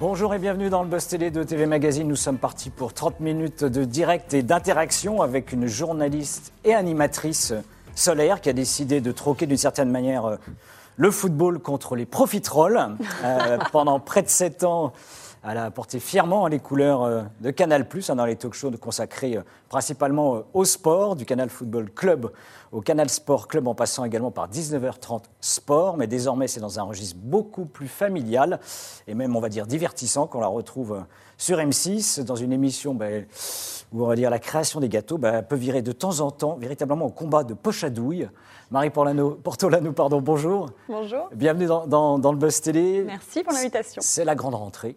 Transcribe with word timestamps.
Bonjour 0.00 0.34
et 0.34 0.40
bienvenue 0.40 0.70
dans 0.70 0.82
le 0.82 0.88
Buzz 0.88 1.06
Télé 1.06 1.30
de 1.30 1.44
TV 1.44 1.66
Magazine. 1.66 2.08
Nous 2.08 2.16
sommes 2.16 2.38
partis 2.38 2.68
pour 2.68 2.92
30 2.92 3.20
minutes 3.20 3.62
de 3.62 3.84
direct 3.84 4.34
et 4.34 4.42
d'interaction 4.42 5.22
avec 5.22 5.52
une 5.52 5.68
journaliste 5.68 6.52
et 6.64 6.74
animatrice 6.74 7.54
solaire 7.94 8.40
qui 8.40 8.48
a 8.48 8.52
décidé 8.52 9.00
de 9.00 9.12
troquer 9.12 9.46
d'une 9.46 9.56
certaine 9.56 9.92
manière 9.92 10.26
euh, 10.26 10.36
le 10.96 11.12
football 11.12 11.60
contre 11.60 11.94
les 11.94 12.06
profiteroles. 12.06 12.96
Euh, 13.22 13.58
pendant 13.72 14.00
près 14.00 14.22
de 14.22 14.28
7 14.28 14.64
ans, 14.64 14.92
elle 15.46 15.58
a 15.58 15.70
porté 15.70 16.00
fièrement 16.00 16.46
les 16.46 16.58
couleurs 16.58 17.02
euh, 17.02 17.22
de 17.40 17.50
Canal+, 17.50 17.86
hein, 18.08 18.16
dans 18.16 18.24
les 18.24 18.36
talk-shows 18.36 18.72
consacrés 18.80 19.36
euh, 19.36 19.42
principalement 19.68 20.36
euh, 20.36 20.40
au 20.54 20.64
sport, 20.64 21.16
du 21.16 21.26
Canal 21.26 21.50
Football 21.50 21.90
Club 21.90 22.30
au 22.72 22.80
Canal 22.80 23.10
Sport 23.10 23.46
Club, 23.46 23.68
en 23.68 23.74
passant 23.74 24.04
également 24.04 24.30
par 24.30 24.48
19h30 24.48 25.24
Sport. 25.40 25.96
Mais 25.96 26.06
désormais, 26.06 26.48
c'est 26.48 26.60
dans 26.60 26.80
un 26.80 26.82
registre 26.82 27.16
beaucoup 27.20 27.66
plus 27.66 27.88
familial 27.88 28.58
et 29.06 29.14
même, 29.14 29.36
on 29.36 29.40
va 29.40 29.48
dire, 29.48 29.66
divertissant 29.66 30.26
qu'on 30.26 30.40
la 30.40 30.46
retrouve 30.46 31.04
sur 31.36 31.58
M6, 31.58 32.24
dans 32.24 32.36
une 32.36 32.52
émission 32.52 32.94
ben, 32.94 33.26
où, 33.92 34.02
on 34.02 34.08
va 34.08 34.16
dire, 34.16 34.30
la 34.30 34.38
création 34.38 34.80
des 34.80 34.88
gâteaux 34.88 35.18
ben, 35.18 35.42
peut 35.42 35.56
virer 35.56 35.82
de 35.82 35.92
temps 35.92 36.20
en 36.20 36.30
temps 36.30 36.56
véritablement 36.56 37.06
au 37.06 37.10
combat 37.10 37.44
de 37.44 37.54
poche 37.54 37.84
à 37.84 37.90
douille. 37.90 38.28
Marie 38.70 38.90
Portolano, 38.90 39.92
pardon, 39.94 40.20
bonjour. 40.20 40.70
Bonjour. 40.88 41.28
Bienvenue 41.34 41.66
dans, 41.66 41.86
dans, 41.86 42.18
dans 42.18 42.32
le 42.32 42.38
Buzz 42.38 42.60
Télé. 42.60 43.04
Merci 43.04 43.44
pour 43.44 43.52
l'invitation. 43.52 44.00
C'est 44.02 44.24
la 44.24 44.34
grande 44.34 44.54
rentrée. 44.54 44.96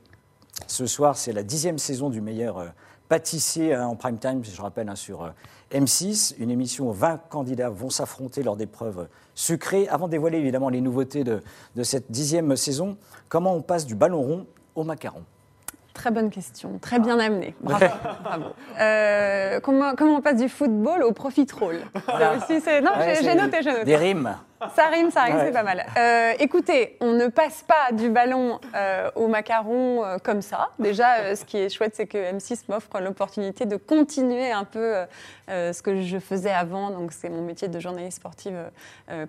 Ce 0.66 0.86
soir, 0.86 1.18
c'est 1.18 1.34
la 1.34 1.44
dixième 1.44 1.78
saison 1.78 2.10
du 2.10 2.22
meilleur 2.22 2.58
euh, 2.58 2.68
pâtissier 3.10 3.74
hein, 3.74 3.88
en 3.88 3.96
prime 3.96 4.18
time, 4.18 4.44
je 4.44 4.62
rappelle, 4.62 4.90
hein, 4.90 4.96
sur 4.96 5.24
euh, 5.24 5.30
M6, 5.72 6.36
une 6.40 6.50
émission 6.50 6.90
où 6.90 6.94
20 6.94 7.30
candidats 7.30 7.70
vont 7.70 7.90
s'affronter 7.90 8.44
lors 8.44 8.58
d'épreuves 8.58 9.08
sucrées. 9.36 9.88
Avant 9.90 10.08
de 10.08 10.12
dévoiler 10.12 10.40
évidemment 10.40 10.70
les 10.70 10.82
nouveautés 10.82 11.24
de, 11.24 11.42
de 11.76 11.84
cette 11.84 12.12
dixième 12.12 12.56
saison, 12.56 12.98
comment 13.30 13.54
on 13.54 13.62
passe 13.62 13.86
du 13.86 13.96
ballon 13.96 14.22
rond 14.22 14.48
au 14.76 14.84
macaron? 14.84 15.24
Très 15.94 16.12
bonne 16.12 16.30
question, 16.30 16.78
très 16.80 17.00
bien 17.00 17.18
amenée. 17.20 17.56
Bravo. 17.62 17.86
Euh, 18.80 19.60
comment, 19.62 19.96
comment, 19.96 20.18
on 20.18 20.22
passe 20.22 20.38
du 20.38 20.48
football 20.48 21.02
au 21.02 21.12
profiterole? 21.12 21.82
Non, 22.08 22.34
j'ai 22.50 23.36
noté, 23.36 23.58
j'ai 23.64 23.72
noté. 23.72 23.84
Des 23.84 23.96
rimes. 23.96 24.38
Ça 24.76 24.88
rime, 24.88 25.12
ça 25.12 25.24
rime, 25.24 25.38
c'est 25.40 25.52
pas 25.52 25.62
mal. 25.62 25.86
Euh, 25.98 26.34
écoutez, 26.40 26.98
on 27.00 27.12
ne 27.12 27.28
passe 27.28 27.64
pas 27.64 27.92
du 27.92 28.10
ballon 28.10 28.60
euh, 28.76 29.10
au 29.16 29.28
macaron 29.28 30.04
euh, 30.04 30.18
comme 30.18 30.42
ça. 30.42 30.70
Déjà, 30.80 31.36
ce 31.36 31.46
qui 31.46 31.58
est 31.58 31.70
chouette, 31.70 31.94
c'est 31.96 32.08
que 32.08 32.18
M6 32.18 32.64
m'offre 32.68 33.00
l'opportunité 33.00 33.68
de 33.68 33.76
continuer 33.76 34.52
un 34.52 34.64
peu 34.64 34.96
ce 35.48 35.82
que 35.82 36.02
je 36.02 36.18
faisais 36.18 36.52
avant. 36.52 36.90
Donc, 36.90 37.12
c'est 37.12 37.30
mon 37.30 37.44
métier 37.44 37.68
de 37.68 37.80
journaliste 37.80 38.18
sportive, 38.18 38.58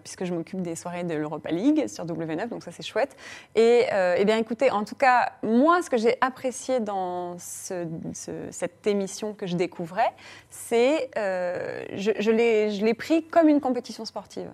puisque 0.02 0.24
je 0.24 0.32
m'occupe 0.32 0.62
des 0.62 0.74
soirées 0.74 1.04
de 1.04 1.14
l'Europa 1.14 1.50
League 1.50 1.86
sur 1.88 2.06
W9. 2.06 2.48
Donc, 2.48 2.62
ça, 2.62 2.70
c'est 2.72 2.82
chouette. 2.82 3.16
Et 3.54 3.84
eh 4.16 4.24
bien, 4.24 4.38
écoutez, 4.38 4.70
en 4.70 4.84
tout 4.84 4.96
cas, 4.96 5.32
moi, 5.42 5.82
ce 5.82 5.90
que 5.90 5.96
j'ai 5.96 6.16
apprécié 6.20 6.80
dans 6.80 7.36
cette 7.38 8.86
émission 8.86 9.34
que 9.34 9.46
je 9.46 9.56
découvrais, 9.56 10.12
c'est 10.50 11.10
je, 11.14 12.12
je 12.18 12.30
l'ai 12.30 12.94
pris 12.94 13.24
comme 13.24 13.48
une 13.48 13.60
compétition 13.60 14.04
sportive. 14.04 14.50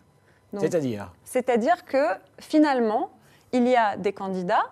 C'est-à-dire 0.61 1.13
C'est-à-dire 1.25 1.85
que 1.85 2.05
finalement, 2.39 3.11
il 3.53 3.69
y 3.69 3.77
a 3.77 3.97
des 3.97 4.13
candidats, 4.13 4.65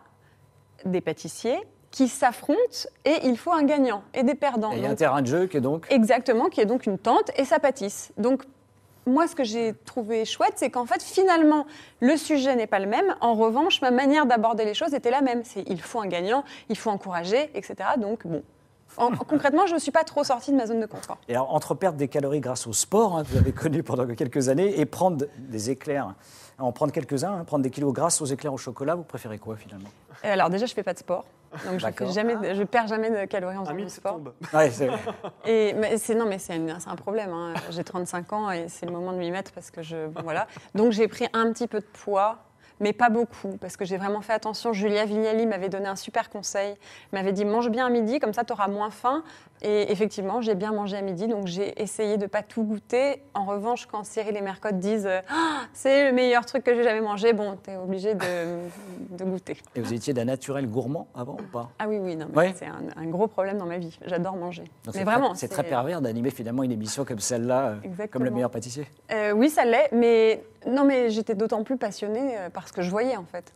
des 0.85 1.01
pâtissiers, 1.01 1.61
qui 1.91 2.09
s'affrontent 2.09 2.89
et 3.05 3.27
il 3.27 3.37
faut 3.37 3.53
un 3.53 3.65
gagnant 3.65 4.03
et 4.15 4.23
des 4.23 4.35
perdants. 4.35 4.73
il 4.73 4.83
y 4.83 4.87
a 4.87 4.91
un 4.91 4.95
terrain 4.95 5.21
de 5.21 5.27
jeu 5.27 5.47
qui 5.47 5.59
est 5.59 5.61
donc 5.61 5.87
Exactement, 5.91 6.49
qui 6.49 6.61
est 6.61 6.67
donc 6.67 6.87
une 6.87 6.99
tente 6.99 7.31
et 7.37 7.45
ça 7.45 7.59
pâtisse. 7.59 8.13
Donc 8.17 8.45
moi, 9.07 9.27
ce 9.27 9.35
que 9.35 9.45
j'ai 9.45 9.75
trouvé 9.85 10.25
chouette, 10.25 10.55
c'est 10.57 10.71
qu'en 10.71 10.87
fait, 10.87 11.03
finalement, 11.03 11.67
le 12.01 12.17
sujet 12.17 12.55
n'est 12.55 12.67
pas 12.67 12.79
le 12.79 12.87
même. 12.87 13.15
En 13.21 13.35
revanche, 13.35 13.83
ma 13.83 13.91
manière 13.91 14.27
d'aborder 14.27 14.65
les 14.65 14.75
choses 14.75 14.95
était 14.95 15.11
la 15.11 15.23
même. 15.23 15.43
C'est 15.45 15.65
il 15.67 15.81
faut 15.81 16.01
un 16.01 16.07
gagnant, 16.07 16.45
il 16.69 16.79
faut 16.79 16.91
encourager, 16.91 17.51
etc. 17.55 17.75
Donc, 17.99 18.27
bon, 18.27 18.43
concrètement, 18.97 19.67
je 19.67 19.75
ne 19.75 19.79
suis 19.79 19.92
pas 19.92 20.05
trop 20.05 20.25
sortie 20.25 20.53
de 20.53 20.57
ma 20.57 20.67
zone 20.67 20.80
de 20.80 20.86
confort. 20.86 21.19
Et 21.29 21.35
alors, 21.35 21.55
entre 21.55 21.75
perdre 21.75 21.98
des 21.98 22.08
calories 22.08 22.41
grâce 22.41 22.67
au 22.67 22.73
sport, 22.73 23.17
hein, 23.17 23.25
que 23.25 23.29
vous 23.29 23.39
avez 23.39 23.53
connu 23.53 23.83
pendant 23.83 24.07
quelques 24.14 24.48
années, 24.48 24.79
et 24.80 24.86
prendre 24.86 25.27
des 25.39 25.70
éclairs, 25.70 26.14
en 26.58 26.73
prendre 26.73 26.92
quelques-uns, 26.92 27.33
hein, 27.33 27.45
prendre 27.45 27.63
des 27.63 27.70
kilos 27.70 27.92
grâce 27.92 28.20
aux 28.20 28.27
éclairs 28.27 28.53
au 28.53 28.58
chocolat, 28.58 28.95
vous 28.95 29.05
préférez 29.05 29.39
quoi 29.39 29.57
finalement? 29.57 29.89
Alors 30.23 30.51
déjà, 30.51 30.67
je 30.67 30.73
ne 30.73 30.75
fais 30.75 30.83
pas 30.83 30.95
de 30.95 30.98
sport. 30.98 31.25
Donc 31.67 31.80
je, 31.80 31.86
ne 31.86 32.64
perds 32.64 32.86
jamais 32.86 33.11
de 33.11 33.27
calories 33.27 33.57
en 33.57 33.64
faisant 33.64 33.77
du 33.77 33.89
sport. 33.91 34.20
Ouais, 34.55 34.70
c'est 34.70 34.89
et 35.45 35.74
mais 35.74 35.98
c'est 35.98 36.14
non, 36.14 36.24
mais 36.24 36.39
c'est 36.39 36.55
un 36.55 36.97
problème. 36.97 37.30
Hein. 37.30 37.55
J'ai 37.70 37.85
35 37.85 38.33
ans 38.33 38.51
et 38.51 38.69
c'est 38.69 38.86
le 38.86 38.92
moment 38.92 39.13
de 39.13 39.19
m'y 39.19 39.30
mettre 39.30 39.53
parce 39.53 39.70
que 39.70 39.83
je 39.83 40.09
voilà. 40.23 40.47
Donc 40.74 40.92
j'ai 40.92 41.09
pris 41.09 41.27
un 41.35 41.53
petit 41.53 41.67
peu 41.67 41.80
de 41.80 41.86
poids 41.86 42.39
mais 42.81 42.93
pas 42.93 43.09
beaucoup, 43.09 43.57
parce 43.61 43.77
que 43.77 43.85
j'ai 43.85 43.97
vraiment 43.97 44.21
fait 44.21 44.33
attention. 44.33 44.73
Julia 44.73 45.05
Vignali 45.05 45.47
m'avait 45.47 45.69
donné 45.69 45.87
un 45.87 45.97
super 45.97 46.31
conseil, 46.31 46.75
m'avait 47.13 47.33
dit 47.33 47.45
mange 47.45 47.71
bien 47.71 47.87
à 47.87 47.91
midi, 47.91 48.19
comme 48.19 48.33
ça 48.33 48.45
tu 48.45 48.53
auras 48.53 48.69
moins 48.69 48.91
faim. 48.91 49.23
Et 49.65 49.93
effectivement, 49.93 50.41
j'ai 50.41 50.57
bien 50.57 50.73
mangé 50.73 50.97
à 50.97 51.03
midi, 51.03 51.29
donc 51.29 51.47
j'ai 51.47 51.81
essayé 51.81 52.17
de 52.17 52.27
pas 52.27 52.43
tout 52.43 52.65
goûter. 52.65 53.23
En 53.33 53.45
revanche, 53.45 53.87
quand 53.87 54.05
Cyril 54.05 54.37
et 54.37 54.41
Mercotte 54.41 54.79
disent 54.79 55.09
ah, 55.29 55.63
c'est 55.73 56.09
le 56.09 56.13
meilleur 56.13 56.45
truc 56.45 56.65
que 56.65 56.75
j'ai 56.75 56.83
jamais 56.83 57.01
mangé, 57.01 57.33
bon, 57.33 57.57
tu 57.63 57.71
es 57.71 57.77
obligé 57.77 58.15
de, 58.15 59.25
goûter. 59.25 59.57
Et 59.77 59.81
vous 59.81 59.95
étiez 59.95 60.13
d'un 60.13 60.25
naturel 60.25 60.67
gourmand 60.67 61.07
avant 61.15 61.35
ou 61.35 61.47
pas? 61.53 61.71
Ah 61.79 61.87
oui, 61.89 61.99
oui, 62.01 62.19
c'est 62.57 62.67
un, 62.67 63.07
gros 63.07 63.29
problème 63.29 63.59
dans 63.59 63.67
ma 63.67 63.79
vie. 63.79 63.97
J'adore 64.07 64.37
manger. 64.37 64.65
mais 64.95 65.05
vraiment, 65.05 65.35
c'est 65.35 65.49
très 65.49 65.63
pervers 65.63 66.01
d'animer 66.01 66.31
finalement 66.31 66.65
une 66.65 66.73
émission 66.73 67.05
comme 67.05 67.21
celle-là, 67.21 67.77
euh, 67.85 68.07
comme 68.11 68.25
le 68.25 68.31
meilleur 68.31 68.51
pâtissier. 68.51 68.87
Euh, 69.13 69.33
oui, 69.33 69.49
ça 69.49 69.65
l'est, 69.65 69.91
mais 69.93 70.43
non, 70.67 70.85
mais 70.85 71.11
j'étais 71.11 71.35
d'autant 71.35 71.63
plus 71.63 71.77
passionnée 71.77 72.39
euh, 72.39 72.51
par 72.62 72.68
ce 72.68 72.73
que 72.73 72.83
je 72.83 72.90
voyais 72.90 73.17
en 73.17 73.24
fait. 73.24 73.52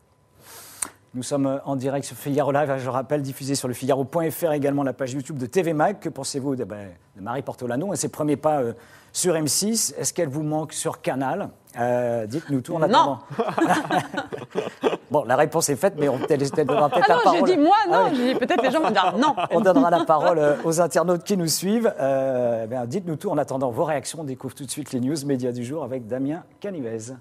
Nous 1.14 1.22
sommes 1.22 1.60
en 1.64 1.76
direct 1.76 2.04
sur 2.04 2.16
Figaro 2.16 2.52
Live, 2.52 2.74
je 2.76 2.90
rappelle, 2.90 3.22
diffusé 3.22 3.54
sur 3.54 3.68
le 3.68 3.74
Figaro.fr 3.74 4.52
également 4.52 4.82
la 4.82 4.92
page 4.92 5.14
YouTube 5.14 5.38
de 5.38 5.46
TV 5.46 5.72
Mag. 5.72 5.98
Que 5.98 6.10
pensez-vous 6.10 6.56
de, 6.56 6.64
ben, 6.64 6.88
Marie 7.18 7.40
Portolano 7.40 7.94
et 7.94 7.96
ses 7.96 8.08
premiers 8.08 8.36
pas 8.36 8.60
euh, 8.60 8.72
sur 9.12 9.34
M6 9.34 9.94
Est-ce 9.96 10.12
qu'elle 10.12 10.28
vous 10.28 10.42
manque 10.42 10.74
sur 10.74 11.00
Canal? 11.00 11.48
Euh, 11.78 12.26
Dites-nous 12.26 12.60
tout 12.60 12.74
en 12.74 12.82
attendant. 12.82 13.20
bon, 15.10 15.24
la 15.24 15.36
réponse 15.36 15.70
est 15.70 15.76
faite, 15.76 15.94
mais 15.96 16.08
on 16.08 16.18
peut-être 16.18 16.44
ah 16.60 17.20
non, 17.24 17.46
J'ai 17.46 17.54
dit 17.54 17.62
moi, 17.62 17.76
non. 17.88 18.10
Ah 18.10 18.38
peut-être 18.38 18.62
les 18.62 18.70
gens 18.70 18.80
vont 18.80 18.90
dire 18.90 19.14
non. 19.16 19.36
On 19.52 19.60
donnera 19.60 19.88
la 19.88 20.04
parole 20.04 20.38
euh, 20.38 20.56
aux 20.64 20.80
internautes 20.80 21.22
qui 21.22 21.36
nous 21.36 21.48
suivent. 21.48 21.94
Ben, 21.98 22.84
dites-nous 22.84 23.16
tout 23.16 23.30
en 23.30 23.38
attendant 23.38 23.70
vos 23.70 23.84
réactions. 23.84 24.18
On 24.20 24.24
découvre 24.24 24.54
tout 24.54 24.66
de 24.66 24.70
suite 24.70 24.92
les 24.92 25.00
news 25.00 25.16
médias 25.24 25.52
du 25.52 25.64
jour 25.64 25.84
avec 25.84 26.06
Damien 26.06 26.42
Canivez. 26.60 27.14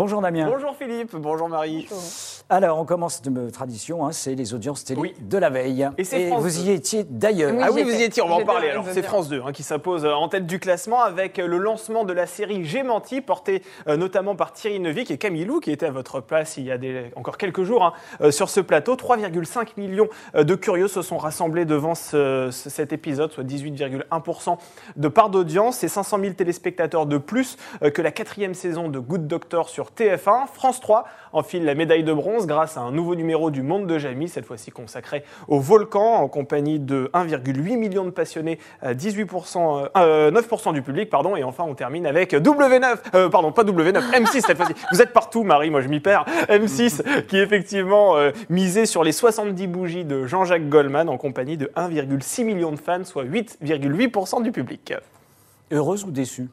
Bonjour 0.00 0.22
Damien. 0.22 0.48
Bonjour 0.48 0.74
Philippe, 0.74 1.14
bonjour 1.14 1.46
Marie. 1.50 1.86
Alors, 2.52 2.80
on 2.80 2.84
commence 2.84 3.22
de 3.22 3.48
tradition, 3.48 4.04
hein, 4.04 4.10
c'est 4.10 4.34
les 4.34 4.54
audiences 4.54 4.82
télé 4.82 5.14
de 5.20 5.38
la 5.38 5.50
veille. 5.50 5.88
Et, 5.98 6.30
vous 6.30 6.58
y 6.58 6.72
étiez 6.72 7.04
d'ailleurs. 7.08 7.54
ah 7.62 7.68
oui, 7.72 7.84
vous 7.84 7.94
y 7.94 8.02
étiez, 8.02 8.24
on 8.24 8.28
va 8.28 8.34
en 8.34 8.44
parler. 8.44 8.70
Alors, 8.70 8.84
c'est 8.90 9.04
France 9.04 9.28
2 9.28 9.42
hein, 9.46 9.52
qui 9.52 9.62
s'impose 9.62 10.04
euh, 10.04 10.12
en 10.14 10.28
tête 10.28 10.46
du 10.46 10.58
classement 10.58 11.00
avec 11.00 11.38
euh, 11.38 11.46
le 11.46 11.58
lancement 11.58 12.04
de 12.04 12.12
la 12.12 12.26
série 12.26 12.64
J'ai 12.64 12.82
menti, 12.82 13.20
portée 13.20 13.62
euh, 13.86 13.96
notamment 13.96 14.34
par 14.34 14.52
Thierry 14.52 14.80
Neuvik 14.80 15.12
et 15.12 15.16
Camille 15.16 15.44
Lou, 15.44 15.60
qui 15.60 15.70
était 15.70 15.86
à 15.86 15.92
votre 15.92 16.20
place 16.20 16.56
il 16.56 16.64
y 16.64 16.72
a 16.72 16.78
encore 17.14 17.38
quelques 17.38 17.62
jours 17.62 17.84
hein, 17.84 18.32
sur 18.32 18.48
ce 18.48 18.58
plateau. 18.58 18.96
3,5 18.96 19.68
millions 19.76 20.08
de 20.34 20.54
curieux 20.56 20.88
se 20.88 21.02
sont 21.02 21.18
rassemblés 21.18 21.64
devant 21.64 21.94
cet 21.94 22.92
épisode, 22.92 23.30
soit 23.30 23.44
18,1% 23.44 24.58
de 24.96 25.08
part 25.08 25.30
d'audience 25.30 25.84
et 25.84 25.88
500 25.88 26.18
000 26.20 26.32
téléspectateurs 26.32 27.06
de 27.06 27.18
plus 27.18 27.58
que 27.94 28.02
la 28.02 28.10
quatrième 28.10 28.54
saison 28.54 28.88
de 28.88 28.98
Good 28.98 29.28
Doctor 29.28 29.68
sur 29.68 29.90
TF1. 29.96 30.48
France 30.52 30.80
3 30.80 31.04
enfile 31.32 31.64
la 31.64 31.76
médaille 31.76 32.02
de 32.02 32.12
bronze 32.12 32.39
grâce 32.46 32.76
à 32.76 32.80
un 32.80 32.92
nouveau 32.92 33.14
numéro 33.14 33.50
du 33.50 33.62
Monde 33.62 33.86
de 33.86 33.98
Jamie, 33.98 34.28
cette 34.28 34.46
fois-ci 34.46 34.70
consacré 34.70 35.24
au 35.48 35.60
volcan, 35.60 36.16
en 36.16 36.28
compagnie 36.28 36.78
de 36.78 37.10
1,8 37.14 37.76
million 37.76 38.04
de 38.04 38.10
passionnés, 38.10 38.58
18%, 38.84 39.90
euh, 39.96 40.30
9% 40.30 40.68
euh, 40.68 40.72
du 40.72 40.82
public, 40.82 41.10
pardon, 41.10 41.36
et 41.36 41.44
enfin 41.44 41.64
on 41.64 41.74
termine 41.74 42.06
avec 42.06 42.32
W9, 42.32 42.98
euh, 43.14 43.28
pardon, 43.28 43.52
pas 43.52 43.64
W9, 43.64 44.00
M6 44.12 44.40
cette 44.46 44.56
fois-ci. 44.56 44.74
Vous 44.92 45.02
êtes 45.02 45.12
partout, 45.12 45.42
Marie, 45.42 45.70
moi 45.70 45.80
je 45.80 45.88
m'y 45.88 46.00
perds. 46.00 46.24
M6 46.48 47.26
qui 47.26 47.38
effectivement 47.38 48.16
misé 48.48 48.86
sur 48.86 49.04
les 49.04 49.12
70 49.12 49.66
bougies 49.66 50.04
de 50.04 50.26
Jean-Jacques 50.26 50.68
Goldman 50.68 51.08
en 51.08 51.16
compagnie 51.16 51.56
de 51.56 51.70
1,6 51.76 52.44
million 52.44 52.72
de 52.72 52.78
fans, 52.78 53.04
soit 53.04 53.24
8,8% 53.24 54.42
du 54.42 54.52
public. 54.52 54.94
Heureuse 55.70 56.04
ou 56.04 56.10
déçue? 56.10 56.48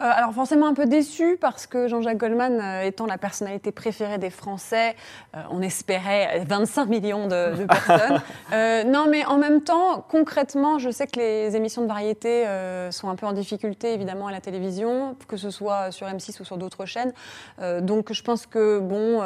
Euh, 0.00 0.10
alors 0.12 0.32
forcément 0.32 0.66
un 0.66 0.74
peu 0.74 0.86
déçu 0.86 1.38
parce 1.40 1.68
que 1.68 1.86
Jean-Jacques 1.86 2.16
Goldman 2.16 2.60
euh, 2.60 2.82
étant 2.82 3.06
la 3.06 3.16
personnalité 3.16 3.70
préférée 3.70 4.18
des 4.18 4.30
Français, 4.30 4.96
euh, 5.36 5.40
on 5.50 5.62
espérait 5.62 6.42
25 6.48 6.88
millions 6.88 7.28
de, 7.28 7.64
personnes. 7.64 8.20
non 8.90 9.06
mais 9.08 9.24
en 9.24 9.38
même 9.38 9.62
temps, 9.62 10.04
concrètement, 10.08 10.78
je 10.78 10.90
sais 10.90 11.06
que 11.06 11.20
les 11.20 11.54
émissions 11.54 11.82
de 11.82 11.86
variété 11.86 12.44
sont 12.90 13.08
un 13.08 13.14
peu 13.14 13.26
en 13.26 13.32
difficulté 13.32 13.92
évidemment 13.92 14.26
à 14.26 14.32
la 14.32 14.40
télévision, 14.40 15.16
que 15.28 15.36
ce 15.36 15.50
soit 15.50 15.92
sur 15.92 16.06
M6 16.06 16.40
ou 16.40 16.44
sur 16.44 16.56
d'autres 16.56 16.86
chaînes. 16.86 17.12
donc 17.80 18.12
je 18.12 18.22
pense 18.22 18.46
que 18.46 18.78
bon, 18.78 19.18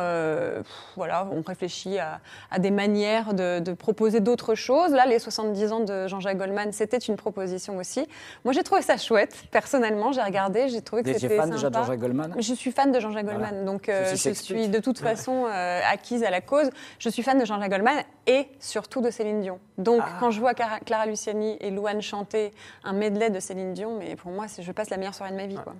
voilà, 0.96 1.28
on 1.32 1.42
réfléchit 1.42 1.98
à, 1.98 2.58
des 2.58 2.70
manières 2.70 3.34
de, 3.34 3.60
de 3.60 3.72
proposer 3.72 4.20
d'autres 4.20 4.54
choses. 4.54 4.92
Là, 4.92 5.06
les 5.06 5.18
70 5.18 5.72
ans 5.72 5.80
de 5.80 6.06
Jean-Jacques 6.08 6.38
Goldman, 6.38 6.72
c'était 6.72 6.98
une 6.98 7.16
proposition 7.16 7.76
aussi. 7.76 8.06
Moi 8.44 8.52
j'ai 8.52 8.62
trouvé 8.62 8.82
ça 8.82 8.96
chouette, 8.96 9.44
personnellement, 9.50 10.12
j'ai 10.12 10.22
regardé 10.22 10.57
regardé, 10.58 10.74
j'ai 10.74 10.82
trouvé 10.82 11.02
que 11.02 11.12
c'était 11.12 11.36
fan 11.36 11.50
déjà 11.50 11.70
de 11.70 11.74
Jean-Jacques 11.74 12.00
Goldman? 12.00 12.34
Je 12.38 12.54
suis 12.54 12.72
fan 12.72 12.92
de 12.92 13.00
Jean-Jacques 13.00 13.26
Goldman, 13.26 13.64
donc 13.64 13.88
euh, 13.88 14.14
je 14.14 14.30
suis 14.32 14.68
de 14.68 14.78
toute 14.78 14.98
façon 14.98 15.46
euh, 15.46 15.80
acquise 15.90 16.22
à 16.22 16.30
la 16.30 16.40
cause. 16.40 16.70
Je 16.98 17.08
suis 17.08 17.22
fan 17.22 17.38
de 17.38 17.44
Jean-Jacques 17.44 17.70
Goldman 17.70 18.02
et 18.26 18.48
surtout 18.60 19.00
de 19.00 19.10
Céline 19.10 19.40
Dion. 19.40 19.58
Donc 19.78 20.02
ah. 20.04 20.16
quand 20.20 20.30
je 20.30 20.40
vois 20.40 20.54
Clara 20.54 21.06
Luciani 21.06 21.56
et 21.60 21.70
Louane 21.70 22.02
chanter 22.02 22.52
un 22.84 22.92
medley 22.92 23.30
de 23.30 23.40
Céline 23.40 23.72
Dion, 23.72 23.98
mais 23.98 24.16
pour 24.16 24.30
moi, 24.30 24.46
je 24.58 24.72
passe 24.72 24.90
la 24.90 24.96
meilleure 24.96 25.14
soirée 25.14 25.32
de 25.32 25.36
ma 25.36 25.46
vie. 25.46 25.58
Quoi. 25.62 25.74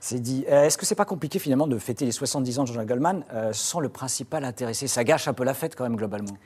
C'est 0.00 0.20
dit. 0.20 0.44
Est-ce 0.46 0.76
que 0.76 0.86
c'est 0.86 0.94
pas 0.94 1.04
compliqué 1.04 1.38
finalement 1.38 1.66
de 1.66 1.78
fêter 1.78 2.04
les 2.04 2.12
70 2.12 2.58
ans 2.58 2.62
de 2.62 2.68
Jean-Jacques 2.68 2.88
Goldman 2.88 3.24
sans 3.52 3.80
le 3.80 3.88
principal 3.88 4.44
intéressé? 4.44 4.86
Ça 4.86 5.04
gâche 5.04 5.28
un 5.28 5.32
peu 5.32 5.44
la 5.44 5.54
fête 5.54 5.74
quand 5.74 5.84
même 5.84 5.96
globalement. 5.96 6.36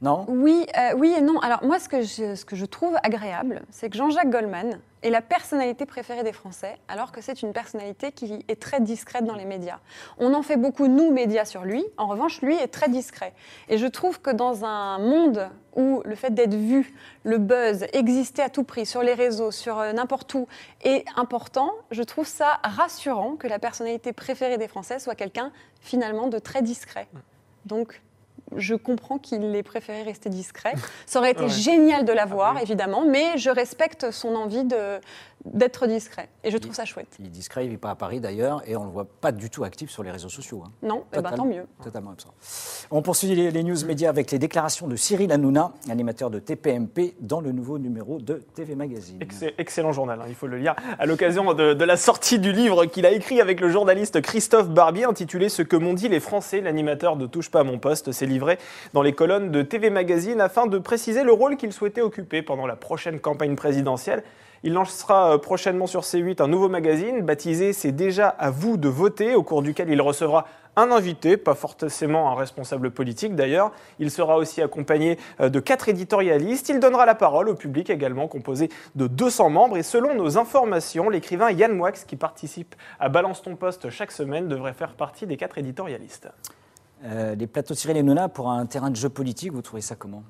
Non 0.00 0.24
Oui, 0.28 0.66
euh, 0.78 0.94
oui 0.96 1.14
et 1.16 1.20
non. 1.20 1.38
Alors 1.40 1.64
moi, 1.64 1.78
ce 1.78 1.88
que 1.88 2.02
je, 2.02 2.34
ce 2.34 2.44
que 2.44 2.56
je 2.56 2.64
trouve 2.64 2.96
agréable, 3.02 3.62
c'est 3.70 3.90
que 3.90 3.96
Jean-Jacques 3.96 4.30
Goldman 4.30 4.78
est 5.02 5.10
la 5.10 5.22
personnalité 5.22 5.86
préférée 5.86 6.22
des 6.22 6.32
Français, 6.32 6.78
alors 6.88 7.10
que 7.10 7.20
c'est 7.20 7.42
une 7.42 7.52
personnalité 7.52 8.12
qui 8.12 8.44
est 8.48 8.60
très 8.60 8.80
discrète 8.80 9.24
dans 9.24 9.34
les 9.34 9.44
médias. 9.44 9.78
On 10.18 10.34
en 10.34 10.42
fait 10.42 10.56
beaucoup, 10.56 10.88
nous, 10.88 11.10
médias, 11.10 11.44
sur 11.44 11.64
lui. 11.64 11.84
En 11.96 12.06
revanche, 12.06 12.42
lui 12.42 12.54
est 12.54 12.68
très 12.68 12.88
discret. 12.88 13.32
Et 13.68 13.78
je 13.78 13.86
trouve 13.86 14.20
que 14.20 14.30
dans 14.30 14.64
un 14.64 14.98
monde 14.98 15.48
où 15.74 16.02
le 16.04 16.14
fait 16.14 16.30
d'être 16.30 16.54
vu, 16.54 16.94
le 17.24 17.38
buzz, 17.38 17.86
exister 17.92 18.42
à 18.42 18.50
tout 18.50 18.64
prix 18.64 18.86
sur 18.86 19.02
les 19.02 19.14
réseaux, 19.14 19.50
sur 19.50 19.78
euh, 19.78 19.92
n'importe 19.92 20.32
où, 20.34 20.46
est 20.82 21.04
important, 21.16 21.72
je 21.90 22.02
trouve 22.02 22.26
ça 22.26 22.60
rassurant 22.62 23.36
que 23.36 23.46
la 23.46 23.58
personnalité 23.58 24.12
préférée 24.12 24.58
des 24.58 24.68
Français 24.68 24.98
soit 24.98 25.14
quelqu'un 25.14 25.52
finalement 25.80 26.28
de 26.28 26.38
très 26.38 26.62
discret. 26.62 27.08
Donc 27.64 28.02
je 28.56 28.74
comprends 28.74 29.18
qu'il 29.18 29.54
ait 29.54 29.62
préféré 29.62 30.02
rester 30.02 30.28
discret. 30.28 30.74
Ça 31.06 31.18
aurait 31.18 31.32
été 31.32 31.48
génial 31.48 32.04
de 32.04 32.12
l'avoir, 32.12 32.56
ah 32.58 32.62
évidemment, 32.62 33.04
mais 33.04 33.38
je 33.38 33.50
respecte 33.50 34.10
son 34.10 34.34
envie 34.34 34.64
de, 34.64 34.98
d'être 35.44 35.86
discret. 35.86 36.28
Et 36.44 36.50
je 36.50 36.58
trouve 36.58 36.74
ça 36.74 36.84
chouette. 36.84 37.16
Il 37.18 37.26
est 37.26 37.30
discret, 37.30 37.64
il 37.64 37.66
ne 37.66 37.72
vit 37.72 37.78
pas 37.78 37.90
à 37.90 37.94
Paris 37.94 38.20
d'ailleurs, 38.20 38.62
et 38.66 38.76
on 38.76 38.80
ne 38.80 38.86
le 38.86 38.92
voit 38.92 39.06
pas 39.06 39.32
du 39.32 39.50
tout 39.50 39.64
actif 39.64 39.90
sur 39.90 40.02
les 40.02 40.10
réseaux 40.10 40.28
sociaux. 40.28 40.62
Hein. 40.64 40.70
Non, 40.82 41.04
eh 41.12 41.20
ben, 41.20 41.32
tant 41.32 41.46
mieux. 41.46 41.66
Totalement 41.82 42.10
absent. 42.10 42.34
On 42.90 43.02
poursuit 43.02 43.34
les, 43.34 43.62
news 43.62 43.84
médias 43.86 44.08
avec 44.08 44.30
les 44.30 44.38
déclarations 44.38 44.86
de 44.86 44.96
Cyril 44.96 45.32
Hanouna, 45.32 45.72
animateur 45.88 46.30
de 46.30 46.38
TPMP, 46.38 47.14
dans 47.20 47.40
le 47.40 47.52
nouveau 47.52 47.78
numéro 47.78 48.18
de 48.18 48.42
TV 48.54 48.74
Magazine. 48.74 49.18
excellent 49.58 49.92
journal, 49.92 50.20
hein, 50.20 50.26
il 50.28 50.34
faut 50.34 50.46
le 50.46 50.58
lire. 50.58 50.74
À 50.98 51.06
l'occasion 51.06 51.54
de, 51.54 51.74
de, 51.74 51.84
la 51.84 51.96
sortie 51.96 52.38
du 52.38 52.52
livre 52.52 52.86
qu'il 52.86 53.06
a 53.06 53.10
écrit 53.10 53.40
avec 53.40 53.60
le 53.60 53.70
journaliste 53.70 54.20
Christophe 54.20 54.68
Barbier, 54.68 55.04
intitulé 55.04 55.48
Ce 55.48 55.62
que 55.62 55.76
m'ont 55.76 55.94
dit 55.94 56.08
les 56.08 56.20
Français, 56.20 56.60
l'animateur 56.60 57.16
de 57.16 57.26
Touche 57.26 57.50
pas 57.50 57.60
à 57.60 57.64
mon 57.64 57.78
poste 57.78 58.12
s'est 58.12 58.26
livré 58.26 58.58
dans 58.92 59.02
les 59.02 59.12
colonnes 59.12 59.50
de 59.50 59.62
TV 59.62 59.90
Magazine 59.90 60.40
afin 60.40 60.66
de 60.66 60.78
préciser 60.78 61.24
le 61.24 61.32
rôle 61.32 61.56
qu'il 61.56 61.72
souhaitait 61.72 62.00
occuper 62.00 62.42
pendant 62.42 62.66
la 62.66 62.76
prochaine 62.76 63.20
campagne 63.20 63.56
présidentielle. 63.56 64.22
Il 64.62 64.74
lancera 64.74 65.32
euh, 65.32 65.38
prochainement 65.38 65.86
sur 65.86 66.02
C8 66.02 66.42
un 66.42 66.48
nouveau 66.48 66.68
magazine 66.68 67.22
baptisé 67.22 67.72
C'est 67.72 67.92
déjà 67.92 68.28
à 68.28 68.50
vous 68.50 68.76
de 68.76 68.88
voter, 68.88 69.34
au 69.34 69.42
cours 69.42 69.62
duquel 69.62 69.88
il 69.88 70.02
recevra 70.02 70.46
un 70.76 70.90
invité, 70.90 71.38
pas 71.38 71.54
forcément 71.54 72.30
un 72.30 72.34
responsable 72.34 72.90
politique 72.90 73.34
d'ailleurs. 73.34 73.72
Il 73.98 74.10
sera 74.10 74.36
aussi 74.36 74.60
accompagné 74.60 75.18
euh, 75.40 75.48
de 75.48 75.60
quatre 75.60 75.88
éditorialistes. 75.88 76.68
Il 76.68 76.78
donnera 76.78 77.06
la 77.06 77.14
parole 77.14 77.48
au 77.48 77.54
public 77.54 77.88
également, 77.88 78.28
composé 78.28 78.68
de 78.96 79.06
200 79.06 79.48
membres. 79.48 79.78
Et 79.78 79.82
selon 79.82 80.14
nos 80.14 80.36
informations, 80.36 81.08
l'écrivain 81.08 81.50
Yann 81.50 81.74
Moix, 81.74 81.92
qui 81.92 82.16
participe 82.16 82.74
à 82.98 83.08
Balance 83.08 83.40
ton 83.40 83.56
poste 83.56 83.88
chaque 83.88 84.12
semaine, 84.12 84.46
devrait 84.46 84.74
faire 84.74 84.92
partie 84.92 85.26
des 85.26 85.38
quatre 85.38 85.56
éditorialistes. 85.56 86.28
Euh, 87.04 87.34
les 87.34 87.46
plateaux 87.46 87.74
tirés 87.74 87.94
les 87.94 88.02
Nona 88.02 88.28
pour 88.28 88.50
un 88.50 88.66
terrain 88.66 88.90
de 88.90 88.96
jeu 88.96 89.08
politique, 89.08 89.52
vous 89.52 89.62
trouvez 89.62 89.80
ça 89.80 89.94
comment? 89.94 90.22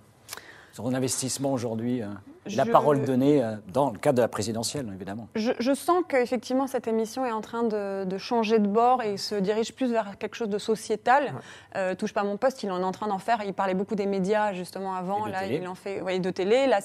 Son 0.73 0.95
investissement 0.95 1.53
aujourd'hui 1.53 2.01
la 2.47 2.65
parole 2.65 3.03
donnée 3.03 3.43
euh, 3.43 3.57
dans 3.73 3.91
le 3.91 3.99
cadre 3.99 4.17
de 4.17 4.23
la 4.23 4.29
présidentielle, 4.29 4.91
évidemment. 4.95 5.29
Je, 5.35 5.75
sens 5.75 6.03
qu'effectivement, 6.09 6.67
cette 6.67 6.89
émission 6.89 7.27
est 7.27 7.33
en 7.33 7.41
train 7.41 7.65
de, 7.65 8.19
changer 8.19 8.59
de 8.59 8.67
bord 8.67 9.03
et 9.03 9.17
se 9.17 9.35
dirige 9.35 9.75
plus 9.75 9.91
vers 9.93 10.19
quelque 10.19 10.35
chose 10.35 10.49
de 10.49 10.59
sociétal. 10.59 11.35
Euh, 11.77 11.95
touche 11.95 12.13
pas 12.13 12.23
mon 12.23 12.37
poste, 12.37 12.63
il 12.63 12.71
en 12.71 12.81
est 12.81 12.85
en 12.85 12.93
train 12.93 13.09
d'en 13.09 13.19
faire. 13.19 13.43
Il 13.45 13.55
parlait 13.55 13.75
beaucoup 13.75 13.95
des 13.95 14.07
médias, 14.07 14.53
justement, 14.53 14.95
avant. 14.95 15.27
Là, 15.27 15.47
il 15.47 15.67
en 15.69 15.75
fait 15.75 16.01
ouais, 16.01 16.19
de 16.19 16.31
télé. 16.31 16.67
Là, 16.67 16.81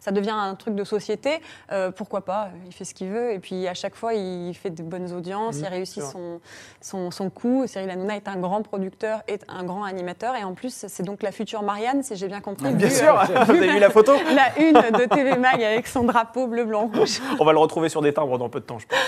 ça 0.00 0.10
devient 0.10 0.30
un 0.30 0.54
truc 0.54 0.74
de 0.74 0.84
société. 0.84 1.40
Euh, 1.72 1.90
pourquoi 1.90 2.24
pas? 2.24 2.50
Il 2.66 2.72
fait 2.72 2.84
ce 2.84 2.94
qu'il 2.94 3.08
veut. 3.08 3.32
Et 3.32 3.38
puis, 3.38 3.66
à 3.66 3.74
chaque 3.74 3.94
fois, 3.94 4.14
il 4.14 4.54
fait 4.54 4.70
de 4.70 4.82
bonnes 4.82 5.12
audiences. 5.12 5.56
il 5.58 5.62
mmh, 5.62 5.68
réussit 5.68 6.02
son, 6.02 6.40
son, 6.80 7.10
son, 7.10 7.30
coup. 7.30 7.66
Cyril 7.66 7.90
Hanouna 7.90 8.16
est 8.16 8.28
un 8.28 8.36
grand 8.36 8.62
producteur 8.62 9.22
et 9.28 9.38
un 9.48 9.64
grand 9.64 9.84
animateur. 9.84 10.36
Et 10.36 10.44
en 10.44 10.54
plus, 10.54 10.86
c'est 10.88 11.02
donc 11.02 11.22
la 11.22 11.32
future 11.32 11.62
Marianne, 11.62 12.02
si 12.02 12.16
j'ai 12.16 12.28
bien 12.28 12.40
compris. 12.40 12.72
Bien 12.74 12.90
sûr 12.90 13.14
Vous 13.46 13.52
avez 13.52 13.72
vu 13.72 13.78
la 13.78 13.90
photo 13.90 14.12
La 14.34 14.58
une 14.60 14.83
de 14.90 15.04
TV 15.06 15.36
Mag 15.36 15.62
avec 15.62 15.86
son 15.86 16.04
drapeau 16.04 16.46
bleu, 16.46 16.64
blanc, 16.64 16.90
rouge. 16.94 17.20
On 17.38 17.44
va 17.44 17.52
le 17.52 17.58
retrouver 17.58 17.88
sur 17.88 18.02
des 18.02 18.12
timbres 18.12 18.38
dans 18.38 18.48
peu 18.48 18.60
de 18.60 18.64
temps, 18.64 18.78
je 18.78 18.86
pense. 18.86 18.98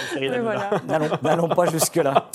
Voilà. 0.43 0.71
N'allons 1.23 1.49
pas 1.49 1.67
jusque-là. 1.67 2.29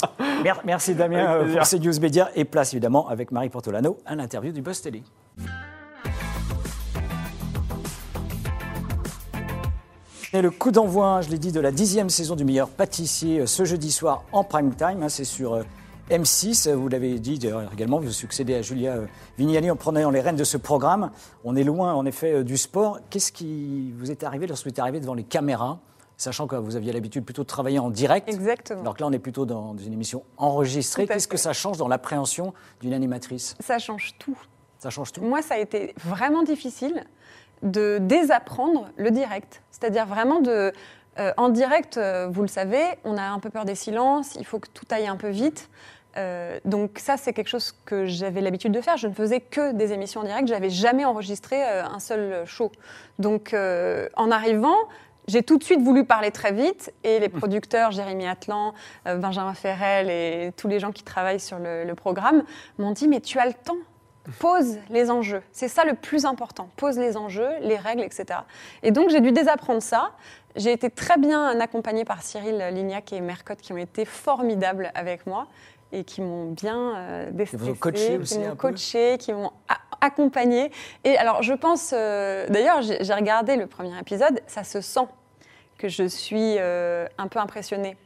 Merci 0.63 0.95
Damien 0.95 1.35
euh, 1.35 1.55
pour 1.55 1.65
ces 1.65 1.79
news 1.79 1.99
médias 1.99 2.29
et 2.35 2.45
place 2.45 2.73
évidemment 2.73 3.07
avec 3.07 3.31
Marie 3.31 3.49
Portolano 3.49 3.97
à 4.05 4.15
l'interview 4.15 4.51
du 4.51 4.61
Boss 4.61 4.81
Télé. 4.81 5.03
Et 10.33 10.41
le 10.41 10.49
coup 10.49 10.71
d'envoi, 10.71 11.19
je 11.19 11.29
l'ai 11.29 11.37
dit, 11.37 11.51
de 11.51 11.59
la 11.59 11.71
dixième 11.71 12.09
saison 12.09 12.37
du 12.37 12.45
meilleur 12.45 12.69
pâtissier 12.69 13.41
euh, 13.41 13.45
ce 13.45 13.65
jeudi 13.65 13.91
soir 13.91 14.23
en 14.31 14.45
prime 14.45 14.73
time. 14.73 15.03
Hein, 15.03 15.09
c'est 15.09 15.25
sur 15.25 15.55
euh, 15.55 15.63
M6, 16.09 16.71
vous 16.73 16.89
l'avez 16.89 17.19
dit 17.19 17.39
également, 17.73 17.99
vous 17.99 18.11
succédez 18.11 18.55
à 18.55 18.61
Julia 18.61 18.93
euh, 18.93 19.05
Vignali 19.37 19.71
en 19.71 19.75
prenant 19.75 20.09
les 20.09 20.21
rênes 20.21 20.35
de 20.35 20.43
ce 20.43 20.57
programme. 20.57 21.11
On 21.43 21.55
est 21.55 21.63
loin, 21.63 21.93
en 21.93 22.05
effet, 22.05 22.33
euh, 22.33 22.43
du 22.43 22.57
sport. 22.57 22.99
Qu'est-ce 23.09 23.31
qui 23.31 23.93
vous 23.97 24.11
est 24.11 24.23
arrivé 24.23 24.47
lorsque 24.47 24.65
vous 24.65 24.69
êtes 24.69 24.79
arrivé 24.79 24.99
devant 24.99 25.13
les 25.13 25.23
caméras 25.23 25.79
sachant 26.21 26.45
que 26.47 26.55
vous 26.55 26.75
aviez 26.75 26.93
l'habitude 26.93 27.25
plutôt 27.25 27.41
de 27.41 27.47
travailler 27.47 27.79
en 27.79 27.89
direct. 27.89 28.29
Exactement. 28.29 28.81
Alors 28.81 28.95
que 28.95 29.01
là, 29.01 29.07
on 29.07 29.11
est 29.11 29.19
plutôt 29.19 29.45
dans 29.47 29.75
une 29.77 29.91
émission 29.91 30.23
enregistrée. 30.37 31.07
Qu'est-ce 31.07 31.27
que 31.27 31.37
ça 31.37 31.51
change 31.51 31.77
dans 31.77 31.87
l'appréhension 31.87 32.53
d'une 32.79 32.93
animatrice? 32.93 33.55
Ça 33.59 33.79
change 33.79 34.13
tout. 34.19 34.37
Ça 34.77 34.91
change 34.91 35.11
tout? 35.11 35.21
Moi, 35.21 35.41
ça 35.41 35.55
a 35.55 35.57
été 35.57 35.95
vraiment 36.05 36.43
difficile 36.43 37.05
de 37.63 37.97
désapprendre 37.99 38.89
le 38.97 39.11
direct. 39.11 39.63
C'est-à-dire 39.71 40.05
vraiment 40.05 40.39
de... 40.41 40.71
Euh, 41.19 41.33
en 41.37 41.49
direct, 41.49 41.99
vous 42.29 42.41
le 42.41 42.47
savez, 42.47 42.83
on 43.03 43.17
a 43.17 43.23
un 43.23 43.39
peu 43.39 43.49
peur 43.49 43.65
des 43.65 43.75
silences, 43.75 44.35
il 44.35 44.45
faut 44.45 44.59
que 44.59 44.69
tout 44.69 44.85
aille 44.91 45.07
un 45.07 45.17
peu 45.17 45.29
vite. 45.29 45.69
Euh, 46.17 46.59
donc 46.65 46.99
ça, 46.99 47.17
c'est 47.17 47.33
quelque 47.33 47.47
chose 47.47 47.73
que 47.85 48.05
j'avais 48.05 48.41
l'habitude 48.41 48.71
de 48.71 48.81
faire. 48.81 48.97
Je 48.97 49.07
ne 49.07 49.13
faisais 49.13 49.39
que 49.39 49.71
des 49.73 49.93
émissions 49.93 50.21
en 50.21 50.23
direct. 50.23 50.47
J'avais 50.47 50.69
jamais 50.69 51.05
enregistré 51.05 51.63
euh, 51.63 51.83
un 51.85 51.99
seul 51.99 52.45
show. 52.45 52.71
Donc 53.19 53.53
euh, 53.53 54.09
en 54.15 54.31
arrivant, 54.31 54.75
j'ai 55.27 55.43
tout 55.43 55.57
de 55.57 55.63
suite 55.63 55.81
voulu 55.81 56.05
parler 56.05 56.31
très 56.31 56.51
vite 56.51 56.93
et 57.03 57.19
les 57.19 57.29
producteurs, 57.29 57.91
Jérémy 57.91 58.27
Atlan, 58.27 58.73
Benjamin 59.05 59.53
Ferrel 59.53 60.09
et 60.09 60.51
tous 60.57 60.67
les 60.67 60.79
gens 60.79 60.91
qui 60.91 61.03
travaillent 61.03 61.39
sur 61.39 61.59
le 61.59 61.93
programme 61.93 62.43
m'ont 62.79 62.91
dit 62.91 63.07
mais 63.07 63.21
tu 63.21 63.37
as 63.37 63.45
le 63.45 63.53
temps. 63.53 63.77
Pose 64.39 64.77
les 64.89 65.09
enjeux. 65.09 65.41
C'est 65.51 65.67
ça 65.67 65.83
le 65.83 65.95
plus 65.95 66.25
important. 66.25 66.69
Pose 66.75 66.97
les 66.97 67.17
enjeux, 67.17 67.49
les 67.61 67.77
règles, 67.77 68.03
etc. 68.03 68.41
Et 68.83 68.91
donc 68.91 69.09
j'ai 69.09 69.21
dû 69.21 69.31
désapprendre 69.31 69.81
ça. 69.81 70.11
J'ai 70.55 70.71
été 70.71 70.89
très 70.89 71.17
bien 71.17 71.59
accompagnée 71.59 72.05
par 72.05 72.21
Cyril 72.21 72.57
Lignac 72.71 73.13
et 73.13 73.21
Mercotte 73.21 73.61
qui 73.61 73.73
ont 73.73 73.77
été 73.77 74.05
formidables 74.05 74.91
avec 74.93 75.25
moi 75.25 75.47
et 75.91 76.03
qui 76.03 76.21
m'ont 76.21 76.51
bien 76.51 76.95
euh, 76.95 77.31
déstressé, 77.31 78.19
qui 78.23 78.39
m'ont 78.39 78.55
coaché, 78.55 79.17
qui 79.17 79.33
m'ont 79.33 79.51
accompagné. 79.99 80.71
Et 81.03 81.17
alors, 81.17 81.43
je 81.43 81.53
pense, 81.53 81.93
euh, 81.93 82.47
d'ailleurs, 82.49 82.81
j'ai 82.81 83.13
regardé 83.13 83.55
le 83.55 83.67
premier 83.67 83.97
épisode, 83.99 84.41
ça 84.47 84.63
se 84.63 84.81
sent 84.81 85.07
que 85.77 85.87
je 85.87 86.07
suis 86.07 86.55
euh, 86.59 87.07
un 87.17 87.27
peu 87.27 87.39
impressionnée. 87.39 87.97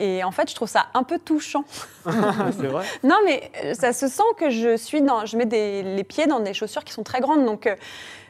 Et 0.00 0.22
en 0.22 0.30
fait, 0.30 0.48
je 0.48 0.54
trouve 0.54 0.68
ça 0.68 0.86
un 0.94 1.02
peu 1.02 1.18
touchant. 1.18 1.64
C'est 2.04 2.66
vrai. 2.66 2.84
non, 3.02 3.16
mais 3.24 3.50
ça 3.74 3.92
se 3.92 4.08
sent 4.08 4.22
que 4.38 4.50
je 4.50 4.76
suis 4.76 5.02
dans, 5.02 5.26
je 5.26 5.36
mets 5.36 5.46
des, 5.46 5.82
les 5.82 6.04
pieds 6.04 6.26
dans 6.26 6.40
des 6.40 6.54
chaussures 6.54 6.84
qui 6.84 6.92
sont 6.92 7.02
très 7.02 7.20
grandes, 7.20 7.44
donc 7.44 7.68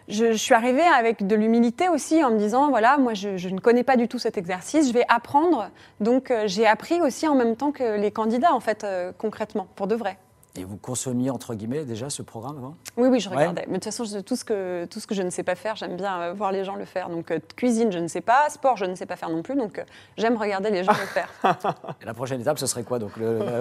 je, 0.08 0.32
suis 0.32 0.54
arrivée 0.54 0.82
avec 0.82 1.26
de 1.26 1.36
l'humilité 1.36 1.88
aussi 1.88 2.24
en 2.24 2.30
me 2.30 2.38
disant 2.38 2.70
voilà, 2.70 2.96
moi 2.96 3.14
je, 3.14 3.48
ne 3.48 3.60
connais 3.60 3.84
pas 3.84 3.96
du 3.96 4.08
tout 4.08 4.18
cet 4.18 4.38
exercice, 4.38 4.88
je 4.88 4.92
vais 4.92 5.04
apprendre. 5.08 5.70
Donc 6.00 6.30
euh, 6.30 6.44
j'ai 6.46 6.66
appris 6.66 7.00
aussi 7.00 7.28
en 7.28 7.34
même 7.34 7.56
temps 7.56 7.72
que 7.72 7.98
les 7.98 8.10
candidats 8.10 8.54
en 8.54 8.60
fait 8.60 8.84
euh, 8.84 9.12
concrètement, 9.16 9.68
pour 9.76 9.86
de 9.86 9.94
vrai. 9.94 10.18
Et 10.58 10.64
vous 10.64 10.76
consommiez, 10.76 11.30
entre 11.30 11.54
guillemets, 11.54 11.84
déjà 11.84 12.10
ce 12.10 12.20
programme 12.20 12.58
avant? 12.58 12.74
Oui, 12.96 13.08
oui, 13.08 13.20
je 13.20 13.28
regardais. 13.28 13.64
Mais 13.68 13.78
de 13.78 13.84
toute 13.84 13.92
façon, 13.92 14.04
tout 14.22 14.34
ce, 14.34 14.44
que, 14.44 14.86
tout 14.86 14.98
ce 14.98 15.06
que 15.06 15.14
je 15.14 15.22
ne 15.22 15.30
sais 15.30 15.44
pas 15.44 15.54
faire, 15.54 15.76
j'aime 15.76 15.96
bien 15.96 16.20
euh, 16.20 16.32
voir 16.32 16.50
les 16.50 16.64
gens 16.64 16.74
le 16.74 16.84
faire. 16.84 17.10
Donc, 17.10 17.30
euh, 17.30 17.38
cuisine, 17.54 17.92
je 17.92 17.98
ne 17.98 18.08
sais 18.08 18.20
pas. 18.20 18.48
Sport, 18.48 18.76
je 18.76 18.84
ne 18.84 18.96
sais 18.96 19.06
pas 19.06 19.14
faire 19.14 19.30
non 19.30 19.42
plus. 19.42 19.54
Donc, 19.54 19.78
euh, 19.78 19.84
j'aime 20.16 20.36
regarder 20.36 20.70
les 20.70 20.82
gens 20.82 20.92
le 20.92 21.06
faire. 21.06 21.28
Et 22.02 22.06
la 22.06 22.12
prochaine 22.12 22.40
étape, 22.40 22.58
ce 22.58 22.66
serait 22.66 22.82
quoi? 22.82 22.98
Donc, 22.98 23.12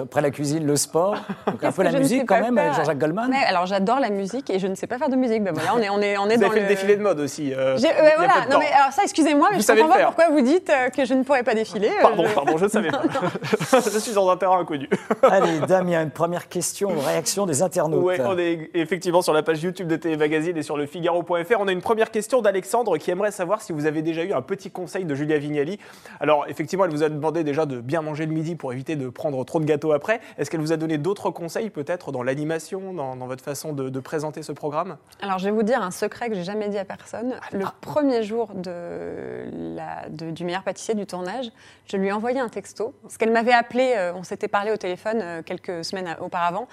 après 0.02 0.22
la 0.22 0.30
cuisine, 0.30 0.66
le 0.66 0.76
sport? 0.76 1.14
Donc, 1.46 1.62
un 1.62 1.70
peu 1.70 1.84
la 1.84 1.92
musique 1.92 2.26
quand 2.26 2.40
même, 2.40 2.58
avec 2.58 2.74
Jean-Jacques 2.74 2.98
Goldman? 2.98 3.30
Mais, 3.30 3.44
Alors, 3.44 3.66
j'adore 3.66 4.00
la 4.00 4.10
musique 4.10 4.50
et 4.50 4.58
je 4.58 4.66
ne 4.66 4.74
sais 4.74 4.88
pas 4.88 4.98
faire 4.98 5.08
de 5.08 5.16
musique. 5.16 5.44
Ben 5.44 5.54
voilà, 5.54 5.76
on 5.76 5.78
est, 5.78 5.90
on 5.90 6.00
est, 6.00 6.18
on 6.18 6.28
est 6.28 6.34
vous 6.34 6.40
dans 6.40 6.50
avez 6.50 6.56
fait 6.56 6.62
le... 6.62 6.68
défilé 6.68 6.96
de 6.96 7.02
mode 7.02 7.20
aussi. 7.20 7.52
voilà. 7.52 8.46
Non, 8.50 8.58
mais 8.58 8.72
alors 8.72 8.92
ça, 8.92 9.02
excusez-moi, 9.04 9.50
mais 9.52 9.60
je 9.60 9.72
ne 9.72 9.78
comprends 9.78 9.96
pas 9.96 10.04
pourquoi 10.06 10.30
vous 10.30 10.40
dites 10.40 10.72
que 10.96 11.04
je 11.04 11.14
ne 11.14 11.22
pourrais 11.22 11.44
pas 11.44 11.54
défiler. 11.54 11.92
Pardon, 12.02 12.24
pardon, 12.34 12.56
je 12.56 12.64
ne 12.64 12.70
savais 12.70 12.90
pas. 12.90 13.02
je 13.72 13.98
suis 13.98 14.12
dans 14.12 14.28
un 14.28 14.36
terrain 14.36 14.58
inconnu. 14.58 14.88
Allez, 15.22 15.60
Damien, 15.60 16.02
une 16.02 16.10
première 16.10 16.48
question 16.48 16.87
questions, 16.88 17.04
aux 17.04 17.06
réactions 17.06 17.46
des 17.46 17.62
internautes. 17.62 18.04
Oui, 18.04 18.14
on 18.20 18.38
est 18.38 18.70
effectivement 18.74 19.22
sur 19.22 19.32
la 19.32 19.42
page 19.42 19.62
YouTube 19.62 19.88
de 19.88 19.96
TV 19.96 20.16
Magazine 20.16 20.56
et 20.56 20.62
sur 20.62 20.76
le 20.76 20.86
Figaro.fr. 20.86 21.56
On 21.60 21.68
a 21.68 21.72
une 21.72 21.82
première 21.82 22.10
question 22.10 22.42
d'Alexandre 22.42 22.96
qui 22.98 23.10
aimerait 23.10 23.30
savoir 23.30 23.62
si 23.62 23.72
vous 23.72 23.86
avez 23.86 24.02
déjà 24.02 24.24
eu 24.24 24.32
un 24.32 24.42
petit 24.42 24.70
conseil 24.70 25.04
de 25.04 25.14
Julia 25.14 25.38
Vignali. 25.38 25.78
Alors, 26.20 26.46
effectivement, 26.48 26.84
elle 26.84 26.90
vous 26.90 27.02
a 27.02 27.08
demandé 27.08 27.44
déjà 27.44 27.66
de 27.66 27.80
bien 27.80 28.02
manger 28.02 28.26
le 28.26 28.32
midi 28.32 28.56
pour 28.56 28.72
éviter 28.72 28.96
de 28.96 29.08
prendre 29.08 29.44
trop 29.44 29.60
de 29.60 29.64
gâteaux 29.64 29.92
après. 29.92 30.20
Est-ce 30.38 30.50
qu'elle 30.50 30.60
vous 30.60 30.72
a 30.72 30.76
donné 30.76 30.98
d'autres 30.98 31.30
conseils, 31.30 31.70
peut-être, 31.70 32.12
dans 32.12 32.22
l'animation, 32.22 32.92
dans, 32.92 33.16
votre 33.26 33.44
façon 33.44 33.72
de, 33.72 34.00
présenter 34.00 34.42
ce 34.42 34.52
programme? 34.52 34.96
Alors, 35.22 35.38
je 35.38 35.44
vais 35.46 35.50
vous 35.50 35.62
dire 35.62 35.82
un 35.82 35.90
secret 35.90 36.28
que 36.28 36.34
j'ai 36.34 36.44
jamais 36.44 36.68
dit 36.68 36.78
à 36.78 36.84
personne. 36.84 37.34
Le 37.52 37.64
ah. 37.64 37.74
premier 37.80 38.22
jour 38.22 38.50
de 38.54 39.44
la, 39.52 40.08
du 40.08 40.44
meilleur 40.44 40.62
pâtissier 40.62 40.94
du 40.94 41.06
tournage, 41.06 41.50
je 41.86 41.96
lui 41.96 42.08
ai 42.08 42.12
envoyé 42.12 42.40
un 42.40 42.48
texto. 42.48 42.94
Parce 43.02 43.16
qu'elle 43.16 43.32
m'avait 43.32 43.52
appelé, 43.52 43.94
euh, 43.96 44.12
on 44.14 44.22
s'était 44.22 44.48
parlé 44.48 44.70
au 44.70 44.76
téléphone 44.76 45.20
euh, 45.20 45.42
quelques 45.42 45.84
semaines 45.84 46.16
auparavant. 46.20 46.68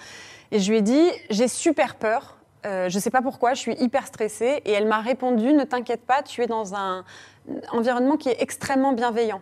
Et 0.52 0.58
je 0.58 0.70
lui 0.70 0.78
ai 0.78 0.82
dit 0.82 1.10
J'ai 1.30 1.48
super 1.48 1.96
peur. 1.96 2.36
Euh, 2.64 2.88
je 2.88 2.96
ne 2.96 3.00
sais 3.00 3.10
pas 3.10 3.22
pourquoi, 3.22 3.54
je 3.54 3.60
suis 3.60 3.74
hyper 3.74 4.06
stressée. 4.06 4.62
Et 4.64 4.72
elle 4.72 4.86
m'a 4.86 5.00
répondu 5.00 5.52
Ne 5.52 5.64
t'inquiète 5.64 6.04
pas, 6.04 6.22
tu 6.22 6.42
es 6.42 6.46
dans 6.46 6.74
un 6.74 7.04
environnement 7.72 8.16
qui 8.16 8.28
est 8.28 8.40
extrêmement 8.40 8.92
bienveillant. 8.92 9.40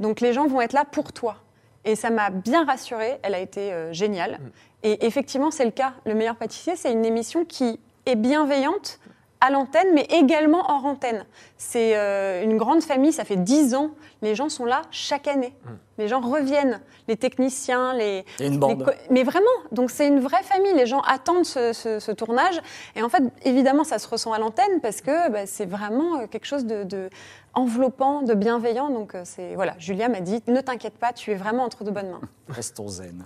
Donc 0.00 0.20
les 0.20 0.32
gens 0.32 0.46
vont 0.46 0.60
être 0.60 0.72
là 0.72 0.84
pour 0.84 1.12
toi. 1.12 1.36
Et 1.84 1.96
ça 1.96 2.10
m'a 2.10 2.30
bien 2.30 2.64
rassurée. 2.64 3.18
Elle 3.22 3.34
a 3.34 3.40
été 3.40 3.72
géniale. 3.92 4.38
Mm. 4.40 4.50
Et 4.84 5.06
effectivement, 5.06 5.50
c'est 5.50 5.64
le 5.64 5.70
cas. 5.70 5.94
Le 6.06 6.14
meilleur 6.14 6.36
pâtissier, 6.36 6.76
c'est 6.76 6.92
une 6.92 7.04
émission 7.04 7.44
qui 7.44 7.78
est 8.06 8.16
bienveillante 8.16 8.98
à 9.42 9.50
l'antenne, 9.50 9.88
mais 9.92 10.06
également 10.08 10.70
hors 10.70 10.86
antenne. 10.86 11.26
C'est 11.58 11.96
euh, 11.96 12.44
une 12.44 12.56
grande 12.56 12.80
famille, 12.82 13.12
ça 13.12 13.24
fait 13.24 13.36
dix 13.36 13.74
ans. 13.74 13.90
Les 14.22 14.36
gens 14.36 14.48
sont 14.48 14.64
là 14.64 14.82
chaque 14.92 15.26
année. 15.26 15.52
Hmm. 15.64 15.70
Les 15.98 16.06
gens 16.06 16.20
reviennent, 16.20 16.80
les 17.08 17.16
techniciens, 17.16 17.92
les. 17.92 18.24
une 18.38 18.58
bande. 18.58 18.88
mais 19.10 19.24
vraiment, 19.24 19.50
donc 19.72 19.90
c'est 19.90 20.06
une 20.06 20.20
vraie 20.20 20.44
famille. 20.44 20.72
Les 20.74 20.86
gens 20.86 21.00
attendent 21.00 21.44
ce, 21.44 22.12
tournage. 22.12 22.60
Et 22.94 23.02
en 23.02 23.08
fait, 23.08 23.24
évidemment, 23.44 23.82
ça 23.82 23.98
se 23.98 24.06
ressent 24.06 24.32
à 24.32 24.38
l'antenne 24.38 24.80
parce 24.80 25.00
que 25.00 25.28
bah, 25.30 25.44
c'est 25.46 25.66
vraiment 25.66 26.20
euh, 26.20 26.26
quelque 26.28 26.46
chose 26.46 26.64
de, 26.64 27.10
enveloppant, 27.52 28.22
de 28.22 28.34
bienveillant. 28.34 28.90
Donc 28.90 29.16
euh, 29.16 29.22
c'est 29.24 29.56
voilà, 29.56 29.74
Julia 29.80 30.08
m'a 30.08 30.20
dit 30.20 30.40
ne 30.46 30.60
t'inquiète 30.60 30.98
pas, 30.98 31.12
tu 31.12 31.32
es 31.32 31.34
vraiment 31.34 31.64
entre 31.64 31.82
de 31.82 31.90
bonnes 31.90 32.10
mains. 32.10 32.20
Restons 32.48 32.86
zen. 32.86 33.24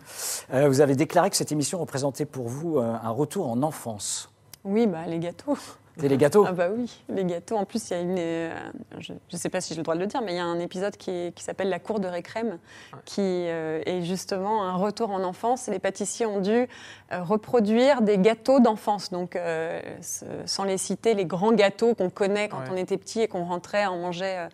vous 0.50 0.80
avez 0.80 0.96
déclaré 0.96 1.28
que 1.28 1.36
cette 1.36 1.52
émission 1.52 1.78
représentait 1.78 2.24
pour 2.24 2.48
vous 2.48 2.78
un 2.78 3.10
retour 3.10 3.50
en 3.50 3.62
enfance. 3.62 4.30
Oui, 4.64 4.86
bah 4.86 5.04
les 5.06 5.18
gâteaux. 5.18 5.58
C'est 5.98 6.08
les 6.08 6.18
gâteaux 6.18 6.44
Ah 6.46 6.52
bah 6.52 6.68
oui, 6.74 6.90
les 7.08 7.24
gâteaux. 7.24 7.56
En 7.56 7.64
plus, 7.64 7.88
il 7.88 7.92
y 7.94 7.96
a 7.96 8.00
une... 8.00 8.16
Euh, 8.18 8.50
je 8.98 9.12
ne 9.12 9.38
sais 9.38 9.48
pas 9.48 9.62
si 9.62 9.72
j'ai 9.72 9.80
le 9.80 9.82
droit 9.82 9.94
de 9.94 10.00
le 10.00 10.06
dire, 10.06 10.20
mais 10.20 10.32
il 10.32 10.36
y 10.36 10.40
a 10.40 10.44
un 10.44 10.58
épisode 10.58 10.96
qui, 10.96 11.32
qui 11.34 11.42
s'appelle 11.42 11.70
La 11.70 11.78
cour 11.78 12.00
de 12.00 12.06
récrème, 12.06 12.58
qui 13.06 13.22
euh, 13.22 13.80
est 13.86 14.02
justement 14.02 14.64
un 14.64 14.74
retour 14.74 15.10
en 15.10 15.22
enfance. 15.22 15.68
Les 15.68 15.78
pâtissiers 15.78 16.26
ont 16.26 16.40
dû 16.40 16.50
euh, 17.12 17.22
reproduire 17.22 18.02
des 18.02 18.18
gâteaux 18.18 18.60
d'enfance. 18.60 19.10
Donc, 19.10 19.38
sans 20.44 20.64
les 20.64 20.78
citer, 20.78 21.14
les 21.14 21.24
grands 21.24 21.52
gâteaux 21.52 21.94
qu'on 21.94 22.10
connaît 22.10 22.48
quand 22.48 22.62
on 22.70 22.76
était 22.76 22.98
petit 22.98 23.22
et 23.22 23.28
qu'on 23.28 23.44
rentrait, 23.44 23.86
on 23.86 23.98
mangeait. 23.98 24.48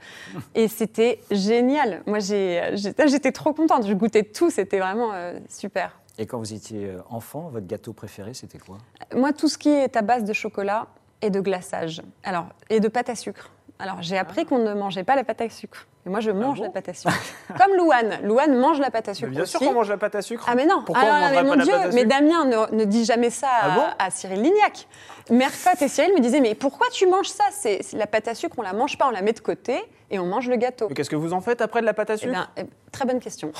et 0.55 0.69
c'était 0.69 1.21
génial. 1.31 2.03
Moi, 2.07 2.21
j'étais 2.21 3.33
trop 3.33 3.53
contente. 3.53 3.87
Je 3.87 3.95
goûtais 3.95 4.23
tout. 4.23 4.51
C'était 4.51 4.79
vraiment 4.79 5.11
super. 5.49 5.99
Et 6.19 6.27
quand 6.27 6.39
vous 6.39 6.53
étiez 6.53 6.95
enfant, 7.09 7.49
votre 7.49 7.67
gâteau 7.67 7.93
préféré, 7.93 8.35
c'était 8.35 8.59
quoi? 8.59 8.79
Moi, 9.15 9.33
tout 9.33 9.49
ce 9.49 9.57
qui 9.57 9.71
est 9.71 9.97
à 9.97 10.03
base 10.03 10.25
de 10.25 10.33
chocolat, 10.33 10.87
et 11.23 11.31
de 11.31 11.41
glaçage. 11.41 12.03
Alors, 12.25 12.49
et 12.69 12.81
de 12.81 12.89
pâte 12.89 13.09
à 13.09 13.15
sucre. 13.15 13.51
Alors, 13.79 14.03
j'ai 14.03 14.19
appris 14.19 14.45
qu'on 14.45 14.59
ne 14.59 14.75
mangeait 14.75 15.05
pas 15.05 15.17
la 15.17 15.25
pâte 15.25 15.41
à 15.41 15.49
sucre. 15.49 15.87
Et 16.05 16.09
moi, 16.09 16.19
je 16.19 16.31
ah 16.31 16.35
mange 16.35 16.61
la 16.61 16.69
pâte 16.69 16.89
à 16.89 16.95
sucre. 16.95 17.15
Comme 17.59 17.77
Louane. 17.77 18.19
Louane 18.25 18.57
mange 18.57 18.81
la 18.81 18.91
pâte 18.91 19.09
à 19.09 19.15
sucre. 19.15 19.31
bien 19.31 19.45
sûr 19.45 19.61
qu'on 19.61 19.73
mange 19.73 19.89
la 19.89 19.99
pâte 19.99 20.17
à 20.17 20.23
sucre. 20.23 20.45
Ah, 20.49 20.57
mais 20.57 20.67
non. 20.67 20.83
Pourquoi 20.85 21.05
ah, 21.07 21.29
on 21.29 21.35
mais 21.35 21.43
mon 21.45 21.63
Dieu, 21.63 21.75
mais 21.95 22.05
Damien 22.05 22.45
ne, 22.73 22.85
dit 22.85 23.05
jamais 23.05 23.31
ça 23.31 23.49
ah 23.63 23.95
à, 23.99 24.11
Cyril 24.11 24.43
Lignac. 24.43 24.89
Mercotte 25.31 25.81
et 25.81 25.89
Cyril 25.89 26.13
me 26.15 26.21
disaient 26.21 26.41
Mais 26.41 26.57
pourquoi 26.57 26.89
tu 26.91 27.07
manges 27.07 27.29
ça? 27.29 27.45
C'est 27.53 27.81
La 27.93 28.09
pâte 28.09 28.27
à 28.27 28.35
sucre, 28.35 28.57
on 28.59 28.63
la 28.63 28.73
mange 28.73 28.99
pas, 28.99 29.07
on 29.07 29.11
la 29.11 29.23
met 29.23 29.33
de 29.33 29.41
côté 29.41 29.81
et 30.11 30.19
on 30.19 30.27
mange 30.27 30.49
le 30.49 30.57
gâteau. 30.57 30.89
Mais 30.89 30.95
qu'est-ce 30.95 31.11
que 31.11 31.17
vous 31.17 31.33
en 31.33 31.41
faites 31.41 31.63
après 31.63 31.81
de 31.81 31.87
la 31.87 31.95
pâte 31.95 32.11
à 32.11 32.15
eh 32.15 32.19
sucre? 32.19 32.51
eh, 32.57 32.65
Très 32.93 33.07
bonne 33.07 33.21
question. 33.21 33.51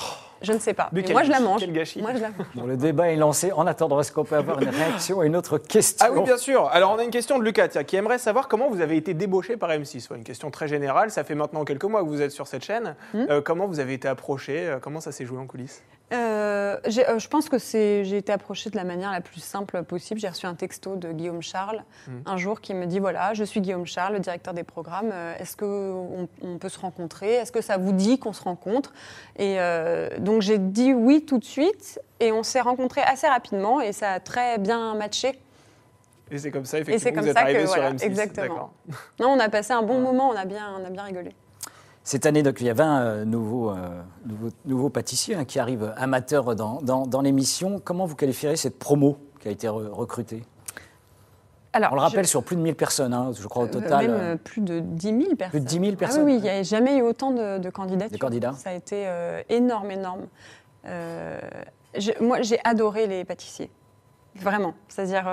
Je 0.43 0.53
ne 0.53 0.59
sais 0.59 0.75
pas. 0.75 0.89
Mais 0.91 1.03
moi, 1.11 1.23
je 1.23 1.31
la 1.31 1.39
mange. 1.39 1.61
Quel 1.61 1.73
gâchis. 1.73 1.99
Moi, 1.99 2.11
je 2.13 2.19
la 2.19 2.29
mange. 2.29 2.67
le 2.67 2.77
débat 2.77 3.11
est 3.11 3.15
lancé. 3.15 3.51
En 3.51 3.65
attendant, 3.65 3.99
est-ce 3.99 4.11
qu'on 4.11 4.23
peut 4.23 4.35
avoir 4.35 4.61
une 4.61 4.69
réaction 4.69 5.23
et 5.23 5.25
une 5.25 5.35
autre 5.35 5.57
question? 5.57 6.05
Ah 6.07 6.13
oui, 6.13 6.21
bien 6.23 6.37
sûr. 6.37 6.69
Alors, 6.71 6.91
on 6.91 6.99
a 6.99 7.03
une 7.03 7.09
question 7.09 7.39
de 7.39 7.43
Lucas 7.43 7.69
qui 7.83 7.95
aimerait 7.95 8.19
savoir 8.19 8.47
comment 8.47 8.69
vous 8.69 8.81
avez 8.81 8.95
été 8.95 9.15
débauché 9.15 9.57
par 9.57 9.71
M6. 9.71 10.13
Une 10.15 10.23
question 10.23 10.51
très 10.51 10.67
générale. 10.67 11.09
Ça 11.09 11.23
fait 11.23 11.33
maintenant 11.33 11.65
quelques 11.65 11.85
mois 11.85 12.03
que 12.03 12.07
vous 12.07 12.21
êtes 12.21 12.31
sur 12.33 12.47
cette 12.47 12.63
chaîne. 12.63 12.95
Hmm. 13.13 13.25
Euh, 13.29 13.41
comment 13.41 13.67
vous 13.67 13.79
avez 13.79 13.93
été 13.93 14.07
approché 14.07 14.67
euh, 14.67 14.79
Comment 14.79 14.99
ça 14.99 15.11
s'est 15.11 15.25
joué 15.25 15.37
en 15.37 15.47
coulisses? 15.47 15.83
Euh, 16.11 16.77
Je 16.85 17.27
pense 17.27 17.49
que 17.49 17.57
j'ai 17.57 18.17
été 18.17 18.31
approché 18.31 18.69
de 18.69 18.75
la 18.75 18.83
manière 18.83 19.11
la 19.11 19.21
plus 19.21 19.39
simple 19.39 19.83
possible. 19.83 20.19
J'ai 20.19 20.27
reçu 20.27 20.45
un 20.45 20.53
texto 20.53 20.95
de 20.95 21.11
Guillaume 21.11 21.41
Charles 21.41 21.83
hmm. 22.07 22.11
un 22.25 22.37
jour 22.37 22.61
qui 22.61 22.73
me 22.73 22.85
dit 22.85 22.99
voilà, 22.99 23.33
je 23.33 23.43
suis 23.43 23.61
Guillaume 23.61 23.85
Charles, 23.85 24.13
le 24.13 24.19
directeur 24.19 24.53
des 24.53 24.63
programmes. 24.63 25.13
Est-ce 25.39 25.55
qu'on 25.57 26.27
on 26.41 26.57
peut 26.57 26.69
se 26.69 26.79
rencontrer? 26.79 27.33
Est-ce 27.35 27.51
que 27.51 27.61
ça 27.61 27.77
vous 27.77 27.93
dit 27.93 28.19
qu'on 28.19 28.33
se 28.33 28.43
rencontre? 28.43 28.93
Et 29.37 29.57
donc 30.19 30.41
j'ai 30.41 30.57
dit 30.57 30.93
oui 30.93 31.25
tout 31.25 31.37
de 31.37 31.45
suite. 31.45 31.99
Et 32.19 32.31
on 32.31 32.43
s'est 32.43 32.61
rencontrés 32.61 33.01
assez 33.01 33.27
rapidement 33.27 33.81
et 33.81 33.91
ça 33.91 34.11
a 34.11 34.19
très 34.19 34.57
bien 34.57 34.95
matché. 34.95 35.39
Et 36.31 36.37
c'est 36.39 36.51
comme 36.51 36.65
ça, 36.65 36.79
effectivement, 36.79 37.21
que 37.21 37.25
vous 37.25 37.37
êtes 37.37 37.67
sur 37.69 37.81
M6. 37.81 38.03
Exactement. 38.03 38.73
Non, 39.19 39.29
on 39.29 39.39
a 39.39 39.49
passé 39.49 39.73
un 39.73 39.83
bon 39.83 39.99
moment, 39.99 40.29
on 40.29 40.35
a 40.35 40.45
bien, 40.45 40.75
on 40.79 40.85
a 40.85 40.89
bien 40.89 41.03
rigolé. 41.03 41.35
Cette 42.03 42.25
année, 42.25 42.43
donc, 42.43 42.59
il 42.59 42.67
y 42.67 42.69
avait 42.69 42.83
un 42.83 43.01
euh, 43.01 43.25
nouveau, 43.25 43.71
euh, 43.71 44.01
nouveau, 44.25 44.49
nouveau, 44.65 44.89
pâtissier 44.89 45.35
hein, 45.35 45.45
qui 45.45 45.57
arrive 45.57 45.93
amateur 45.95 46.53
dans, 46.53 46.81
dans, 46.81 47.21
l'émission. 47.21 47.79
Comment 47.83 48.05
vous 48.05 48.15
qualifierez 48.15 48.57
cette 48.57 48.77
promo 48.77 49.17
qui 49.39 49.47
a 49.47 49.51
été 49.51 49.69
recrutée? 49.69 50.43
Alors, 51.71 51.93
On 51.93 51.95
le 51.95 52.01
rappelle 52.01 52.27
sur 52.27 52.43
plus 52.43 52.57
de 52.57 52.61
1000 52.61 52.75
personnes, 52.75 53.13
hein, 53.13 53.31
je 53.39 53.47
crois 53.47 53.63
au 53.63 53.67
euh, 53.67 53.71
total. 53.71 54.11
Même 54.11 54.37
plus 54.37 54.61
de 54.61 54.79
10 54.79 55.07
000 55.07 55.35
personnes. 55.35 55.49
Plus 55.49 55.59
de 55.61 55.65
10 55.65 55.79
000 55.79 55.95
personnes. 55.95 56.21
Ah 56.21 56.25
oui, 56.25 56.35
il 56.35 56.41
n'y 56.41 56.49
a 56.49 56.61
jamais 56.61 56.97
eu 56.97 57.01
autant 57.01 57.31
de. 57.31 57.57
De 57.57 57.69
candidats. 57.69 58.53
Ça 58.53 58.71
a 58.71 58.73
été 58.73 59.07
énorme, 59.47 59.89
énorme. 59.89 60.27
moi, 62.19 62.41
j'ai 62.41 62.59
adoré 62.65 63.07
les 63.07 63.23
pâtissiers. 63.23 63.71
Vraiment. 64.35 64.73
C'est-à-dire, 64.89 65.25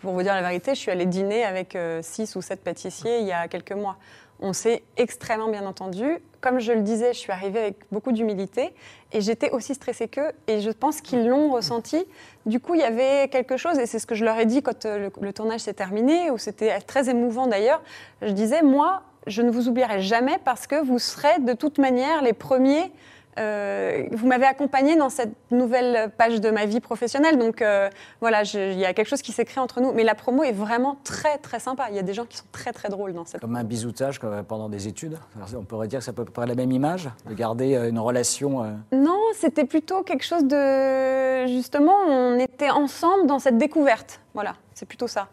pour 0.00 0.12
vous 0.12 0.22
dire 0.22 0.34
la 0.34 0.42
vérité, 0.42 0.74
je 0.74 0.80
suis 0.80 0.90
allée 0.90 1.06
dîner 1.06 1.44
avec 1.44 1.76
6 2.00 2.36
ou 2.36 2.42
7 2.42 2.62
pâtissiers 2.62 3.20
il 3.20 3.26
y 3.26 3.32
a 3.32 3.48
quelques 3.48 3.72
mois. 3.72 3.96
On 4.40 4.52
s'est 4.52 4.82
extrêmement 4.96 5.48
bien 5.48 5.66
entendu. 5.66 6.18
Comme 6.40 6.60
je 6.60 6.72
le 6.72 6.82
disais, 6.82 7.12
je 7.12 7.18
suis 7.18 7.32
arrivée 7.32 7.58
avec 7.58 7.76
beaucoup 7.90 8.12
d'humilité 8.12 8.72
et 9.12 9.20
j'étais 9.20 9.50
aussi 9.50 9.74
stressée 9.74 10.06
qu'eux 10.06 10.30
et 10.46 10.60
je 10.60 10.70
pense 10.70 11.00
qu'ils 11.00 11.26
l'ont 11.26 11.50
ressenti. 11.50 12.04
Du 12.46 12.60
coup, 12.60 12.74
il 12.74 12.80
y 12.80 12.84
avait 12.84 13.28
quelque 13.28 13.56
chose 13.56 13.78
et 13.78 13.86
c'est 13.86 13.98
ce 13.98 14.06
que 14.06 14.14
je 14.14 14.24
leur 14.24 14.38
ai 14.38 14.46
dit 14.46 14.62
quand 14.62 14.86
euh, 14.86 15.10
le, 15.20 15.32
tournage 15.32 15.60
s'est 15.60 15.74
terminé, 15.74 16.30
où 16.30 16.38
c'était 16.38 16.78
très 16.80 17.08
émouvant 17.08 17.48
d'ailleurs. 17.48 17.82
Je 18.22 18.30
disais, 18.30 18.62
moi, 18.62 19.02
je 19.26 19.42
ne 19.42 19.50
vous 19.50 19.68
oublierai 19.68 20.00
jamais 20.00 20.38
parce 20.44 20.68
que 20.68 20.80
vous 20.80 21.00
serez 21.00 21.40
de 21.40 21.52
toute 21.52 21.78
manière 21.78 22.22
les 22.22 22.32
premiers 22.32 22.92
euh, 23.38 24.04
vous 24.12 24.26
m'avez 24.26 24.46
accompagné 24.46 24.96
dans 24.96 25.08
cette 25.08 25.32
nouvelle 25.50 26.10
page 26.16 26.40
de 26.40 26.50
ma 26.50 26.66
vie 26.66 26.80
professionnelle. 26.80 27.38
Donc 27.38 27.62
euh, 27.62 27.88
voilà, 28.20 28.42
il 28.42 28.78
y 28.78 28.84
a 28.84 28.92
quelque 28.92 29.08
chose 29.08 29.22
qui 29.22 29.32
s'est 29.32 29.44
créé 29.44 29.62
entre 29.62 29.80
nous. 29.80 29.92
Mais 29.92 30.04
la 30.04 30.14
promo 30.14 30.42
est 30.42 30.52
vraiment 30.52 30.96
très 31.04 31.38
très 31.38 31.60
sympa. 31.60 31.86
Il 31.90 31.96
y 31.96 31.98
a 31.98 32.02
des 32.02 32.14
gens 32.14 32.24
qui 32.24 32.36
sont 32.36 32.46
très 32.52 32.72
très 32.72 32.88
drôles 32.88 33.12
dans 33.12 33.24
cette. 33.24 33.40
Comme 33.40 33.56
un 33.56 33.64
bisoutage 33.64 34.20
pendant 34.48 34.68
des 34.68 34.88
études. 34.88 35.18
On 35.56 35.62
pourrait 35.62 35.88
dire 35.88 36.00
que 36.00 36.04
c'est 36.04 36.10
à 36.10 36.14
peu 36.14 36.24
près 36.24 36.46
la 36.46 36.54
même 36.54 36.72
image, 36.72 37.08
de 37.28 37.34
garder 37.34 37.74
euh, 37.74 37.88
une 37.88 37.98
relation. 37.98 38.78
Non, 38.92 39.20
c'était 39.34 39.64
plutôt 39.64 40.02
quelque 40.02 40.24
chose 40.24 40.44
de 40.44 41.46
justement, 41.46 41.94
on 42.06 42.38
était 42.38 42.70
ensemble 42.70 43.26
dans 43.26 43.38
cette 43.38 43.58
découverte. 43.58 44.20
Voilà, 44.34 44.54
c'est 44.74 44.86
plutôt 44.86 45.08
ça. 45.08 45.28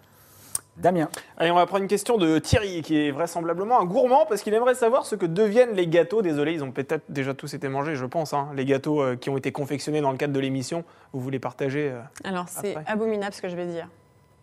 Damien. 0.77 1.07
Allez, 1.37 1.51
on 1.51 1.55
va 1.55 1.65
prendre 1.65 1.83
une 1.83 1.87
question 1.87 2.17
de 2.17 2.37
Thierry, 2.37 2.81
qui 2.81 2.97
est 2.97 3.11
vraisemblablement 3.11 3.79
un 3.79 3.85
gourmand, 3.85 4.25
parce 4.25 4.41
qu'il 4.41 4.53
aimerait 4.53 4.75
savoir 4.75 5.05
ce 5.05 5.15
que 5.15 5.25
deviennent 5.25 5.73
les 5.73 5.87
gâteaux. 5.87 6.21
Désolé, 6.21 6.53
ils 6.53 6.63
ont 6.63 6.71
peut-être 6.71 7.05
déjà 7.07 7.33
tous 7.33 7.53
été 7.53 7.69
mangés, 7.69 7.95
je 7.95 8.05
pense. 8.05 8.33
Hein. 8.33 8.49
les 8.55 8.65
gâteaux 8.65 9.01
euh, 9.01 9.15
qui 9.15 9.29
ont 9.29 9.37
été 9.37 9.51
confectionnés 9.51 10.01
dans 10.01 10.11
le 10.11 10.17
cadre 10.17 10.33
de 10.33 10.39
l'émission. 10.39 10.83
Vous 11.13 11.21
voulez 11.21 11.39
partager 11.39 11.91
euh, 11.91 12.01
Alors, 12.25 12.49
c'est 12.49 12.75
abominable 12.87 13.33
ce 13.33 13.41
que 13.41 13.47
je 13.49 13.55
vais 13.55 13.67
dire. 13.67 13.87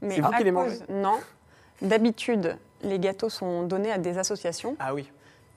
Mais 0.00 0.20
vous 0.20 0.30
qui 0.30 0.44
les 0.44 0.52
mangez 0.52 0.78
Non. 0.88 1.18
D'habitude, 1.82 2.56
les 2.82 2.98
gâteaux 2.98 3.28
sont 3.28 3.64
donnés 3.64 3.92
à 3.92 3.98
des 3.98 4.16
associations. 4.18 4.76
Ah 4.78 4.94
oui. 4.94 5.10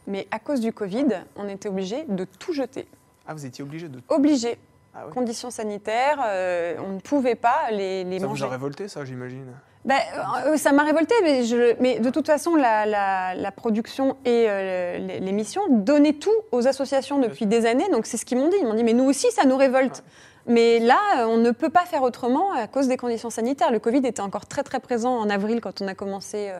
Mais 0.07 0.27
à 0.31 0.39
cause 0.39 0.59
du 0.59 0.73
Covid, 0.73 1.07
on 1.35 1.47
était 1.47 1.69
obligé 1.69 2.03
de 2.07 2.25
tout 2.25 2.53
jeter. 2.53 2.87
Ah, 3.27 3.33
vous 3.33 3.45
étiez 3.45 3.63
obligé 3.63 3.87
de 3.87 3.99
Obligé. 4.09 4.57
Ah 4.93 5.05
Conditions 5.13 5.51
sanitaires, 5.51 6.19
euh, 6.25 6.75
on 6.79 6.93
ne 6.93 6.99
pouvait 6.99 7.35
pas 7.35 7.69
les, 7.71 8.03
les 8.03 8.19
ça 8.19 8.27
manger. 8.27 8.41
Ça 8.41 8.45
vous 8.47 8.51
a 8.51 8.55
révolté, 8.55 8.87
ça, 8.87 9.03
j'imagine? 9.03 9.51
Ben, 9.85 9.99
euh, 10.47 10.57
ça 10.57 10.71
m'a 10.71 10.83
révolté, 10.83 11.13
mais, 11.21 11.45
je, 11.45 11.79
mais, 11.79 11.99
de 11.99 12.09
toute 12.09 12.25
façon, 12.25 12.55
la, 12.55 13.51
production 13.55 14.17
et 14.25 14.47
euh, 14.49 14.97
l'émission 15.19 15.61
donnaient 15.69 16.13
tout 16.13 16.31
aux 16.51 16.67
associations 16.67 17.19
depuis 17.19 17.45
des 17.45 17.67
années. 17.67 17.87
Donc 17.91 18.07
c'est 18.07 18.17
ce 18.17 18.25
qu'ils 18.25 18.39
m'ont 18.39 18.49
dit. 18.49 18.57
Ils 18.59 18.65
m'ont 18.65 18.73
dit, 18.73 18.83
mais 18.83 18.93
nous 18.93 19.05
aussi, 19.05 19.29
ça 19.31 19.45
nous 19.45 19.57
révolte. 19.57 20.03
Mais 20.47 20.79
là, 20.79 20.97
euh, 21.19 21.25
on 21.25 21.37
ne 21.37 21.51
peut 21.51 21.69
pas 21.69 21.85
faire 21.85 22.01
autrement 22.01 22.51
à 22.53 22.67
cause 22.67 22.87
des 22.87 22.97
conditions 22.97 23.29
sanitaires. 23.29 23.71
Le 23.71 23.79
Covid 23.79 24.05
était 24.05 24.21
encore 24.21 24.47
très 24.47 24.63
très 24.63 24.79
présent 24.79 25.15
en 25.17 25.29
avril 25.29 25.61
quand 25.61 25.81
on 25.81 25.87
a 25.87 25.93
commencé 25.93 26.51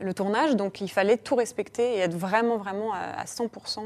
le 0.00 0.12
tournage, 0.12 0.54
donc 0.54 0.82
il 0.82 0.88
fallait 0.88 1.16
tout 1.16 1.34
respecter 1.34 1.94
et 1.94 1.98
être 2.00 2.14
vraiment 2.14 2.58
vraiment 2.58 2.92
à, 2.92 3.24
100% 3.24 3.80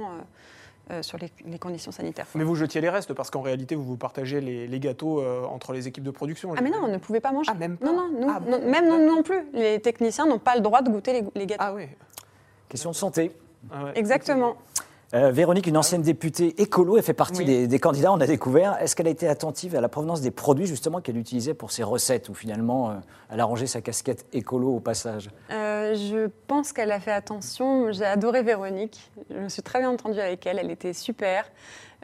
sur 1.03 1.19
les, 1.19 1.59
conditions 1.59 1.93
sanitaires. 1.93 2.27
Mais 2.35 2.45
vous 2.45 2.55
jetiez 2.55 2.81
les 2.81 2.89
restes 2.89 3.13
parce 3.15 3.31
qu'en 3.31 3.43
réalité, 3.43 3.75
vous 3.75 3.85
vous 3.85 3.97
partagez 3.97 4.41
les, 4.41 4.81
gâteaux 4.81 5.23
entre 5.47 5.73
les 5.73 5.89
équipes 5.89 6.05
de 6.05 6.11
production. 6.11 6.55
Ah 6.57 6.63
mais 6.63 6.71
non, 6.71 6.79
on 6.83 6.89
ne 6.89 6.99
pouvait 6.99 7.21
pas 7.21 7.33
manger. 7.33 7.51
Ah, 7.53 7.59
même 7.59 7.77
Non, 7.85 7.93
non, 7.93 8.29
ah, 8.29 8.41
même 8.41 8.89
nous 8.89 9.07
non 9.07 9.23
plus. 9.23 9.45
Les 9.53 9.81
techniciens 9.81 10.27
n'ont 10.27 10.39
pas 10.39 10.55
le 10.55 10.61
droit 10.61 10.83
de 10.83 10.91
goûter 10.91 11.25
les, 11.35 11.47
gâteaux. 11.47 11.63
Ah 11.65 11.75
oui. 11.75 11.85
Question 12.69 12.91
de 12.91 12.97
santé. 12.97 13.33
Ah 13.71 13.93
Exactement. 13.95 14.57
Euh, 15.13 15.33
Véronique, 15.33 15.67
une 15.67 15.77
ancienne 15.77 16.03
députée 16.03 16.61
écolo, 16.63 16.97
elle 16.97 17.03
fait 17.03 17.15
partie 17.15 17.67
des, 17.67 17.79
candidats, 17.81 18.13
on 18.13 18.21
a 18.21 18.27
découvert. 18.29 18.81
Est-ce 18.81 18.95
qu'elle 18.95 19.09
a 19.09 19.11
été 19.11 19.27
attentive 19.27 19.75
à 19.75 19.81
la 19.81 19.89
provenance 19.89 20.21
des 20.21 20.31
produits 20.31 20.67
justement 20.67 21.01
qu'elle 21.01 21.17
utilisait 21.17 21.55
pour 21.55 21.73
ses 21.73 21.83
recettes 21.83 22.29
ou 22.29 22.35
finalement 22.35 22.91
euh, 22.91 22.95
elle 23.29 23.41
a 23.41 23.45
rangé 23.45 23.67
sa 23.67 23.81
casquette 23.81 24.25
écolo 24.33 24.69
au 24.69 24.79
passage? 24.79 25.31
Euh, 25.51 25.97
Je 25.97 26.31
pense 26.47 26.73
qu'elle 26.73 26.93
a 26.93 27.01
fait 27.01 27.11
attention. 27.11 27.91
J'ai 27.91 28.05
adoré 28.05 28.45
Véronique. 28.45 29.11
Je 29.31 29.39
me 29.39 29.49
suis 29.49 29.63
très 29.63 29.81
bien 29.81 29.91
entendue 29.91 30.21
avec 30.21 30.47
elle. 30.47 30.61
Elle 30.61 30.71
était 30.71 30.93
super. 30.93 31.51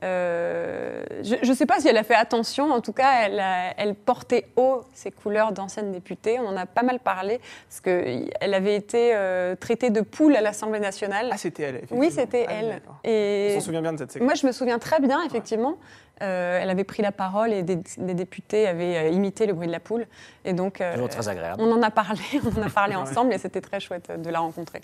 Euh, 0.02 1.02
je 1.22 1.48
ne 1.48 1.54
sais 1.54 1.66
pas 1.66 1.80
si 1.80 1.88
elle 1.88 1.96
a 1.96 2.02
fait 2.02 2.14
attention, 2.14 2.70
en 2.70 2.80
tout 2.80 2.92
cas, 2.92 3.24
elle, 3.24 3.42
elle 3.76 3.94
portait 3.94 4.46
haut 4.56 4.82
ses 4.92 5.10
couleurs 5.10 5.52
d'ancienne 5.52 5.92
députée. 5.92 6.38
On 6.38 6.46
en 6.46 6.56
a 6.56 6.66
pas 6.66 6.82
mal 6.82 7.00
parlé, 7.00 7.40
parce 7.68 7.80
qu'elle 7.80 8.54
avait 8.54 8.76
été 8.76 9.14
euh, 9.14 9.54
traitée 9.56 9.90
de 9.90 10.02
poule 10.02 10.36
à 10.36 10.40
l'Assemblée 10.40 10.80
nationale. 10.80 11.30
Ah, 11.32 11.38
c'était 11.38 11.62
elle, 11.62 11.82
Oui, 11.90 12.10
c'était 12.10 12.46
ah, 12.48 12.52
elle. 12.52 12.82
Et 13.04 13.52
On 13.52 13.60
s'en 13.60 13.66
souvient 13.66 13.82
bien 13.82 13.92
de 13.92 13.98
cette 13.98 14.12
séquence. 14.12 14.26
Moi, 14.26 14.34
je 14.34 14.46
me 14.46 14.52
souviens 14.52 14.78
très 14.78 15.00
bien, 15.00 15.22
effectivement. 15.24 15.76
Euh, 16.22 16.60
elle 16.62 16.70
avait 16.70 16.84
pris 16.84 17.02
la 17.02 17.12
parole 17.12 17.52
et 17.52 17.62
des, 17.62 17.76
députés 17.98 18.66
avaient 18.66 19.12
imité 19.12 19.46
le 19.46 19.52
bruit 19.52 19.66
de 19.66 19.72
la 19.72 19.80
poule. 19.80 20.06
Et 20.44 20.52
donc, 20.52 20.82
très 21.10 21.28
agréable. 21.28 21.60
On 21.62 21.70
en 21.72 21.82
a 21.82 21.90
parlé, 21.90 22.20
on 22.44 22.60
en 22.60 22.66
a 22.66 22.70
parlé 22.70 22.94
ensemble 22.96 23.32
et 23.32 23.38
c'était 23.38 23.60
très 23.60 23.80
chouette 23.80 24.10
de 24.20 24.30
la 24.30 24.40
rencontrer. 24.40 24.80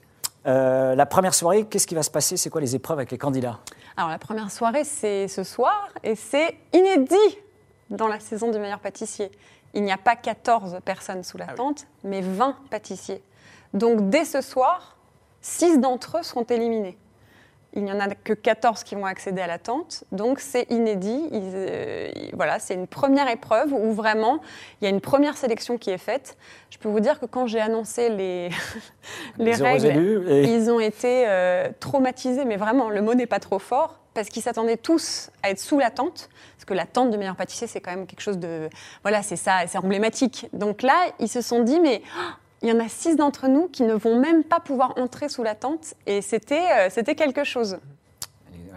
Euh, 0.47 0.95
la 0.95 1.07
première 1.07 1.35
soirée, 1.35 1.65
qu'est-ce 1.65 1.87
qui 1.87 1.95
va 1.95 2.03
se 2.03 2.11
passer? 2.11 2.37
C'est 2.37 2.51
quoi 2.51 2.61
les 2.61 2.75
épreuves 2.75 2.99
avec 2.99 3.11
les 3.11 3.19
candidats? 3.19 3.61
Alors 3.97 4.11
la 4.11 4.19
première 4.19 4.51
soirée, 4.51 4.85
c'est 4.85 5.29
ce 5.29 5.45
soir 5.45 5.89
et 6.03 6.15
c'est 6.15 6.57
inédit 6.73 7.39
dans 7.91 8.09
la 8.09 8.21
saison 8.21 8.51
du 8.51 8.59
meilleur 8.59 8.81
pâtissier. 8.81 9.31
Il 9.75 9.83
n'y 9.85 9.93
a 9.93 9.99
pas 9.99 10.17
14 10.17 10.79
personnes 10.85 11.23
sous 11.23 11.39
la 11.39 11.47
ah 11.49 11.55
tente, 11.55 11.87
mais 12.05 12.21
20 12.21 12.57
pâtissiers. 12.71 13.23
Donc 13.73 14.11
dès 14.11 14.25
ce 14.25 14.41
soir, 14.41 14.97
6 15.41 15.79
d'entre 15.79 16.19
eux 16.19 16.23
seront 16.23 16.45
éliminés 16.45 16.99
il 17.75 17.85
n'y 17.85 17.93
en 17.93 18.01
a 18.01 18.09
que 18.09 18.33
14 18.33 18.85
qui 18.85 18.95
vont 18.95 19.07
accéder 19.07 19.41
à 19.41 19.47
la 19.47 19.59
tente. 19.59 20.05
Donc 20.13 20.41
c'est 20.41 20.71
inédit. 20.71 21.29
Euh, 21.33 22.11
voilà, 22.35 22.59
c'est 22.59 22.75
une 22.75 22.87
première 22.87 23.29
épreuve 23.29 23.73
où 23.73 23.93
vraiment 23.93 24.41
il 24.81 24.85
y 24.85 24.87
a 24.87 24.91
une 24.91 25.01
première 25.01 25.37
sélection 25.37 25.79
qui 25.79 25.91
est 25.91 25.99
faite. 25.99 26.37
Je 26.71 26.79
peux 26.79 26.89
vous 26.89 27.01
dire 27.01 27.19
que 27.19 27.27
quand 27.27 27.47
j'ai 27.47 27.61
annoncé 27.61 28.09
les, 28.11 28.51
les 29.39 29.55
règles, 29.55 30.29
ils 30.29 30.71
ont 30.71 30.81
été 30.81 31.25
euh, 31.27 31.69
traumatisés, 31.81 32.45
mais 32.45 32.57
vraiment, 32.57 32.91
le 32.91 33.01
mot 33.01 33.15
n'est 33.15 33.27
pas 33.27 33.41
trop 33.41 33.59
fort, 33.59 34.01
parce 34.15 34.29
qu'ils 34.29 34.43
s'attendaient 34.43 34.77
tous 34.77 35.31
à 35.43 35.51
être 35.51 35.61
sous 35.61 35.79
la 35.79 35.91
tente. 35.91 36.29
Parce 36.57 36.65
que 36.67 36.75
la 36.75 36.87
tente 36.87 37.11
de 37.11 37.17
meilleur 37.17 37.37
pâtissier, 37.37 37.67
c'est 37.67 37.81
quand 37.81 37.91
même 37.91 38.07
quelque 38.07 38.21
chose 38.21 38.39
de. 38.39 38.69
Voilà, 39.03 39.23
c'est 39.23 39.37
ça, 39.37 39.61
c'est 39.67 39.79
emblématique. 39.79 40.49
Donc 40.53 40.83
là, 40.83 40.95
ils 41.19 41.29
se 41.29 41.41
sont 41.41 41.63
dit, 41.63 41.81
mais 41.81 42.03
il 42.63 42.69
y 42.69 42.73
en 42.73 42.79
a 42.81 42.89
six 42.89 43.17
d'entre 43.17 43.49
nous 43.49 43.69
qui 43.69 43.83
ne 43.83 43.95
vont 43.95 44.19
même 44.19 44.45
pas 44.45 44.61
pouvoir 44.61 44.95
entrer 44.99 45.29
sous 45.29 45.43
la 45.43 45.55
tente. 45.55 45.95
Et 46.07 46.23
c'était, 46.23 46.71
euh, 46.73 46.89
c'était 46.91 47.15
quelque 47.15 47.45
chose. 47.45 47.79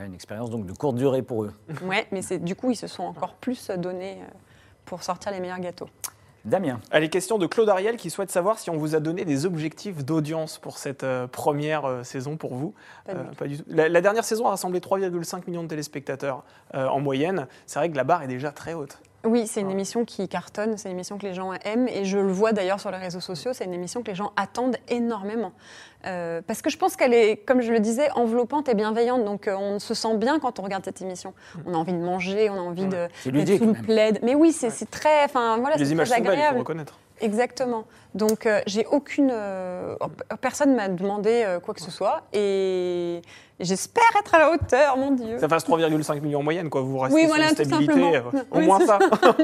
Une 0.04 0.14
expérience 0.14 0.50
donc 0.50 0.66
de 0.66 0.74
courte 0.74 0.96
durée 0.96 1.22
pour 1.22 1.44
eux. 1.46 1.54
Oui, 1.84 1.98
mais 2.12 2.22
c'est, 2.22 2.40
du 2.40 2.56
coup, 2.56 2.72
ils 2.72 2.76
se 2.76 2.88
sont 2.88 3.04
encore 3.04 3.36
plus 3.36 3.70
donnés 3.78 4.18
euh, 4.22 4.34
pour 4.86 5.04
sortir 5.04 5.32
les 5.32 5.40
meilleurs 5.40 5.60
gâteaux. 5.60 5.88
Damien. 6.44 6.80
Allez, 6.92 7.10
question 7.10 7.40
de 7.40 7.48
Claude 7.48 7.70
Ariel 7.70 7.98
qui 7.98 8.10
souhaite 8.10 8.30
savoir 8.30 8.60
si 8.60 8.70
on 8.70 8.78
vous 8.78 8.96
a 8.96 9.00
donné 9.00 9.26
des 9.26 9.46
objectifs 9.48 10.04
d'audience 10.04 10.60
pour 10.60 10.78
cette 10.78 11.04
euh, 11.04 11.28
première 11.28 12.06
saison 12.06 12.38
pour 12.38 12.54
vous. 12.56 12.74
Pas, 13.38 13.48
du 13.48 13.58
tout. 13.58 13.64
La, 13.68 13.90
la, 13.90 14.02
dernière 14.02 14.26
saison 14.26 14.46
a 14.48 14.50
rassemblé 14.50 14.80
3,5 14.80 15.44
millions 15.48 15.64
de 15.64 15.70
téléspectateurs 15.70 16.44
en 16.74 17.00
moyenne. 17.00 17.48
C'est 17.66 17.80
vrai 17.80 17.90
que 17.90 17.96
la 17.96 18.04
barre 18.04 18.22
est 18.22 18.28
déjà 18.28 18.52
très 18.52 18.74
haute. 18.74 19.00
Oui, 19.26 19.48
c'est 19.48 19.62
une 19.62 19.72
émission 19.72 20.06
qui 20.06 20.28
cartonne, 20.28 20.78
c'est 20.78 20.90
une 20.90 20.96
émission 20.96 21.18
que 21.18 21.26
les 21.26 21.34
gens 21.34 21.52
aiment 21.64 21.88
et 21.88 22.06
je 22.06 22.18
le 22.18 22.32
vois 22.32 22.54
d'ailleurs 22.54 22.80
sur 22.80 22.92
les 22.92 22.98
réseaux 22.98 23.20
sociaux, 23.20 23.52
c'est 23.54 23.66
une 23.66 23.74
émission 23.74 24.04
que 24.04 24.08
les 24.10 24.16
gens 24.16 24.32
attendent 24.36 24.78
énormément. 24.88 25.52
Euh, 26.06 26.42
parce 26.46 26.62
que 26.62 26.70
je 26.70 26.78
pense 26.78 26.96
qu'elle 26.96 27.14
est, 27.14 27.38
comme 27.38 27.62
je 27.62 27.72
le 27.72 27.80
disais, 27.80 28.12
enveloppante 28.12 28.70
et 28.70 28.76
bienveillante. 28.76 29.26
Donc 29.26 29.48
euh, 29.48 29.56
on 29.58 29.80
se 29.80 29.94
sent 29.94 30.18
bien 30.18 30.40
quand 30.40 30.60
on 30.60 30.62
regarde 30.62 30.86
cette 30.86 31.02
émission. 31.02 31.34
On 31.66 31.74
a 31.74 31.78
envie 31.78 31.94
de 31.94 31.98
manger, 31.98 32.50
on 32.50 32.56
a 32.56 32.60
envie 32.60 32.86
de 32.86 33.08
mettre 33.32 33.58
sous 33.58 33.66
le 33.66 33.74
plaid. 33.74 34.20
Mais 34.22 34.36
oui, 34.36 34.52
c'est 34.52 34.90
très, 34.90 35.24
enfin 35.24 35.58
voilà, 35.58 35.78
c'est 35.78 35.96
très 35.96 36.14
agréable. 36.14 36.60
reconnaître. 36.60 37.00
Exactement. 37.22 37.86
Donc 38.14 38.46
euh, 38.46 38.62
j'ai 38.68 38.86
aucune, 38.86 39.34
personne 40.42 40.76
m'a 40.76 40.90
demandé 40.90 41.58
quoi 41.64 41.74
que 41.74 41.82
ce 41.82 41.92
soit 41.92 42.24
et 42.34 43.22
J'espère 43.60 44.04
être 44.20 44.36
à 44.36 44.40
la 44.40 44.52
hauteur, 44.52 44.98
mon 44.98 45.12
Dieu. 45.12 45.40
Ça 45.40 45.48
fasse 45.48 45.66
3,5 45.66 46.20
millions 46.20 46.40
en 46.40 46.44
moyenne, 46.44 46.70
quoi. 46.70 46.82
Vous 46.82 46.98
restez 46.98 47.16
oui, 47.16 47.26
voilà, 47.26 47.50
sur 47.50 47.60
une 47.60 47.66
stabilité, 47.66 48.18
euh, 48.18 48.22
au 48.52 48.60
moins 48.60 48.86
ça. 48.86 49.00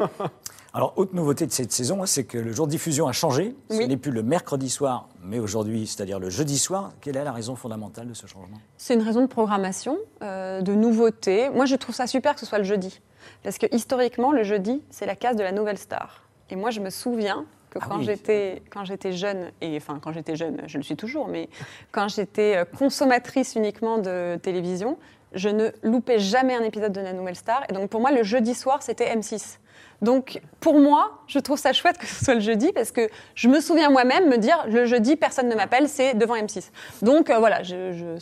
Alors, 0.74 0.94
autre 0.98 1.16
nouveauté 1.16 1.46
de 1.46 1.52
cette 1.52 1.72
saison, 1.72 2.04
hein, 2.04 2.06
c'est 2.06 2.26
que 2.26 2.38
le 2.38 2.52
jour 2.52 2.66
de 2.66 2.72
diffusion 2.72 3.08
a 3.08 3.14
changé. 3.14 3.56
Ce 3.70 3.76
n'est 3.76 3.98
plus 3.98 4.12
le 4.12 4.24
mercredi 4.24 4.70
soir, 4.70 5.08
mais 5.24 5.40
aujourd'hui, 5.40 5.88
c'est-à-dire 5.88 6.20
le 6.20 6.30
jeudi 6.30 6.58
soir. 6.58 6.92
Quelle 7.02 7.18
est 7.18 7.24
la 7.24 7.32
raison 7.32 7.56
fondamentale 7.56 8.08
de 8.08 8.14
ce 8.14 8.28
changement? 8.28 8.58
C'est 8.78 8.94
une 8.94 9.02
raison 9.02 9.22
de 9.22 9.28
programmation, 9.28 9.98
euh, 10.22 10.62
de 10.62 10.74
nouveauté. 10.74 11.50
Moi, 11.50 11.66
je 11.66 11.76
trouve 11.76 11.96
ça 11.96 12.08
super 12.08 12.34
que 12.34 12.42
ce 12.42 12.46
soit 12.46 12.58
le 12.58 12.64
jeudi. 12.66 13.02
Parce 13.44 13.58
que 13.58 13.68
historiquement, 13.74 14.32
le 14.34 14.44
jeudi, 14.44 14.82
c'est 14.90 15.06
la 15.06 15.16
case 15.16 15.36
de 15.38 15.44
la 15.44 15.52
nouvelle 15.52 15.78
star. 15.78 16.24
Et 16.50 16.56
moi, 16.58 16.70
je 16.70 16.82
me 16.82 16.90
souviens 16.90 17.46
que 17.72 17.80
ah 17.82 17.86
quand 17.90 18.02
j'étais 18.02 18.62
quand 18.70 18.86
j'étais 18.86 19.14
jeune 19.14 19.52
et 19.62 19.76
enfin 19.78 20.00
quand 20.00 20.12
j'étais 20.12 20.36
jeune, 20.36 20.62
je 20.68 20.78
le 20.78 20.84
suis 20.84 20.98
toujours, 20.98 21.28
mais 21.28 21.50
quand 21.92 22.08
j'étais 22.10 22.58
euh, 22.58 22.66
consommatrice 22.66 23.56
uniquement 23.56 23.98
de 23.98 24.38
télévision, 24.44 24.98
je 25.34 25.50
ne 25.50 25.70
loupais 25.82 26.20
jamais 26.20 26.54
un 26.54 26.64
épisode 26.64 26.92
de 26.92 27.02
La 27.02 27.14
Nouvelle 27.14 27.36
Star. 27.36 27.64
Et 27.70 27.74
donc 27.74 27.90
pour 27.90 28.02
moi, 28.02 28.12
le 28.12 28.24
jeudi 28.24 28.54
soir, 28.54 28.84
c'était 28.84 29.16
M6. 29.16 29.58
Donc 30.02 30.42
pour 30.60 30.80
moi, 30.80 31.24
je 31.28 31.40
trouve 31.40 31.58
ça 31.58 31.74
chouette 31.74 31.98
que 31.98 32.06
ce 32.06 32.26
soit 32.26 32.34
le 32.34 32.42
jeudi 32.42 32.74
parce 32.74 32.92
que 32.92 33.10
je 33.36 33.48
me 33.48 33.62
souviens 33.62 33.90
moi-même 33.90 34.30
me 34.30 34.38
dire 34.38 34.66
le 34.68 34.86
jeudi, 34.86 35.16
personne 35.16 35.48
ne 35.48 35.56
m'appelle, 35.56 35.88
c'est 35.88 36.14
devant 36.14 36.36
M6. 36.36 36.72
Donc 37.02 37.30
euh, 37.30 37.40
voilà, 37.40 37.64
je, 37.64 38.18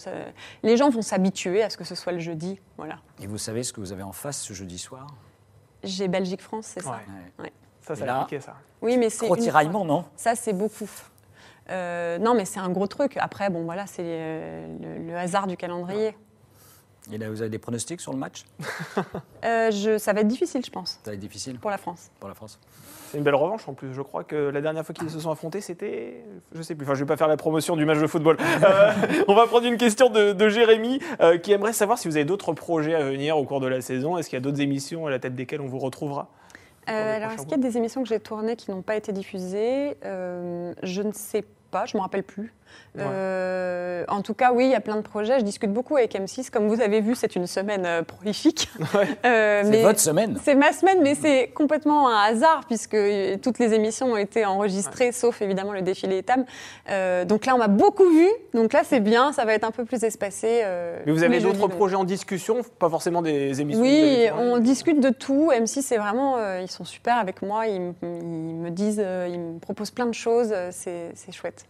les 0.62 0.78
gens 0.78 0.90
vont 0.90 1.02
s'habituer 1.02 1.64
à 1.64 1.70
ce 1.70 1.78
que 1.78 1.86
ce 1.86 1.96
soit 1.96 2.12
le 2.12 2.20
jeudi. 2.20 2.60
Voilà. 2.78 3.00
Et 3.22 3.28
vous 3.28 3.40
savez 3.40 3.64
ce 3.64 3.74
que 3.74 3.80
vous 3.80 3.92
avez 3.92 4.04
en 4.04 4.12
face 4.12 4.42
ce 4.42 4.54
jeudi 4.54 4.78
soir? 4.78 5.08
J'ai 5.84 6.08
Belgique-France, 6.08 6.68
c'est 6.68 6.84
ça? 6.84 7.00
Ça, 7.82 7.96
ça 7.96 8.20
a 8.22 8.40
ça. 8.40 8.56
Oui, 8.82 8.98
mais 8.98 9.10
c'est. 9.10 9.26
Gros 9.26 9.36
tiraillement, 9.36 9.86
non 9.86 10.06
Ça, 10.16 10.36
c'est 10.36 10.54
beaucoup. 10.54 10.90
Euh, 11.70 12.18
non, 12.18 12.34
mais 12.34 12.46
c'est 12.46 12.60
un 12.60 12.70
gros 12.70 12.88
truc. 12.88 13.18
Après, 13.18 13.50
bon, 13.50 13.64
voilà, 13.64 13.86
c'est 13.88 14.04
le, 14.04 15.16
hasard 15.16 15.48
du 15.48 15.58
calendrier. 15.58 16.16
Et 17.12 17.18
là, 17.18 17.30
vous 17.30 17.42
avez 17.42 17.50
des 17.50 17.60
pronostics 17.60 18.02
sur 18.02 18.12
le 18.12 18.20
match 18.20 18.44
euh, 19.46 19.72
je, 19.72 19.98
Ça 19.98 20.14
va 20.14 20.22
être 20.22 20.28
difficile, 20.28 20.64
je 20.64 20.70
pense. 20.70 21.00
Ça 21.04 21.12
va 21.12 21.14
être 21.14 21.20
difficile 21.20 21.58
Pour 21.58 21.72
la 21.72 21.78
France. 21.78 22.12
Pour 22.20 22.30
la 22.30 22.36
France. 22.36 22.60
C'est 23.10 23.18
une 23.18 23.24
belle 23.24 23.36
revanche 23.36 23.68
en 23.68 23.74
plus. 23.74 23.94
Je 23.94 24.02
crois 24.04 24.24
que 24.24 24.36
la 24.36 24.62
dernière 24.62 24.86
fois 24.86 24.94
qu'ils 24.94 25.10
se 25.10 25.20
sont 25.20 25.32
affrontés, 25.32 25.62
c'était. 25.62 26.24
Je 26.54 26.62
sais 26.62 26.76
plus. 26.76 26.86
Enfin, 26.86 26.94
je 26.94 27.00
vais 27.00 27.08
pas 27.08 27.18
faire 27.18 27.28
la 27.28 27.38
promotion 27.38 27.76
du 27.76 27.86
match 27.86 28.00
de 28.00 28.08
football. 28.08 28.38
Euh, 28.60 28.92
on 29.28 29.36
va 29.36 29.48
prendre 29.48 29.66
une 29.66 29.78
question 29.78 30.10
de, 30.10 30.50
Jérémy 30.50 31.00
qui 31.42 31.52
aimerait 31.52 31.74
savoir 31.74 31.98
si 31.98 32.08
vous 32.08 32.18
avez 32.18 32.26
d'autres 32.26 32.54
projets 32.54 32.94
à 32.94 33.04
venir 33.04 33.38
au 33.38 33.46
cours 33.46 33.62
de 33.62 33.68
la 33.68 33.82
saison. 33.82 34.18
Est-ce 34.18 34.30
qu'il 34.30 34.36
y 34.36 34.42
a 34.42 34.42
d'autres 34.42 34.60
émissions 34.60 35.08
à 35.08 35.10
la 35.10 35.18
tête 35.18 35.34
desquelles 35.34 35.62
on 35.62 35.68
vous 35.68 35.80
retrouvera? 35.80 36.30
Euh, 36.90 37.16
alors, 37.18 37.32
est-ce 37.32 37.44
qu'il 37.44 37.52
y 37.52 37.56
a 37.56 37.58
des 37.58 37.78
émissions 37.78 38.04
que 38.04 38.10
j'ai 38.10 38.20
tournées 38.20 38.56
qui 38.56 38.72
n'ont 38.72 38.82
pas 38.82 38.96
été 38.96 39.12
diffusées? 39.12 39.98
Euh, 40.06 40.74
Je 40.84 41.02
ne 41.02 41.12
sais 41.12 41.44
pas, 41.72 41.86
je 41.86 41.96
ne 41.96 42.00
me 42.00 42.04
rappelle 42.04 42.24
plus. 42.24 42.54
Euh, 42.98 44.04
en 44.08 44.22
tout 44.22 44.34
cas, 44.34 44.52
oui, 44.52 44.66
il 44.66 44.72
y 44.72 44.76
a 44.76 44.82
plein 44.82 44.96
de 44.96 45.02
projets. 45.02 45.40
Je 45.40 45.46
discute 45.46 45.72
beaucoup 45.72 45.96
avec 45.96 46.14
M6. 46.16 46.50
Comme 46.50 46.68
vous 46.68 46.82
avez 46.82 47.02
vu, 47.02 47.16
c'est 47.16 47.36
une 47.36 47.48
semaine 47.48 47.86
euh, 47.86 48.04
prolifique. 48.04 48.70
Euh, 49.26 49.62
c'est 49.64 49.82
votre 49.82 50.00
semaine 50.00 50.38
C'est 50.44 50.56
ma 50.56 50.72
semaine, 50.72 51.00
mais 51.02 51.16
c'est 51.16 51.50
complètement 51.50 52.10
un 52.10 52.18
hasard 52.24 52.62
puisque 52.68 52.98
toutes 53.42 53.60
les 53.60 53.74
émissions 53.74 54.14
ont 54.14 54.18
été 54.18 54.46
enregistrées, 54.46 55.12
sauf 55.12 55.42
évidemment 55.42 55.74
le 55.74 55.82
défilé 55.82 56.20
Etam. 56.20 56.46
donc 57.26 57.46
là, 57.46 57.56
on 57.56 57.58
m'a 57.58 57.68
beaucoup 57.68 58.10
vu. 58.10 58.28
Donc 58.54 58.74
là, 58.74 58.82
c'est 58.84 59.00
bien. 59.00 59.32
Ça 59.34 59.46
va 59.46 59.54
être 59.54 59.64
un 59.64 59.72
peu 59.72 59.86
plus 59.86 60.04
espacé. 60.04 60.64
mais 61.06 61.12
vous 61.12 61.24
avez 61.24 61.40
d'autres 61.40 61.68
projets 61.68 61.96
en 61.96 62.04
discussion? 62.04 62.62
Pas 62.80 62.90
forcément 62.90 63.22
des 63.22 63.62
émissions 63.62 63.82
Oui, 63.82 64.28
on 64.38 64.58
discute 64.60 65.00
de 65.00 65.10
tout. 65.10 65.52
M6, 65.54 65.82
c'est 65.82 65.98
vraiment. 65.98 66.38
ils 66.60 66.72
sont 66.72 66.86
super 66.86 67.18
avec 67.18 67.42
moi. 67.42 67.68
Ils, 67.68 67.94
ils 68.02 68.08
me 68.08 68.70
disent, 68.70 69.04
ils 69.28 69.40
me 69.40 69.60
proposent 69.60 69.92
plein 69.92 70.08
de 70.08 70.14
choses. 70.14 70.54
C'est 70.72 71.32
chouette. 71.32 71.66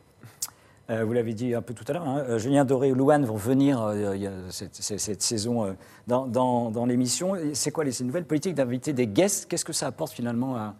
Euh, 0.89 1.04
vous 1.04 1.13
l'avez 1.13 1.34
dit 1.34 1.54
un 1.54 1.62
peu 1.62 1.73
tout 1.73 1.84
à 1.88 1.93
l'heure, 1.93 2.08
hein, 2.08 2.23
euh, 2.28 2.39
Julien 2.39 2.65
Doré 2.65 2.88
et 2.89 2.93
Louane 2.93 3.23
vont 3.23 3.36
venir 3.36 3.80
euh, 3.82 4.49
cette, 4.49 5.21
saison 5.21 5.75
dans, 6.08 6.86
l'émission. 6.88 7.36
C'est 7.54 7.71
quoi 7.71 7.84
les 7.84 7.91
nouvelles 8.02 8.25
politiques 8.25 8.56
d'inviter 8.56 8.93
des 8.93 9.06
guests? 9.06 9.47
Qu'est-ce 9.47 9.65
que 9.65 9.73
ça 9.73 9.88
apporte 9.88 10.12
finalement 10.12 10.73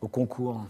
au 0.00 0.08
concours? 0.08 0.62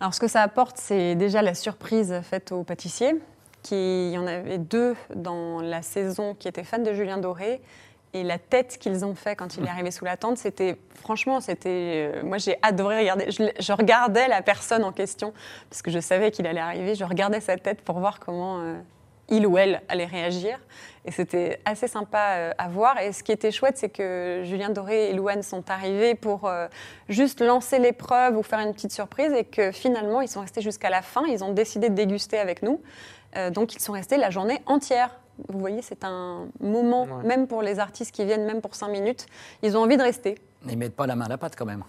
Alors 0.00 0.14
ce 0.14 0.20
que 0.20 0.28
ça 0.28 0.40
apporte, 0.42 0.78
c'est 0.78 1.14
déjà 1.14 1.42
la 1.42 1.54
surprise 1.54 2.20
faite 2.22 2.52
aux 2.52 2.64
pâtissiers. 2.64 3.16
Qui, 3.62 4.08
il 4.08 4.12
y 4.14 4.18
en 4.18 4.26
avait 4.26 4.56
deux 4.56 4.96
dans 5.14 5.60
la 5.60 5.82
saison 5.82 6.34
qui 6.34 6.48
étaient 6.48 6.64
fans 6.64 6.78
de 6.78 6.94
Julien 6.94 7.18
Doré 7.18 7.60
et 8.12 8.24
la 8.24 8.38
tête 8.38 8.78
qu'ils 8.78 9.04
ont 9.04 9.14
fait 9.14 9.36
quand 9.36 9.56
il 9.56 9.64
est 9.64 9.68
arrivé 9.70 9.90
sous 9.90 10.04
la 10.04 10.16
tente, 10.16 10.38
c'était 10.38 10.76
franchement, 11.00 11.40
c'était. 11.40 12.12
Euh, 12.14 12.22
moi, 12.24 12.38
j'ai 12.38 12.56
adoré 12.62 12.98
regarder. 12.98 13.30
Je, 13.30 13.72
regardais 13.72 14.28
la 14.28 14.42
personne 14.42 14.84
en 14.84 14.92
question 14.92 15.32
parce 15.68 15.82
que 15.82 15.90
je 15.90 16.00
savais 16.00 16.30
qu'il 16.30 16.46
allait 16.46 16.60
arriver. 16.60 16.94
Je 16.94 17.04
regardais 17.04 17.40
sa 17.40 17.56
tête 17.56 17.82
pour 17.82 17.98
voir 18.00 18.18
comment 18.18 18.60
euh, 18.60 18.74
il 19.28 19.46
ou 19.46 19.58
elle 19.58 19.80
allait 19.88 20.06
réagir. 20.06 20.58
Et 21.04 21.12
c'était 21.12 21.60
assez 21.64 21.86
sympa 21.86 22.34
euh, 22.36 22.52
à 22.58 22.68
voir. 22.68 22.98
Et 22.98 23.12
ce 23.12 23.22
qui 23.22 23.30
était 23.30 23.52
chouette, 23.52 23.78
c'est 23.78 23.88
que 23.88 24.42
Julien 24.44 24.70
Doré 24.70 25.10
et 25.10 25.12
Louane 25.12 25.42
sont 25.42 25.70
arrivés 25.70 26.16
pour 26.16 26.50
juste 27.08 27.40
lancer 27.40 27.78
l'épreuve 27.78 28.36
ou 28.36 28.42
faire 28.42 28.58
une 28.58 28.74
petite 28.74 28.92
surprise 28.92 29.32
et 29.32 29.44
que 29.44 29.70
finalement, 29.70 30.20
ils 30.20 30.28
sont 30.28 30.40
restés 30.40 30.62
jusqu'à 30.62 30.90
la 30.90 31.02
fin. 31.02 31.24
Ils 31.26 31.44
ont 31.44 31.52
décidé 31.52 31.90
de 31.90 31.94
déguster 31.94 32.38
avec 32.38 32.62
nous. 32.62 32.82
Donc, 33.52 33.76
ils 33.76 33.80
sont 33.80 33.92
restés 33.92 34.16
la 34.16 34.30
journée 34.30 34.60
entière. 34.66 35.16
Vous 35.48 35.58
voyez, 35.58 35.82
c'est 35.82 36.04
un 36.04 36.46
moment, 36.60 37.06
même 37.24 37.46
pour 37.46 37.62
les 37.62 37.78
artistes 37.78 38.14
qui 38.14 38.24
viennent, 38.24 38.44
même 38.44 38.60
pour 38.60 38.74
cinq 38.74 38.88
minutes, 38.88 39.26
ils 39.62 39.76
ont 39.76 39.82
envie 39.82 39.96
de 39.96 40.02
rester. 40.02 40.36
Ils 40.68 40.76
mettent 40.76 40.96
pas 40.96 41.06
la 41.06 41.16
main 41.16 41.26
à 41.26 41.28
la 41.28 41.38
pâte 41.38 41.54
quand 41.56 41.66
même. 41.66 41.84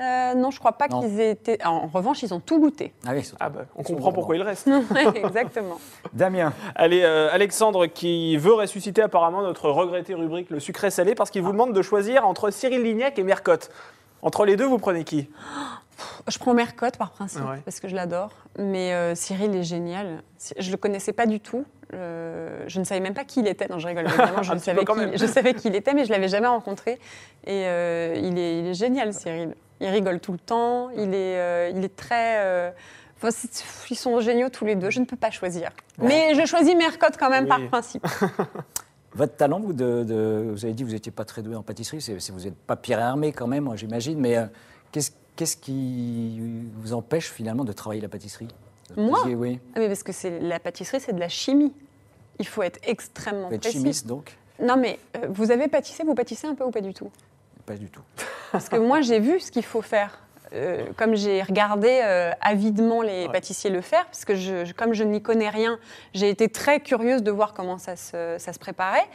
Euh, 0.00 0.34
non, 0.34 0.50
je 0.50 0.58
crois 0.58 0.72
pas 0.72 0.88
qu'ils 0.88 1.20
aient 1.20 1.32
été. 1.32 1.58
En 1.64 1.86
revanche, 1.86 2.22
ils 2.22 2.32
ont 2.32 2.40
tout 2.40 2.58
goûté. 2.58 2.94
Ah 3.06 3.10
oui, 3.14 3.30
ah 3.38 3.50
bah, 3.50 3.66
on 3.76 3.82
comprend 3.82 4.12
pourquoi 4.12 4.36
il 4.36 4.42
reste. 4.42 4.68
exactement. 5.14 5.78
Damien. 6.14 6.54
Allez, 6.74 7.02
euh, 7.02 7.28
Alexandre 7.30 7.86
qui 7.86 8.36
veut 8.38 8.54
ressusciter 8.54 9.02
apparemment 9.02 9.42
notre 9.42 9.68
regretté 9.68 10.14
rubrique 10.14 10.48
le 10.48 10.58
sucré 10.58 10.90
salé 10.90 11.14
parce 11.14 11.30
qu'il 11.30 11.42
vous 11.42 11.52
demande 11.52 11.74
de 11.74 11.82
choisir 11.82 12.26
entre 12.26 12.50
Cyril 12.50 12.82
Lignac 12.82 13.18
et 13.18 13.22
Mercotte. 13.22 13.70
Entre 14.22 14.46
les 14.46 14.56
deux, 14.56 14.66
vous 14.66 14.78
prenez 14.78 15.04
qui? 15.04 15.28
Je 16.28 16.38
prends 16.38 16.54
Mercotte 16.54 16.96
par 16.96 17.10
principe 17.10 17.42
parce 17.64 17.80
que 17.80 17.88
je 17.88 17.94
l'adore, 17.94 18.32
mais 18.58 18.92
euh, 18.92 19.14
Cyril 19.14 19.54
est 19.56 19.62
génial. 19.62 20.22
Je 20.58 20.70
le 20.70 20.76
connaissais 20.76 21.12
pas 21.12 21.26
du 21.26 21.40
tout. 21.40 21.64
je 21.92 22.78
ne 22.78 22.84
savais 22.84 23.00
même 23.00 23.14
pas 23.14 23.24
qui 23.24 23.40
il 23.40 23.46
était. 23.48 23.68
Non, 23.68 23.78
je 23.78 23.88
rigole. 23.88 24.06
Évidemment, 24.06 24.42
je, 24.42 24.56
savais 24.58 24.84
qui, 24.84 25.18
je 25.18 25.26
savais 25.26 25.54
qui 25.54 25.68
il 25.68 25.76
était, 25.76 25.94
mais 25.94 26.04
je 26.04 26.10
l'avais 26.10 26.28
jamais 26.28 26.48
rencontré. 26.48 26.98
Et 27.46 27.62
il, 27.62 28.38
est, 28.38 28.58
il 28.60 28.66
est 28.66 28.74
génial, 28.74 29.12
Cyril 29.14 29.54
il 29.80 29.88
rigole 29.88 30.20
tout 30.20 30.32
le 30.32 30.38
temps, 30.38 30.90
il 30.90 31.14
est, 31.14 31.38
euh, 31.38 31.72
il 31.74 31.84
est 31.84 31.96
très... 31.96 32.44
Euh, 32.44 32.70
ils 33.90 33.96
sont 33.96 34.18
géniaux 34.20 34.48
tous 34.48 34.64
les 34.64 34.76
deux, 34.76 34.88
je 34.88 35.00
ne 35.00 35.04
peux 35.04 35.16
pas 35.16 35.30
choisir. 35.30 35.70
Mais 35.98 36.34
je 36.34 36.46
choisis 36.46 36.74
Mercotte 36.74 37.18
quand 37.18 37.28
même 37.28 37.46
par 37.46 37.60
principe. 37.68 38.06
Votre 39.12 39.36
talent, 39.36 39.60
vous, 39.60 39.74
de, 39.74 40.50
vous 40.50 40.64
avez 40.64 40.72
dit 40.72 40.84
que 40.84 40.88
vous 40.88 40.94
n'étiez 40.94 41.12
pas 41.12 41.26
très 41.26 41.42
doué 41.42 41.54
en 41.54 41.62
pâtisserie, 41.62 42.00
c'est, 42.00 42.30
vous 42.30 42.40
n'êtes 42.40 42.56
pas 42.56 42.76
Pierre 42.76 43.00
Hermé 43.00 43.32
quand 43.32 43.46
même, 43.46 43.70
j'imagine, 43.76 44.18
mais 44.18 44.38
euh, 44.38 44.46
qu'est-ce, 45.40 45.56
qui 45.56 46.38
vous 46.74 46.92
empêche 46.92 47.30
finalement 47.30 47.64
de 47.64 47.72
travailler 47.72 48.02
la 48.02 48.10
pâtisserie? 48.10 48.48
Moi? 48.94 49.24
oui. 49.26 49.58
Ah, 49.74 49.78
mais 49.78 49.88
parce 49.88 50.02
que 50.02 50.12
c'est, 50.12 50.38
la 50.38 50.60
pâtisserie, 50.60 51.00
c'est 51.00 51.14
de 51.14 51.20
la 51.20 51.30
chimie. 51.30 51.72
Il 52.38 52.46
faut 52.46 52.62
être 52.62 52.78
extrêmement 52.82 53.48
vous 53.48 53.54
êtes 53.54 53.68
chimiste 53.68 54.06
donc? 54.06 54.36
Non 54.62 54.76
mais 54.76 54.98
vous 55.30 55.50
avez 55.50 55.68
pâtissé, 55.68 56.04
vous 56.04 56.14
pâtissez 56.14 56.46
un 56.46 56.54
peu 56.54 56.64
ou 56.64 56.70
pas 56.70 56.82
du 56.82 56.92
tout? 56.92 57.10
Pas 57.64 57.76
du 57.76 57.88
tout. 57.88 58.02
Parce 58.52 58.68
que 58.68 58.76
moi, 58.76 59.00
j'ai 59.00 59.18
vu 59.18 59.40
ce 59.40 59.50
qu'il 59.50 59.64
faut 59.64 59.80
faire. 59.80 60.18
Euh, 60.52 60.86
comme 60.96 61.14
j'ai 61.14 61.42
regardé 61.42 62.00
euh, 62.02 62.32
avidement 62.40 63.02
les 63.02 63.28
pâtissiers 63.28 63.70
le 63.70 63.80
faire, 63.80 64.04
parce 64.06 64.24
que 64.24 64.34
je, 64.34 64.72
comme 64.72 64.94
je 64.94 65.04
n'y 65.04 65.22
connais 65.22 65.48
rien, 65.48 65.78
j'ai 66.12 66.28
été 66.28 66.48
très 66.48 66.80
curieuse 66.80 67.22
de 67.22 67.30
voir 67.30 67.54
comment 67.54 67.78
ça 67.78 67.94
se, 67.94 68.34
ça 68.38 68.52
se 68.52 68.58
préparait. 68.58 69.06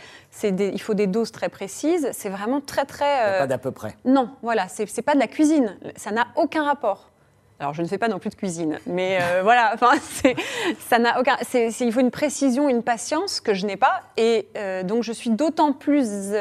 Des, 0.44 0.70
il 0.70 0.82
faut 0.82 0.94
des 0.94 1.08
doses 1.08 1.32
très 1.32 1.50
précises. 1.50 2.10
C'est 2.14 2.30
vraiment 2.30 2.62
très 2.62 2.86
très. 2.86 3.26
Euh... 3.26 3.40
Pas 3.40 3.48
d'à 3.48 3.58
peu 3.58 3.72
près. 3.72 3.96
Non, 4.06 4.30
voilà, 4.44 4.68
c'est 4.70 5.02
pas 5.02 5.14
de 5.14 5.20
la 5.20 5.28
cuisine. 5.28 5.78
Ça 5.98 6.12
n'a 6.12 6.28
aucun 6.36 6.64
rapport. 6.64 7.12
Alors, 7.58 7.74
je 7.74 7.82
ne 7.82 7.88
fais 7.88 7.98
pas 7.98 8.10
non 8.10 8.20
plus 8.20 8.30
de 8.30 8.36
cuisine, 8.36 8.80
mais 8.86 9.18
euh, 9.22 9.40
voilà, 9.44 9.72
enfin, 9.74 9.92
ça 10.80 11.00
n'a 11.00 11.20
aucun. 11.20 11.38
il 11.54 11.92
faut 11.94 12.02
une 12.02 12.12
précision, 12.12 12.68
une 12.68 12.84
patience 12.84 13.40
que 13.40 13.54
je 13.54 13.66
n'ai 13.66 13.78
pas, 13.78 14.04
et 14.18 14.48
donc 14.84 15.04
je 15.04 15.14
suis 15.14 15.30
d'autant 15.30 15.72
plus 15.72 16.34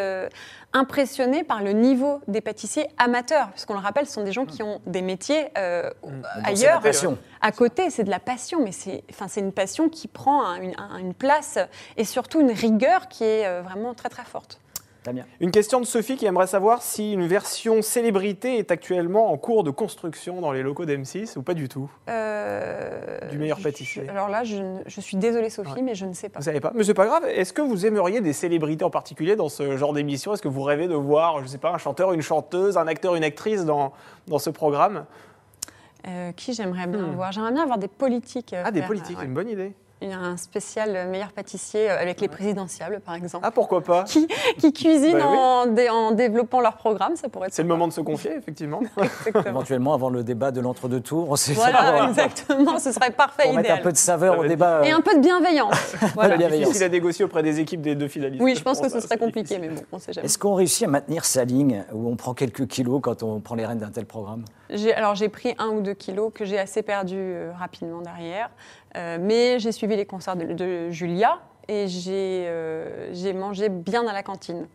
impressionné 0.74 1.44
par 1.44 1.62
le 1.62 1.72
niveau 1.72 2.20
des 2.28 2.40
pâtissiers 2.40 2.88
amateurs, 2.98 3.50
puisqu'on 3.52 3.74
le 3.74 3.80
rappelle, 3.80 4.06
ce 4.06 4.12
sont 4.12 4.24
des 4.24 4.32
gens 4.32 4.44
qui 4.44 4.62
ont 4.62 4.80
des 4.87 5.02
métiers 5.02 5.46
euh, 5.56 5.88
mmh. 6.04 6.08
ailleurs, 6.44 6.82
à 7.40 7.52
côté, 7.52 7.90
c'est 7.90 8.04
de 8.04 8.10
la 8.10 8.18
passion, 8.18 8.62
mais 8.62 8.72
c'est 8.72 9.04
enfin, 9.10 9.26
une 9.40 9.52
passion 9.52 9.88
qui 9.88 10.08
prend 10.08 10.54
une, 10.56 11.14
place 11.14 11.58
et 11.96 12.04
surtout 12.04 12.40
une 12.40 12.50
rigueur 12.50 13.08
qui 13.08 13.22
est 13.22 13.46
euh, 13.46 13.62
vraiment 13.62 13.94
très 13.94 14.08
très 14.08 14.24
forte. 14.24 14.58
Une 15.40 15.50
question 15.50 15.80
de 15.80 15.84
Sophie 15.84 16.16
qui 16.16 16.26
aimerait 16.26 16.46
savoir 16.46 16.82
si 16.82 17.12
une 17.12 17.26
version 17.26 17.82
célébrité 17.82 18.58
est 18.58 18.70
actuellement 18.70 19.30
en 19.30 19.36
cours 19.36 19.64
de 19.64 19.70
construction 19.70 20.40
dans 20.40 20.52
les 20.52 20.62
locaux 20.62 20.84
d'M6 20.84 21.38
ou 21.38 21.42
pas 21.42 21.54
du 21.54 21.68
tout 21.68 21.90
euh, 22.08 23.18
Du 23.30 23.38
meilleur 23.38 23.60
pâtissier. 23.60 24.08
alors 24.08 24.28
là, 24.28 24.44
je, 24.44 25.00
suis 25.00 25.16
désolée 25.16 25.50
Sophie, 25.50 25.82
mais 25.82 25.94
je 25.94 26.06
ne 26.06 26.12
sais 26.12 26.28
pas. 26.28 26.38
Vous 26.38 26.44
savez 26.44 26.60
pas 26.60 26.72
Mais 26.74 26.84
c'est 26.84 26.94
pas 26.94 27.06
grave. 27.06 27.24
Est-ce 27.26 27.52
que 27.52 27.62
vous 27.62 27.86
aimeriez 27.86 28.20
des 28.20 28.32
célébrités 28.32 28.84
en 28.84 28.90
particulier 28.90 29.36
dans 29.36 29.48
ce 29.48 29.76
genre 29.76 29.92
d'émission? 29.92 30.34
Est-ce 30.34 30.42
que 30.42 30.48
vous 30.48 30.62
rêvez 30.62 30.88
de 30.88 30.94
voir, 30.94 31.42
je 31.42 31.46
sais 31.46 31.58
pas, 31.58 31.72
un 31.72 31.78
chanteur, 31.78 32.12
une 32.12 32.22
chanteuse, 32.22 32.76
un 32.76 32.86
acteur, 32.86 33.14
une 33.14 33.24
actrice 33.24 33.64
dans, 33.64 33.92
dans 34.26 34.38
ce 34.38 34.50
programme? 34.50 35.04
Euh, 36.06 36.32
qui 36.32 36.52
j'aimerais 36.52 36.86
bien 36.86 37.00
hmm. 37.00 37.14
voir? 37.14 37.32
J'aimerais 37.32 37.52
bien 37.52 37.62
avoir 37.62 37.78
des 37.78 37.88
politiques. 37.88 38.54
ah, 38.64 38.70
des 38.70 38.82
politiques, 38.82 39.18
une 39.22 39.34
bonne 39.34 39.48
idée 39.48 39.74
un 40.12 40.36
spécial 40.36 41.08
meilleur 41.08 41.32
pâtissier 41.32 41.90
euh, 41.90 41.98
avec 41.98 42.20
les 42.20 42.28
présidentiables, 42.28 43.00
par 43.00 43.14
exemple. 43.14 43.44
Ah, 43.46 43.50
pourquoi 43.50 43.82
pas 43.82 44.04
Qui, 44.04 44.26
qui 44.58 44.72
cuisinent 44.72 45.18
bah 45.18 45.26
en, 45.26 45.66
en, 45.90 46.10
développant 46.12 46.60
leur 46.60 46.76
programme, 46.76 47.16
ça 47.16 47.28
pourrait 47.28 47.48
être. 47.48 47.54
C'est 47.54 47.62
le 47.62 47.68
moment 47.68 47.88
de 47.88 47.92
se 47.92 48.00
confier, 48.00 48.36
effectivement. 48.36 48.80
Éventuellement, 49.46 49.94
avant 49.94 50.10
le 50.10 50.22
débat 50.22 50.50
de 50.50 50.60
l'entre-deux 50.60 51.00
tours, 51.00 51.30
on 51.30 51.36
sait 51.36 51.52
Voilà, 51.52 52.08
exactement, 52.08 52.78
ce 52.78 52.92
serait 52.92 53.10
parfait. 53.10 53.44
Pour 53.44 53.54
mettre 53.54 53.72
un 53.72 53.78
peu 53.78 53.92
de 53.92 53.96
saveur 53.96 54.38
au 54.38 54.46
débat. 54.46 54.82
Et 54.84 54.90
un 54.90 55.00
peu 55.00 55.14
de 55.14 55.20
bienveillance. 55.20 55.94
voilà. 56.14 56.36
difficile 56.36 56.84
à 56.84 56.88
négocier 56.88 57.24
auprès 57.24 57.42
des 57.42 57.60
équipes 57.60 57.80
des 57.80 57.94
deux 57.94 58.08
finalistes. 58.08 58.42
Oui, 58.42 58.54
je 58.56 58.62
pense 58.62 58.80
que 58.80 58.88
ce 58.88 59.00
serait 59.00 59.18
compliqué, 59.18 59.58
mais 59.58 59.68
bon, 59.68 59.82
on 59.92 59.98
sait 59.98 60.12
jamais. 60.12 60.26
Est-ce 60.26 60.38
qu'on 60.38 60.54
réussit 60.54 60.86
à 60.86 60.90
maintenir 60.90 61.24
sa 61.24 61.44
ligne, 61.44 61.84
où 61.92 62.08
on 62.08 62.16
prend 62.16 62.34
quelques 62.34 62.66
kilos 62.66 63.00
quand 63.02 63.22
on 63.22 63.40
prend 63.40 63.54
les 63.54 63.66
rênes 63.66 63.78
d'un 63.78 63.90
tel 63.90 64.06
programme? 64.06 64.44
Alors 64.96 65.14
j'ai 65.14 65.28
pris 65.28 65.54
un 65.58 65.68
ou 65.68 65.80
deux 65.80 65.94
kilos 65.94 66.32
que 66.34 66.44
j'ai 66.44 66.58
assez 66.58 66.82
perdu 66.82 67.16
euh, 67.16 67.52
rapidement 67.58 68.00
derrière. 68.00 68.50
Euh, 68.96 69.18
mais 69.20 69.59
j'ai 69.59 69.72
suivi 69.72 69.96
les 69.96 70.07
concerts 70.07 70.37
de, 70.37 70.90
Julia 70.90 71.38
et 71.66 71.87
euh, 72.09 73.09
j'ai 73.12 73.33
mangé 73.33 73.68
bien 73.68 74.07
à 74.07 74.12
la 74.12 74.22
cantine 74.22 74.66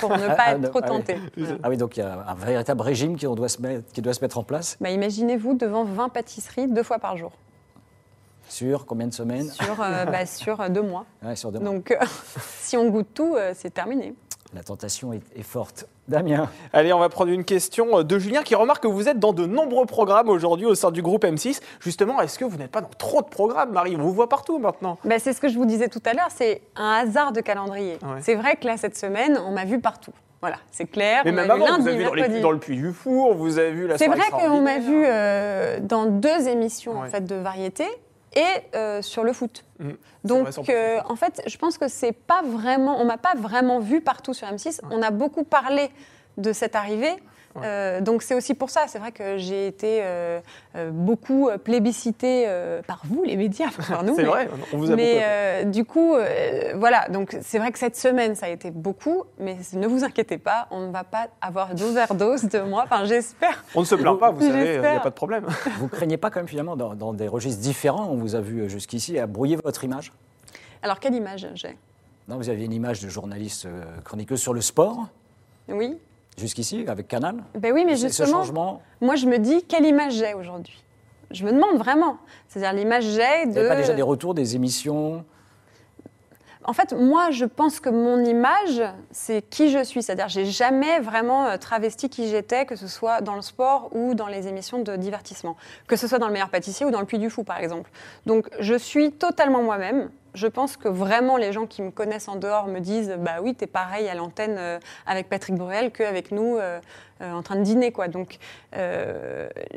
pour 0.00 0.10
ne 0.10 0.26
pas 0.28 0.36
ah, 0.38 0.52
être 0.52 0.70
trop 0.70 0.80
tentée. 0.80 1.18
Ah 1.62 1.68
oui, 1.68 1.76
donc 1.76 1.96
il 1.96 2.00
y 2.00 2.02
a 2.02 2.24
un 2.28 2.34
véritable 2.34 2.80
régime 2.80 3.16
qui 3.16 3.26
doit 3.26 3.48
se 3.48 3.60
mettre, 3.60 3.92
qui 3.92 4.00
doit 4.00 4.14
se 4.14 4.20
mettre 4.20 4.38
en 4.38 4.44
place 4.44 4.76
bah, 4.80 4.90
Imaginez-vous 4.90 5.54
devant 5.54 5.84
20 5.84 6.08
pâtisseries 6.10 6.68
deux 6.68 6.82
fois 6.82 6.98
par 6.98 7.16
jour. 7.16 7.32
Sur 8.48 8.86
combien 8.86 9.08
de 9.08 9.12
semaines? 9.12 9.50
Sur, 9.50 9.82
euh, 9.82 10.04
bah, 10.06 10.24
sur 10.24 10.70
deux 10.70 10.82
mois. 10.82 11.04
sur 11.34 11.52
deux 11.52 11.58
mois. 11.58 11.70
Donc 11.70 11.96
si 12.60 12.76
on 12.76 12.88
goûte 12.88 13.08
tout, 13.12 13.36
c'est 13.54 13.74
terminé. 13.74 14.14
La 14.54 14.62
tentation 14.62 15.12
est, 15.12 15.42
forte. 15.42 15.86
Damien. 16.08 16.48
Allez, 16.72 16.92
on 16.92 16.98
va 16.98 17.08
prendre 17.10 17.30
une 17.30 17.44
question 17.44 18.02
de 18.02 18.18
Julien 18.18 18.42
qui 18.42 18.54
remarque 18.54 18.82
que 18.82 18.88
vous 18.88 19.08
êtes 19.08 19.18
dans 19.18 19.32
de 19.32 19.44
nombreux 19.44 19.84
programmes 19.84 20.30
aujourd'hui 20.30 20.66
au 20.66 20.74
sein 20.74 20.90
du 20.90 21.02
groupe 21.02 21.24
M6. 21.24 21.60
Justement, 21.80 22.20
est-ce 22.22 22.38
que 22.38 22.44
vous 22.44 22.56
n'êtes 22.56 22.70
pas 22.70 22.80
dans 22.80 22.88
trop 22.98 23.20
de 23.20 23.28
programmes, 23.28 23.72
Marie? 23.72 23.96
On 23.96 24.02
vous 24.02 24.12
voit 24.12 24.28
partout 24.28 24.58
maintenant. 24.58 24.98
Ben, 25.04 25.18
c'est 25.18 25.34
ce 25.34 25.40
que 25.40 25.48
je 25.48 25.58
vous 25.58 25.66
disais 25.66 25.88
tout 25.88 26.02
à 26.06 26.14
l'heure, 26.14 26.28
c'est 26.34 26.62
un 26.76 27.02
hasard 27.02 27.32
de 27.32 27.40
calendrier. 27.40 27.98
C'est 28.20 28.34
vrai 28.34 28.56
que 28.56 28.66
là, 28.66 28.76
cette 28.76 28.96
semaine, 28.96 29.38
on 29.46 29.52
m'a 29.52 29.64
vu 29.64 29.80
partout. 29.80 30.12
Voilà, 30.40 30.56
c'est 30.70 30.86
clair. 30.86 31.22
Mais 31.24 31.32
même 31.32 31.50
avant, 31.50 31.78
vous 31.78 31.88
avez 31.88 31.96
vu 31.96 32.04
dans, 32.04 32.40
dans, 32.42 32.50
le 32.52 32.58
Puy 32.58 32.76
du 32.76 32.92
Four, 32.92 33.34
vous 33.34 33.58
avez 33.58 33.72
vu 33.72 33.86
la 33.88 33.98
C'est 33.98 34.06
vrai 34.06 34.30
qu'on 34.30 34.60
m'a 34.60 34.78
vu 34.78 35.02
euh, 35.04 35.78
dans 35.80 36.06
deux 36.06 36.46
émissions 36.48 37.00
en 37.00 37.06
fait, 37.06 37.24
de 37.24 37.34
variété 37.34 37.84
et 38.34 38.44
euh, 38.74 39.02
sur 39.02 39.24
le 39.24 39.32
foot. 39.32 39.64
Mm. 39.78 39.90
Donc, 40.24 40.68
euh, 40.68 41.00
en 41.08 41.16
fait, 41.16 41.42
je 41.46 41.56
pense 41.56 41.78
que 41.78 41.88
c'est 41.88 42.12
pas 42.12 42.42
vraiment, 42.42 43.00
on 43.00 43.04
m'a 43.04 43.18
pas 43.18 43.34
vraiment 43.36 43.78
vu 43.78 44.00
partout 44.00 44.34
sur 44.34 44.46
M6. 44.48 44.80
On 44.90 45.02
a 45.02 45.10
beaucoup 45.10 45.44
parlé 45.44 45.90
de 46.36 46.52
cette 46.52 46.76
arrivée, 46.76 47.14
euh, 47.56 48.00
donc 48.00 48.22
c'est 48.22 48.34
aussi 48.34 48.54
pour 48.54 48.70
ça, 48.70 48.84
c'est 48.86 48.98
vrai 48.98 49.12
que 49.12 49.38
j'ai 49.38 49.66
été 49.66 50.00
euh, 50.02 50.40
euh, 50.76 50.90
beaucoup 50.90 51.48
plébiscité 51.64 52.46
par 52.86 53.02
vous, 53.04 53.22
les 53.24 53.36
médias, 53.36 53.68
par 53.88 54.02
nous. 54.04 54.16
c'est 54.16 54.24
vrai, 54.24 54.48
on 54.72 54.78
vous 54.78 54.90
a 54.90 54.96
Mais 54.96 55.64
du 55.64 55.84
coup, 55.84 56.14
voilà, 56.76 57.08
donc 57.08 57.36
c'est 57.42 57.58
vrai 57.58 57.72
que 57.72 57.78
cette 57.78 57.96
semaine, 57.96 58.34
ça 58.34 58.46
a 58.46 58.48
été 58.50 58.70
beaucoup, 58.70 59.24
mais 59.38 59.56
ne 59.72 59.86
vous 59.86 60.04
inquiétez 60.04 60.38
pas, 60.38 60.68
on 60.70 60.86
ne 60.86 60.92
va 60.92 61.04
pas 61.04 61.28
avoir 61.40 61.74
d'overdose 61.74 62.44
de 62.44 62.60
moi, 62.60 62.82
enfin 62.84 63.04
j'espère. 63.04 63.64
On 63.74 63.80
ne 63.80 63.86
se 63.86 63.94
plaint 63.94 64.18
pas, 64.18 64.30
vous 64.30 64.40
savez, 64.40 64.74
il 64.74 64.80
n'y 64.80 64.86
a 64.86 65.00
pas 65.00 65.10
de 65.10 65.14
problème. 65.14 65.46
Vous 65.78 65.88
craignez 65.88 66.16
pas 66.16 66.30
quand 66.30 66.40
même 66.40 66.48
finalement, 66.48 66.76
dans, 66.76 66.94
dans 66.94 67.12
des 67.12 67.28
registres 67.28 67.62
différents, 67.62 68.08
on 68.10 68.16
vous 68.16 68.34
a 68.34 68.40
vu 68.40 68.68
jusqu'ici, 68.68 69.18
à 69.18 69.26
brouiller 69.26 69.56
votre 69.56 69.84
image? 69.84 70.12
Alors 70.82 71.00
quelle 71.00 71.14
image 71.14 71.48
j'ai? 71.54 71.76
Non, 72.28 72.36
vous 72.36 72.50
aviez 72.50 72.66
une 72.66 72.72
image 72.72 73.00
de 73.00 73.08
journaliste 73.08 73.66
chroniqueuse 74.04 74.40
sur 74.40 74.52
le 74.52 74.60
sport? 74.60 75.08
Oui 75.68 75.98
jusqu'ici 76.38 76.84
avec 76.88 77.08
Canal 77.08 77.36
Ben 77.54 77.72
oui, 77.72 77.84
mais 77.84 77.96
justement, 77.96 78.38
changement... 78.38 78.82
moi 79.00 79.16
je 79.16 79.26
me 79.26 79.38
dis 79.38 79.62
quelle 79.64 79.84
image 79.84 80.14
j'ai 80.14 80.34
aujourd'hui? 80.34 80.82
Je 81.30 81.44
me 81.44 81.52
demande 81.52 81.76
vraiment. 81.76 82.16
C'est-à-dire 82.48 82.72
l'image 82.72 83.04
j'ai 83.04 83.46
de. 83.46 83.60
Vous 83.60 83.68
pas 83.68 83.76
déjà 83.76 83.94
des 83.94 84.02
retours 84.02 84.34
des 84.34 84.56
émissions? 84.56 85.24
En 86.68 86.74
fait, 86.74 86.92
moi, 86.92 87.30
je 87.30 87.46
pense 87.46 87.80
que 87.80 87.88
mon 87.88 88.22
image, 88.26 88.82
c'est 89.10 89.40
qui 89.40 89.70
je 89.70 89.82
suis. 89.82 90.02
C'est-à-dire, 90.02 90.28
j'ai 90.28 90.44
jamais 90.44 91.00
vraiment 91.00 91.46
euh, 91.46 91.56
travesti 91.56 92.10
qui 92.10 92.28
j'étais, 92.28 92.66
que 92.66 92.76
ce 92.76 92.88
soit 92.88 93.22
dans 93.22 93.36
le 93.36 93.40
sport 93.40 93.88
ou 93.92 94.14
dans 94.14 94.26
les 94.26 94.48
émissions 94.48 94.82
de 94.82 94.96
divertissement, 94.96 95.56
que 95.86 95.96
ce 95.96 96.06
soit 96.06 96.18
dans 96.18 96.26
le 96.26 96.34
meilleur 96.34 96.50
pâtissier 96.50 96.84
ou 96.84 96.90
dans 96.90 97.00
le 97.00 97.06
Puy 97.06 97.18
du 97.18 97.30
Fou, 97.30 97.42
par 97.42 97.58
exemple. 97.58 97.90
Donc, 98.26 98.50
je 98.60 98.74
suis 98.74 99.12
totalement 99.12 99.62
moi-même. 99.62 100.10
Je 100.34 100.46
pense 100.46 100.76
que 100.76 100.88
vraiment 100.88 101.36
les 101.36 101.52
gens 101.52 101.66
qui 101.66 101.82
me 101.82 101.90
connaissent 101.90 102.28
en 102.28 102.36
dehors 102.36 102.66
me 102.66 102.80
disent 102.80 103.16
bah 103.18 103.36
oui, 103.42 103.54
tu 103.54 103.64
es 103.64 103.66
pareil 103.66 104.08
à 104.08 104.14
l'antenne 104.14 104.56
euh, 104.58 104.78
avec 105.06 105.28
Patrick 105.28 105.56
Bruel 105.56 105.90
qu'avec 105.90 106.32
nous 106.32 106.56
euh, 106.56 106.80
euh, 107.20 107.32
en 107.32 107.42
train 107.42 107.56
de 107.56 107.62
dîner 107.62 107.92
quoi. 107.92 108.08
Donc 108.08 108.38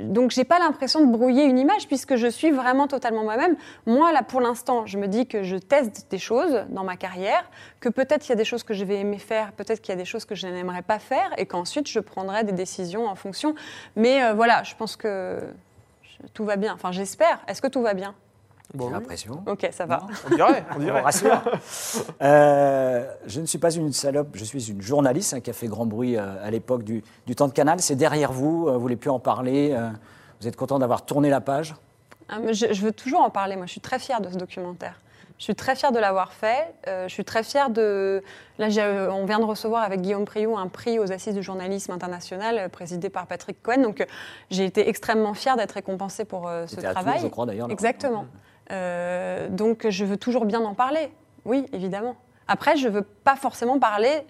donc 0.01 0.31
j'ai 0.31 0.43
pas 0.43 0.59
l'impression 0.59 1.05
de 1.05 1.11
brouiller 1.11 1.45
une 1.45 1.57
image 1.57 1.87
puisque 1.87 2.15
je 2.15 2.27
suis 2.27 2.51
vraiment 2.51 2.87
totalement 2.87 3.23
moi-même. 3.23 3.55
Moi 3.85 4.11
là 4.11 4.23
pour 4.23 4.41
l'instant, 4.41 4.85
je 4.85 4.97
me 4.97 5.07
dis 5.07 5.27
que 5.27 5.43
je 5.43 5.55
teste 5.55 6.07
des 6.11 6.19
choses 6.19 6.65
dans 6.69 6.83
ma 6.83 6.97
carrière, 6.97 7.49
que 7.79 7.89
peut-être 7.89 8.27
il 8.27 8.29
y 8.29 8.33
a 8.33 8.35
des 8.35 8.45
choses 8.45 8.63
que 8.63 8.73
je 8.73 8.85
vais 8.85 8.97
aimer 8.99 9.19
faire, 9.19 9.53
peut-être 9.53 9.81
qu'il 9.81 9.93
y 9.93 9.97
a 9.97 9.99
des 9.99 10.05
choses 10.05 10.25
que 10.25 10.35
je 10.35 10.47
n'aimerais 10.47 10.83
pas 10.83 10.99
faire 10.99 11.31
et 11.37 11.45
qu'ensuite 11.45 11.87
je 11.87 11.99
prendrai 11.99 12.43
des 12.43 12.51
décisions 12.51 13.07
en 13.07 13.15
fonction. 13.15 13.55
Mais 13.95 14.33
voilà, 14.33 14.63
je 14.63 14.75
pense 14.75 14.95
que 14.95 15.39
tout 16.33 16.45
va 16.45 16.55
bien. 16.55 16.73
Enfin, 16.73 16.91
j'espère. 16.91 17.39
Est-ce 17.47 17.61
que 17.61 17.67
tout 17.67 17.81
va 17.81 17.93
bien? 17.93 18.15
Bon, 18.73 18.87
J'ai 18.87 18.93
l'impression. 18.93 19.43
Ok, 19.47 19.67
ça 19.71 19.85
va. 19.85 20.07
on 20.25 20.35
dirait, 20.35 20.63
on 20.75 20.79
dirait. 20.79 21.01
rassure. 21.01 21.41
Euh, 22.21 23.11
je 23.25 23.41
ne 23.41 23.45
suis 23.45 23.57
pas 23.57 23.71
une 23.71 23.91
salope, 23.91 24.29
je 24.33 24.45
suis 24.45 24.69
une 24.71 24.81
journaliste 24.81 25.33
hein, 25.33 25.41
qui 25.41 25.49
a 25.49 25.53
fait 25.53 25.67
grand 25.67 25.85
bruit 25.85 26.15
euh, 26.15 26.45
à 26.45 26.49
l'époque 26.51 26.83
du, 26.83 27.03
temps 27.35 27.47
de 27.47 27.53
Canal. 27.53 27.81
C'est 27.81 27.95
derrière 27.95 28.31
vous, 28.31 28.67
euh, 28.67 28.73
vous 28.73 28.79
voulez 28.79 28.95
plus 28.95 29.09
en 29.09 29.19
parler. 29.19 29.77
vous 30.39 30.47
êtes 30.47 30.55
content 30.55 30.79
d'avoir 30.79 31.05
tourné 31.05 31.29
la 31.29 31.41
page 31.41 31.75
ah, 32.29 32.37
je, 32.47 32.71
je, 32.71 32.81
veux 32.81 32.93
toujours 32.93 33.21
en 33.21 33.29
parler. 33.29 33.57
Moi, 33.57 33.65
je 33.65 33.71
suis 33.71 33.81
très 33.81 33.99
fière 33.99 34.21
de 34.21 34.29
ce 34.29 34.37
documentaire. 34.37 35.01
Je 35.37 35.43
suis 35.43 35.55
très 35.55 35.75
fière 35.75 35.91
de 35.91 35.99
l'avoir 35.99 36.31
fait. 36.31 36.73
je 36.85 37.11
suis 37.11 37.25
très 37.25 37.43
fière 37.43 37.71
de. 37.71 38.23
Là, 38.57 38.67
on 39.11 39.25
vient 39.25 39.39
de 39.39 39.43
recevoir 39.43 39.83
avec 39.83 39.99
Guillaume 39.99 40.23
Priou 40.23 40.55
un 40.55 40.67
prix 40.67 40.97
aux 40.97 41.11
Assises 41.11 41.33
du 41.33 41.43
journalisme 41.43 41.91
international 41.91 42.69
présidé 42.69 43.09
par 43.09 43.27
Patrick 43.27 43.61
Cohen. 43.61 43.81
Donc, 43.81 44.05
j'ai 44.49 44.63
été 44.63 44.87
extrêmement 44.87 45.33
fière 45.33 45.57
d'être 45.57 45.73
récompensée 45.73 46.23
pour 46.23 46.49
ce 46.67 46.79
travail. 46.79 47.19
je 47.21 47.27
crois 47.27 47.45
d'ailleurs. 47.45 47.69
Exactement. 47.69 48.27
Euh, 48.71 49.49
donc 49.49 49.87
je 49.89 50.05
veux 50.05 50.17
toujours 50.17 50.45
bien 50.45 50.61
en 50.61 50.73
parler, 50.73 51.11
oui, 51.45 51.65
évidemment. 51.73 52.15
Après, 52.47 52.77
je 52.77 52.87
ne 52.87 52.93
veux 52.93 53.03
pas 53.03 53.35
forcément 53.35 53.79
parler 53.79 54.25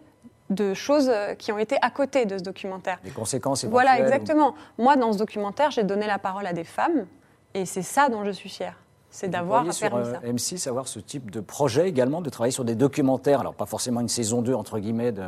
de 0.49 0.73
choses 0.73 1.09
euh, 1.09 1.33
qui 1.33 1.51
ont 1.51 1.57
été 1.57 1.77
à 1.81 1.89
côté 1.89 2.25
de 2.25 2.37
ce 2.37 2.43
documentaire. 2.43 2.99
Des 3.03 3.11
conséquences. 3.11 3.65
Voilà, 3.65 3.99
exactement. 3.99 4.53
Moi, 4.77 4.95
dans 4.95 5.13
ce 5.13 5.17
documentaire, 5.17 5.71
j'ai 5.71 5.83
donné 5.83 6.07
la 6.07 6.19
parole 6.19 6.45
à 6.45 6.53
des 6.53 6.65
femmes, 6.65 7.05
et 7.53 7.65
c'est 7.65 7.81
ça 7.81 8.09
dont 8.09 8.25
je 8.25 8.31
suis 8.31 8.49
fière. 8.49 8.75
C'est 9.09 9.27
d'avoir 9.27 9.63
permis 9.63 9.73
sur, 9.73 9.93
euh, 9.93 10.13
M6 10.23 10.69
avoir 10.69 10.87
ce 10.87 10.99
type 10.99 11.31
de 11.31 11.41
projet 11.41 11.87
également, 11.89 12.21
de 12.21 12.29
travailler 12.29 12.53
sur 12.53 12.63
des 12.63 12.75
documentaires, 12.75 13.41
alors 13.41 13.55
pas 13.55 13.65
forcément 13.65 13.99
une 13.99 14.07
saison 14.07 14.41
2, 14.41 14.53
entre 14.53 14.79
guillemets, 14.79 15.11
de, 15.11 15.23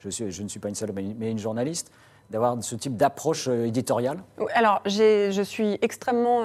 je, 0.00 0.08
suis, 0.10 0.30
je 0.32 0.42
ne 0.42 0.48
suis 0.48 0.58
pas 0.58 0.68
une 0.68 0.74
salope, 0.74 0.96
mais 0.96 1.30
une 1.30 1.38
journaliste, 1.38 1.92
d'avoir 2.30 2.62
ce 2.62 2.74
type 2.74 2.96
d'approche 2.96 3.48
éditoriale? 3.48 4.18
Alors, 4.54 4.82
je 4.84 5.42
suis 5.42 5.78
extrêmement 5.82 6.44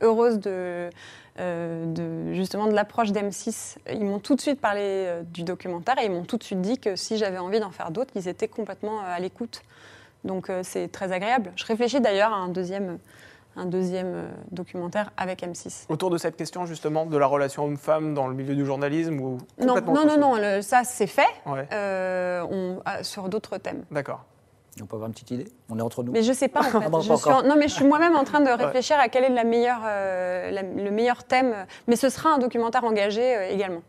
heureuse 0.00 0.40
de, 0.40 0.90
euh, 1.40 1.86
de, 1.86 2.34
justement 2.34 2.66
de 2.66 2.74
l'approche 2.74 3.10
d'M6. 3.10 3.76
Ils 3.90 4.04
m'ont 4.04 4.18
tout 4.18 4.34
de 4.34 4.40
suite 4.42 4.60
parlé 4.60 4.82
euh, 4.82 5.22
du 5.22 5.44
documentaire 5.44 5.98
et 5.98 6.04
ils 6.04 6.10
m'ont 6.10 6.24
tout 6.24 6.36
de 6.36 6.42
suite 6.42 6.60
dit 6.60 6.78
que 6.78 6.94
si 6.94 7.16
j'avais 7.16 7.38
envie 7.38 7.58
d'en 7.58 7.70
faire 7.70 7.90
d'autres, 7.90 8.10
ils 8.16 8.28
étaient 8.28 8.48
complètement 8.48 9.00
euh, 9.00 9.16
à 9.16 9.18
l'écoute. 9.18 9.62
Donc 10.24 10.52
c'est 10.62 10.86
très 10.92 11.10
agréable. 11.10 11.50
Je 11.56 11.66
réfléchis 11.66 12.00
d'ailleurs 12.00 12.32
à 12.32 12.36
un 12.36 12.46
deuxième, 12.46 12.98
un 13.56 13.64
deuxième 13.64 14.28
documentaire 14.52 15.10
avec 15.16 15.42
M6. 15.42 15.86
Autour 15.88 16.10
de 16.10 16.18
cette 16.18 16.36
question 16.36 16.64
justement 16.64 17.06
de 17.06 17.16
la 17.16 17.26
relation 17.26 17.64
homme-femme 17.64 18.14
dans 18.14 18.28
le 18.28 18.34
milieu 18.34 18.54
du 18.54 18.64
journalisme 18.64 19.18
ou 19.18 19.38
Non, 19.58 19.80
non, 19.80 20.06
non, 20.06 20.16
non, 20.16 20.62
ça 20.62 20.84
c'est 20.84 21.08
fait 21.08 21.26
on, 21.44 22.78
sur 23.02 23.28
d'autres 23.28 23.58
thèmes. 23.58 23.82
D'accord. 23.90 24.24
On 24.80 24.86
peut 24.86 24.96
avoir 24.96 25.08
une 25.08 25.12
petite 25.12 25.30
idée? 25.32 25.48
On 25.68 25.78
est 25.78 25.82
entre 25.82 26.02
nous? 26.02 26.12
Mais 26.12 26.22
je 26.22 26.32
sais 26.32 26.48
pas 26.48 26.60
en 26.60 26.62
fait. 26.80 26.88
Non, 26.88 27.56
mais 27.58 27.68
je 27.68 27.74
suis 27.74 27.84
moi-même 27.84 28.16
en 28.16 28.24
train 28.24 28.40
de 28.40 28.50
réfléchir 28.50 28.98
à 28.98 29.08
quel 29.08 29.24
est 29.24 29.28
la 29.28 29.44
meilleure, 29.44 29.82
euh, 29.84 30.50
le 30.76 30.90
meilleur 30.90 31.24
thème. 31.24 31.66
Mais 31.88 31.96
ce 31.96 32.08
sera 32.08 32.30
un 32.30 32.38
documentaire 32.38 32.84
engagé 32.84 33.36
euh, 33.36 33.50
également. 33.50 33.82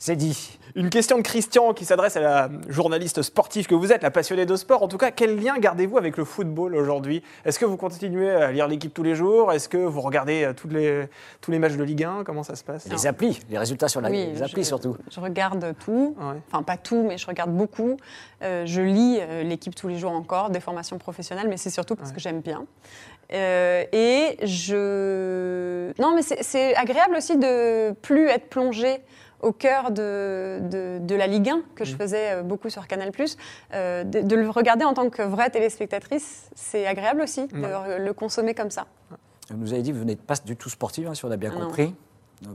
C'est 0.00 0.16
dit. 0.16 0.58
Une 0.76 0.88
question 0.88 1.18
de 1.18 1.22
Christian 1.22 1.74
qui 1.74 1.84
s'adresse 1.84 2.16
à 2.16 2.20
la 2.20 2.48
journaliste 2.68 3.20
sportive 3.20 3.66
que 3.66 3.74
vous 3.74 3.92
êtes, 3.92 4.02
la 4.02 4.10
passionnée 4.10 4.46
de 4.46 4.56
sport. 4.56 4.82
En 4.82 4.88
tout 4.88 4.96
cas, 4.96 5.10
quel 5.10 5.38
lien 5.38 5.58
gardez-vous 5.58 5.98
avec 5.98 6.16
le 6.16 6.24
football 6.24 6.74
aujourd'hui? 6.74 7.22
Est-ce 7.44 7.58
que 7.58 7.66
vous 7.66 7.76
continuez 7.76 8.30
à 8.30 8.50
lire 8.50 8.66
l'équipe 8.66 8.94
tous 8.94 9.02
les 9.02 9.14
jours? 9.14 9.52
Est-ce 9.52 9.68
que 9.68 9.76
vous 9.76 10.00
regardez 10.00 10.44
euh, 10.44 10.52
tous 10.54 10.68
les, 10.68 11.04
tous 11.42 11.50
les 11.50 11.58
matchs 11.58 11.74
de 11.74 11.82
Ligue 11.82 12.04
1 12.04 12.24
Comment 12.24 12.42
ça 12.42 12.56
se 12.56 12.64
passe? 12.64 12.88
Les 12.88 13.06
applis, 13.06 13.40
les 13.50 13.58
résultats 13.58 13.88
sur 13.88 14.00
la, 14.00 14.08
les 14.08 14.42
applis 14.42 14.64
surtout. 14.64 14.96
Je 15.10 15.20
regarde 15.20 15.74
tout, 15.84 16.16
enfin 16.18 16.62
pas 16.62 16.78
tout, 16.78 17.04
mais 17.06 17.18
je 17.18 17.26
regarde 17.26 17.52
beaucoup. 17.52 17.98
Euh, 18.42 18.64
je 18.64 18.80
lis 18.80 19.18
euh, 19.20 19.42
l'équipe 19.42 19.74
tous 19.74 19.88
les 19.88 19.98
jours 19.98 20.12
encore, 20.12 20.48
des 20.48 20.60
formations 20.60 20.96
professionnelles, 20.96 21.48
mais 21.50 21.58
c'est 21.58 21.68
surtout 21.68 21.94
parce 21.94 22.12
que 22.12 22.20
j'aime 22.20 22.40
bien. 22.40 22.64
et 23.30 24.38
je. 24.42 25.92
Non, 26.00 26.14
mais 26.14 26.22
c'est 26.22 26.74
agréable 26.74 27.16
aussi 27.16 27.36
de 27.36 27.92
plus 28.00 28.28
être 28.28 28.48
plongé 28.48 29.02
au 29.42 29.52
cœur 29.52 29.90
de, 29.90 30.60
de, 31.00 31.14
la 31.14 31.26
Ligue 31.26 31.48
1, 31.48 31.62
que 31.74 31.84
je 31.84 31.94
mmh. 31.94 31.98
faisais 31.98 32.32
euh, 32.32 32.42
beaucoup 32.42 32.70
sur 32.70 32.86
Canal+. 32.86 33.10
Euh, 33.74 34.04
de, 34.04 34.36
le 34.36 34.50
regarder 34.50 34.84
en 34.84 34.94
tant 34.94 35.10
que 35.10 35.22
vraie 35.22 35.50
téléspectatrice, 35.50 36.50
c'est 36.54 36.86
agréable 36.86 37.22
aussi 37.22 37.46
de 37.48 37.98
le 37.98 38.12
consommer 38.12 38.54
comme 38.54 38.70
ça. 38.70 38.86
Vous 39.50 39.56
nous 39.56 39.72
avez 39.72 39.82
dit 39.82 39.92
que 39.92 39.96
vous 39.96 40.04
n'êtes 40.04 40.22
pas 40.22 40.36
du 40.44 40.56
tout 40.56 40.68
sportive, 40.68 41.08
hein, 41.08 41.14
si 41.14 41.24
on 41.24 41.30
a 41.30 41.36
bien 41.36 41.50
compris. 41.50 41.94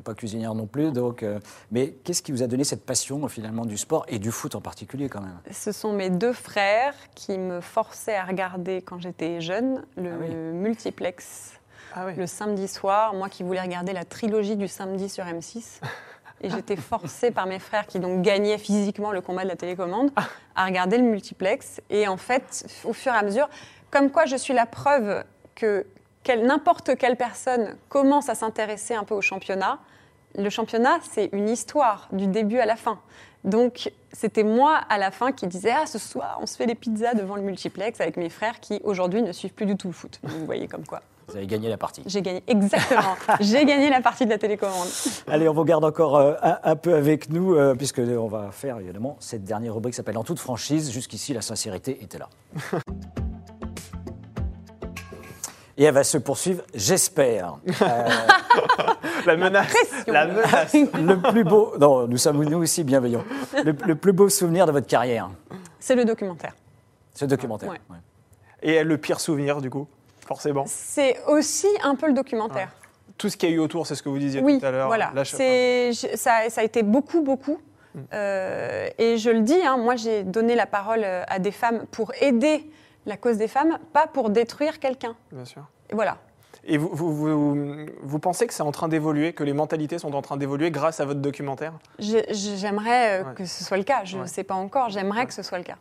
Pas 0.03 0.15
cuisinière 0.15 0.55
non 0.55 0.65
plus. 0.65 0.91
Donc, 0.91 1.21
euh, 1.21 1.39
mais 1.71 1.91
qu'est-ce 2.03 2.23
qui 2.23 2.31
vous 2.31 2.41
a 2.41 2.47
donné 2.47 2.63
cette 2.63 2.83
passion 2.83 3.27
finalement 3.27 3.65
du 3.65 3.77
sport 3.77 4.03
et 4.07 4.17
du 4.17 4.31
foot 4.31 4.55
en 4.55 4.61
particulier 4.61 5.09
quand 5.09 5.21
même? 5.21 5.37
Ce 5.51 5.71
sont 5.71 5.93
mes 5.93 6.09
deux 6.09 6.33
frères 6.33 6.95
qui 7.13 7.37
me 7.37 7.61
forçaient 7.61 8.15
à 8.15 8.23
regarder 8.23 8.81
quand 8.81 8.99
j'étais 8.99 9.41
jeune 9.41 9.83
le, 9.95 10.11
ah 10.11 10.53
multiplex 10.53 11.59
ah 11.93 12.07
le 12.17 12.25
samedi 12.25 12.67
soir. 12.67 13.13
Moi 13.13 13.29
qui 13.29 13.43
voulais 13.43 13.61
regarder 13.61 13.93
la 13.93 14.05
trilogie 14.05 14.55
du 14.55 14.67
samedi 14.67 15.07
sur 15.07 15.23
M6. 15.23 15.81
Et 16.41 16.49
j'étais 16.49 16.75
forcée 16.75 17.31
par 17.31 17.45
mes 17.45 17.59
frères 17.59 17.87
qui 17.87 17.99
donc 17.99 18.21
gagnaient 18.21 18.57
physiquement 18.57 19.11
le 19.11 19.21
combat 19.21 19.43
de 19.43 19.49
la 19.49 19.55
télécommande 19.55 20.11
à 20.55 20.65
regarder 20.65 20.97
le 20.97 21.03
multiplex. 21.03 21.81
Et 21.89 22.07
en 22.07 22.17
fait, 22.17 22.67
au 22.83 22.93
fur 22.93 23.13
et 23.13 23.17
à 23.17 23.23
mesure, 23.23 23.49
comme 23.89 24.11
quoi 24.11 24.25
je 24.25 24.35
suis 24.35 24.53
la 24.53 24.65
preuve 24.65 25.23
que 25.55 25.85
n'importe 26.33 26.97
quelle 26.97 27.17
personne 27.17 27.77
commence 27.89 28.29
à 28.29 28.35
s'intéresser 28.35 28.95
un 28.95 29.03
peu 29.03 29.13
au 29.13 29.21
championnat, 29.21 29.79
le 30.37 30.49
championnat, 30.49 30.99
c'est 31.09 31.29
une 31.31 31.47
histoire 31.47 32.09
du 32.11 32.27
début 32.27 32.59
à 32.59 32.65
la 32.65 32.75
fin. 32.75 32.99
Donc, 33.45 33.91
c'était 34.11 34.43
moi 34.43 34.75
à 34.89 34.97
la 34.97 35.11
fin 35.11 35.31
qui 35.31 35.47
disais 35.47 35.71
Ah, 35.71 35.85
ce 35.85 35.99
soir, 35.99 36.39
on 36.41 36.45
se 36.45 36.57
fait 36.57 36.65
les 36.65 36.75
pizzas 36.75 37.13
devant 37.13 37.35
le 37.35 37.43
multiplex 37.43 38.01
avec 38.01 38.17
mes 38.17 38.29
frères 38.29 38.59
qui 38.59 38.81
aujourd'hui 38.83 39.21
ne 39.21 39.31
suivent 39.31 39.53
plus 39.53 39.65
du 39.65 39.77
tout 39.77 39.87
le 39.87 39.93
foot. 39.93 40.19
vous 40.23 40.45
voyez 40.45 40.67
comme 40.67 40.85
quoi. 40.85 41.01
Vous 41.27 41.37
avez 41.37 41.47
gagné 41.47 41.69
la 41.69 41.77
partie. 41.77 42.03
J'ai 42.05 42.21
gagné, 42.21 42.43
exactement. 42.47 43.15
J'ai 43.39 43.65
gagné 43.65 43.89
la 43.89 44.01
partie 44.01 44.25
de 44.25 44.29
la 44.29 44.37
télécommande. 44.37 44.87
Allez, 45.27 45.49
on 45.49 45.53
vous 45.53 45.63
garde 45.63 45.83
encore 45.83 46.17
euh, 46.17 46.33
un, 46.63 46.75
peu 46.75 46.93
avec 46.93 47.29
nous, 47.29 47.55
euh, 47.55 47.73
puisque 47.73 47.99
on 47.99 48.27
va 48.27 48.51
faire 48.51 48.77
évidemment 48.77 49.17
cette 49.19 49.43
dernière 49.43 49.73
rubrique 49.73 49.93
qui 49.93 49.97
s'appelle 49.97 50.17
En 50.17 50.23
toute 50.23 50.39
franchise. 50.39 50.91
Jusqu'ici, 50.91 51.33
la 51.33 51.41
sincérité 51.41 52.03
était 52.03 52.19
là. 52.19 52.29
Et 55.77 55.83
elle 55.83 55.93
va 55.93 56.05
se 56.05 56.17
poursuivre, 56.17 56.63
j'espère. 56.73 57.57
Euh, 57.81 58.09
la 59.25 59.35
menace. 59.35 59.75
La 60.07 60.25
menace. 60.25 60.73
le 60.73 61.31
plus 61.31 61.43
beau. 61.43 61.73
Non, 61.77 62.07
nous 62.07 62.17
sommes 62.17 62.41
nous 62.45 62.59
aussi 62.59 62.85
bienveillants. 62.85 63.25
Le, 63.61 63.73
plus 63.73 64.13
beau 64.13 64.29
souvenir 64.29 64.65
de 64.67 64.71
votre 64.71 64.87
carrière. 64.87 65.29
C'est 65.79 65.95
le 65.95 66.05
documentaire. 66.05 66.55
C'est 67.13 67.25
le 67.25 67.29
documentaire. 67.29 67.73
Et 68.61 68.85
le 68.85 68.97
pire 68.97 69.19
souvenir, 69.19 69.59
du 69.59 69.69
coup? 69.69 69.85
Forcément. 70.25 70.65
C'est 70.67 71.17
aussi 71.27 71.67
un 71.83 71.95
peu 71.95 72.07
le 72.07 72.13
documentaire. 72.13 72.69
Tout 73.17 73.29
ce 73.29 73.37
qu'il 73.37 73.49
y 73.49 73.53
a 73.53 73.55
eu 73.55 73.59
autour, 73.59 73.87
c'est 73.87 73.95
ce 73.95 74.03
que 74.03 74.09
vous 74.09 74.19
disiez 74.19 74.41
tout 74.41 74.65
à 74.65 74.71
l'heure. 74.71 74.87
Voilà. 74.87 75.13
C'est, 75.23 75.93
ça, 75.93 76.49
ça, 76.49 76.61
a 76.61 76.63
été 76.63 76.83
beaucoup, 76.83 77.21
beaucoup. 77.21 77.59
Hmm. 77.93 78.01
Euh, 78.13 78.89
et 78.97 79.17
je 79.17 79.29
le 79.29 79.39
dis, 79.39 79.61
hein, 79.65 79.77
moi 79.77 79.95
j'ai 79.95 80.23
donné 80.23 80.53
la 80.55 80.65
parole 80.65 81.03
euh, 81.05 81.23
à 81.27 81.39
des 81.39 81.51
femmes 81.51 81.85
pour 81.91 82.11
aider 82.19 82.69
la 83.05 83.15
cause 83.15 83.37
des 83.37 83.47
femmes, 83.47 83.77
pas 83.93 84.07
pour 84.07 84.29
détruire 84.29 84.79
quelqu'un. 84.79 85.15
Bien 85.31 85.45
sûr. 85.45 85.63
Et 85.89 85.95
voilà. 85.95 86.17
Et 86.67 86.77
vous, 86.77 86.89
vous, 86.91 87.85
vous, 88.01 88.19
pensez 88.19 88.47
que 88.47 88.53
c'est 88.53 88.63
en 88.63 88.71
train 88.71 88.87
d'évoluer, 88.87 89.33
que 89.33 89.43
les 89.43 89.53
mentalités 89.53 89.99
sont 89.99 90.15
en 90.15 90.21
train 90.23 90.35
d'évoluer 90.35 90.71
grâce 90.71 90.99
à 90.99 91.05
votre 91.05 91.19
documentaire? 91.19 91.73
J'aimerais 91.99 93.21
euh, 93.21 93.33
que 93.33 93.45
ce 93.45 93.63
soit 93.63 93.77
le 93.77 93.83
cas. 93.83 94.03
Je 94.03 94.17
ne 94.17 94.25
sais 94.25 94.43
pas 94.43 94.55
encore. 94.55 94.89
J'aimerais 94.89 95.27
que 95.27 95.33
ce 95.33 95.43
soit 95.43 95.59
le 95.59 95.63
cas. 95.63 95.77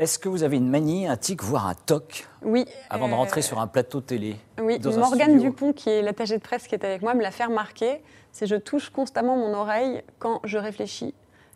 Est-ce 0.00 0.18
que 0.18 0.30
vous 0.30 0.44
avez 0.44 0.56
une 0.56 0.70
manie, 0.70 1.06
un 1.06 1.18
tic, 1.18 1.42
voire 1.42 1.66
un 1.66 1.74
toc 1.74 2.26
Oui. 2.42 2.64
Avant 2.88 3.06
de 3.06 3.12
rentrer 3.12 3.40
euh, 3.40 3.42
sur 3.42 3.60
un 3.60 3.66
plateau 3.66 4.00
télé 4.00 4.34
Oui, 4.58 4.80
Morgane 4.96 5.38
Dupont, 5.38 5.74
qui 5.74 5.90
est 5.90 6.00
l'attachée 6.00 6.38
de 6.38 6.42
presse 6.42 6.66
qui 6.66 6.74
est 6.74 6.82
avec 6.86 7.02
moi, 7.02 7.12
me 7.12 7.20
l'a 7.20 7.30
fait 7.30 7.44
remarquer. 7.44 8.00
C'est 8.32 8.46
je 8.46 8.56
touche 8.56 8.88
constamment 8.88 9.36
mon 9.36 9.52
oreille 9.52 10.02
quand 10.18 10.40
je 10.44 10.56
réfléchis. 10.56 11.12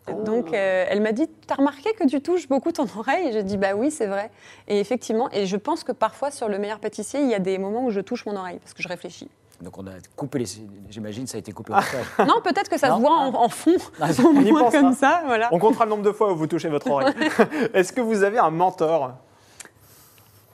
Oh. 0.07 0.21
Donc, 0.21 0.53
euh, 0.53 0.85
elle 0.87 1.01
m'a 1.01 1.11
dit 1.11 1.27
T'as 1.47 1.55
remarqué 1.55 1.91
que 1.93 2.07
tu 2.07 2.21
touches 2.21 2.47
beaucoup 2.47 2.71
ton 2.71 2.85
oreille? 2.99 3.33
J'ai 3.33 3.41
dit 3.41 3.57
Bah 3.57 3.73
oui, 3.75 3.89
c'est 3.89 4.05
vrai. 4.05 4.29
Et 4.67 4.79
effectivement, 4.79 5.27
et 5.31 5.47
je 5.47 5.57
pense 5.57 5.83
que 5.83 5.91
parfois, 5.91 6.29
sur 6.29 6.47
le 6.47 6.59
meilleur 6.59 6.79
pâtissier, 6.79 7.21
il 7.21 7.29
y 7.29 7.33
a 7.33 7.39
des 7.39 7.57
moments 7.57 7.85
où 7.85 7.89
je 7.89 7.99
touche 7.99 8.27
mon 8.27 8.35
oreille 8.35 8.59
parce 8.59 8.75
que 8.75 8.83
je 8.83 8.87
réfléchis. 8.87 9.29
Donc 9.61 9.77
on 9.77 9.87
a 9.87 9.91
coupé 10.15 10.39
les. 10.39 10.45
J'imagine 10.89 11.27
ça 11.27 11.37
a 11.37 11.39
été 11.39 11.51
coupé 11.51 11.73
au 11.73 11.75
ah. 11.75 12.25
Non, 12.25 12.41
peut-être 12.43 12.69
que 12.69 12.77
ça 12.77 12.95
se 12.95 12.99
voit 12.99 13.11
en, 13.11 13.49
fond. 13.49 13.77
Ah, 13.99 14.09
on 14.25 14.41
y 14.41 14.51
pense, 14.51 14.71
comme 14.71 14.93
ça, 14.93 15.23
voilà. 15.25 15.49
On 15.51 15.59
comptera 15.59 15.85
le 15.85 15.91
nombre 15.91 16.03
de 16.03 16.11
fois 16.11 16.31
où 16.31 16.35
vous 16.35 16.47
touchez 16.47 16.69
votre 16.69 16.89
oreille. 16.89 17.13
Est-ce 17.73 17.93
que 17.93 18.01
vous 18.01 18.23
avez 18.23 18.37
un 18.37 18.49
mentor? 18.49 19.13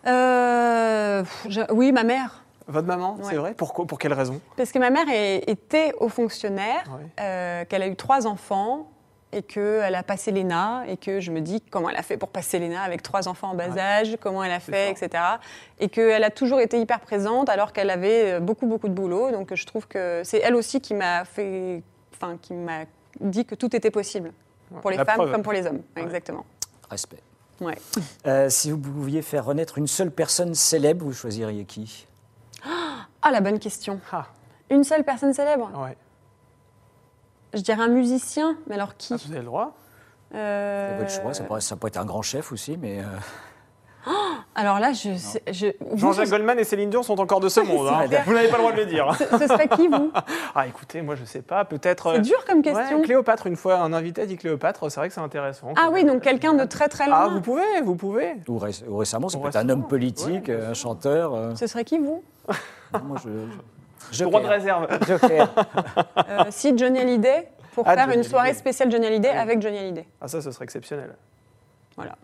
Euh, 0.08 1.24
Oui, 1.72 1.92
ma 1.92 2.04
mère. 2.04 2.44
Votre 2.68 2.88
maman, 2.88 3.18
c'est 3.24 3.36
vrai? 3.36 3.54
Pourquoi 3.56 3.86
Pour 3.86 4.00
quelle 4.00 4.14
raison? 4.14 4.40
Parce 4.56 4.72
que 4.72 4.80
ma 4.80 4.90
mère 4.90 5.08
était 5.10 5.94
haut 6.00 6.10
fonctionnaire, 6.10 6.84
euh, 7.20 7.66
qu'elle 7.66 7.82
a 7.82 7.88
eu 7.88 7.96
trois 7.96 8.28
enfants 8.28 8.88
et 9.34 9.44
qu'elle 9.44 9.96
a 9.96 10.04
passé 10.04 10.32
l'ENA 10.32 10.84
et 10.88 10.98
que 10.98 11.20
je 11.20 11.32
me 11.32 11.42
dis 11.42 11.62
comment 11.62 11.90
elle 11.90 11.98
a 11.98 12.04
fait 12.04 12.18
pour 12.18 12.30
passer 12.30 12.60
l'ENA 12.60 12.82
avec 12.82 13.02
trois 13.02 13.28
enfants 13.28 13.52
en 13.52 13.56
bas 13.56 13.78
âge, 13.78 14.18
comment 14.22 14.44
elle 14.44 14.52
a 14.52 14.60
fait, 14.60 14.92
etc. 14.92 15.24
Et 15.80 15.90
qu'elle 15.90 16.24
a 16.24 16.30
toujours 16.30 16.60
été 16.60 16.80
hyper 16.80 17.00
présente 17.00 17.50
alors 17.50 17.74
qu'elle 17.74 17.90
avait 17.90 18.34
euh, 18.34 18.40
beaucoup, 18.40 18.68
beaucoup 18.68 18.90
de 18.90 18.94
boulot. 18.94 19.32
Donc 19.32 19.54
je 19.54 19.66
trouve 19.66 19.88
que 19.88 20.22
c'est 20.24 20.40
elle 20.40 20.56
aussi 20.56 20.82
qui 20.82 20.94
m'a 20.94 21.26
fait, 21.26 21.82
enfin, 22.14 22.38
qui 22.42 22.54
m'a 22.54 22.86
dit 23.20 23.46
que 23.46 23.56
tout 23.56 23.76
était 23.76 23.92
possible 23.92 24.32
pour 24.82 24.92
les 24.92 24.98
femmes 24.98 25.32
comme 25.32 25.44
pour 25.44 25.54
les 25.54 25.66
hommes. 25.66 25.82
Exactement. 25.96 26.46
Respect. 26.90 27.22
Ouais. 27.62 27.78
Euh, 28.26 28.50
si 28.50 28.72
vous 28.72 28.78
pouviez 28.78 29.22
faire 29.22 29.46
renaître 29.46 29.78
une 29.78 29.88
seule 29.88 30.12
personne 30.12 30.56
célèbre, 30.56 31.06
vous 31.06 31.14
choisiriez 31.14 31.64
qui? 31.66 32.08
Ah, 33.22 33.32
la 33.32 33.40
bonne 33.40 33.60
question. 33.60 34.00
Ah. 34.12 34.26
Une 34.70 34.84
seule 34.84 35.04
personne 35.04 35.34
célèbre? 35.34 35.70
Ouais. 35.78 35.96
Je 37.54 37.62
dirais 37.62 37.82
un 37.82 37.90
musicien, 37.90 38.58
mais 38.68 38.76
alors 38.76 38.96
qui 38.98 39.14
ah, 39.14 39.18
Vous 39.26 39.32
avez 39.32 39.40
le 39.40 39.46
droit 39.46 39.76
euh... 40.34 40.90
C'est 40.90 41.04
votre 41.04 41.22
choix, 41.22 41.34
ça 41.34 41.44
pourrait, 41.44 41.62
ça 41.62 41.76
être 41.86 41.98
un 41.98 42.06
grand 42.06 42.22
chef 42.22 42.54
aussi, 42.54 42.78
mais... 42.78 43.00
Euh, 43.00 43.04
oh, 44.08 44.12
alors 44.56 44.80
là, 44.80 44.94
je... 44.94 45.10
je 45.52 45.68
Jean-Jacques 45.96 46.30
Goldman 46.30 46.58
et 46.58 46.64
Céline 46.64 46.90
Dion 46.90 47.04
sont 47.04 47.20
encore 47.20 47.42
de 47.42 47.50
ce 47.50 47.60
monde. 47.60 47.88
Hein. 47.88 48.06
Vous 48.26 48.34
n'avez 48.34 48.48
pas 48.48 48.56
le 48.56 48.64
droit 48.64 48.72
de 48.72 48.78
le 48.78 48.86
dire. 48.86 49.14
Ce, 49.16 49.26
ce 49.26 49.48
serait 49.48 49.68
qui, 49.68 49.90
vous 49.90 50.10
Ah, 50.56 50.68
écoutez, 50.68 51.02
moi, 51.02 51.16
je 51.16 51.22
ne 51.22 51.26
sais 51.26 51.42
pas. 51.42 51.66
Peut-être... 51.66 52.14
C'est 52.14 52.20
euh, 52.20 52.22
dur 52.22 52.46
comme 52.46 52.62
question. 52.62 53.02
Cléopâtre, 53.02 53.48
une 53.48 53.58
fois, 53.58 53.80
un 53.80 53.92
invité 53.92 54.22
a 54.22 54.26
dit 54.26 54.38
Cléopâtre. 54.38 54.90
C'est 54.90 55.02
vrai 55.02 55.10
que 55.10 55.14
c'est 55.14 55.20
intéressant. 55.20 55.74
Ah 55.76 55.90
oui, 55.92 56.06
donc 56.06 56.22
quelqu'un 56.22 56.54
de 56.54 56.64
très, 56.64 56.88
très 56.88 57.08
loin. 57.08 57.24
Ah, 57.24 57.28
vous 57.28 57.42
pouvez, 57.42 57.82
vous 57.84 57.96
pouvez. 57.96 58.36
Ou, 58.48 58.58
récemment, 58.98 59.28
ça 59.28 59.38
peut 59.38 59.50
être 59.50 59.58
un 59.58 59.68
homme 59.68 59.88
politique, 59.88 60.48
un 60.48 60.74
chanteur. 60.74 61.36
Euh. 61.36 61.56
Ce 61.56 61.68
serait 61.68 61.84
qui, 61.84 61.98
vous? 61.98 62.24
Moi, 63.04 63.18
je... 63.24 63.30
Joker. 64.12 64.30
Droit 64.30 64.42
de 64.42 64.48
réserve. 64.48 64.88
Joker. 65.08 65.54
euh, 66.30 66.44
si 66.50 66.78
Johnny 66.78 67.00
Hallyday 67.00 67.48
pour 67.74 67.88
ah, 67.88 67.96
faire 67.96 68.10
une 68.10 68.24
soirée 68.24 68.54
spéciale 68.54 68.92
Johnny 68.92 69.08
Hallyday 69.08 69.30
avec 69.30 69.62
Johnny 69.62 69.78
Hallyday. 69.78 70.06
Ah 70.20 70.28
ça, 70.28 70.42
ce 70.42 70.52
serait 70.52 70.66
exceptionnel. 70.66 71.16
Voilà. 71.96 72.16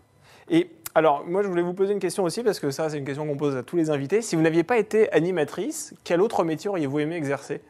Et 0.50 0.70
alors, 0.94 1.24
moi, 1.24 1.42
je 1.42 1.48
voulais 1.48 1.62
vous 1.62 1.74
poser 1.74 1.92
une 1.92 2.00
question 2.00 2.24
aussi, 2.24 2.42
parce 2.42 2.60
que 2.60 2.70
ça, 2.70 2.88
c'est 2.90 2.98
une 2.98 3.04
question 3.04 3.26
qu'on 3.26 3.36
pose 3.36 3.56
à 3.56 3.62
tous 3.62 3.76
les 3.76 3.90
invités. 3.90 4.22
Si 4.22 4.36
vous 4.36 4.42
n'aviez 4.42 4.64
pas 4.64 4.78
été 4.78 5.12
animatrice, 5.12 5.94
quel 6.04 6.20
autre 6.20 6.44
métier 6.44 6.68
auriez-vous 6.68 6.98
aimé 7.00 7.16
exercer? 7.16 7.60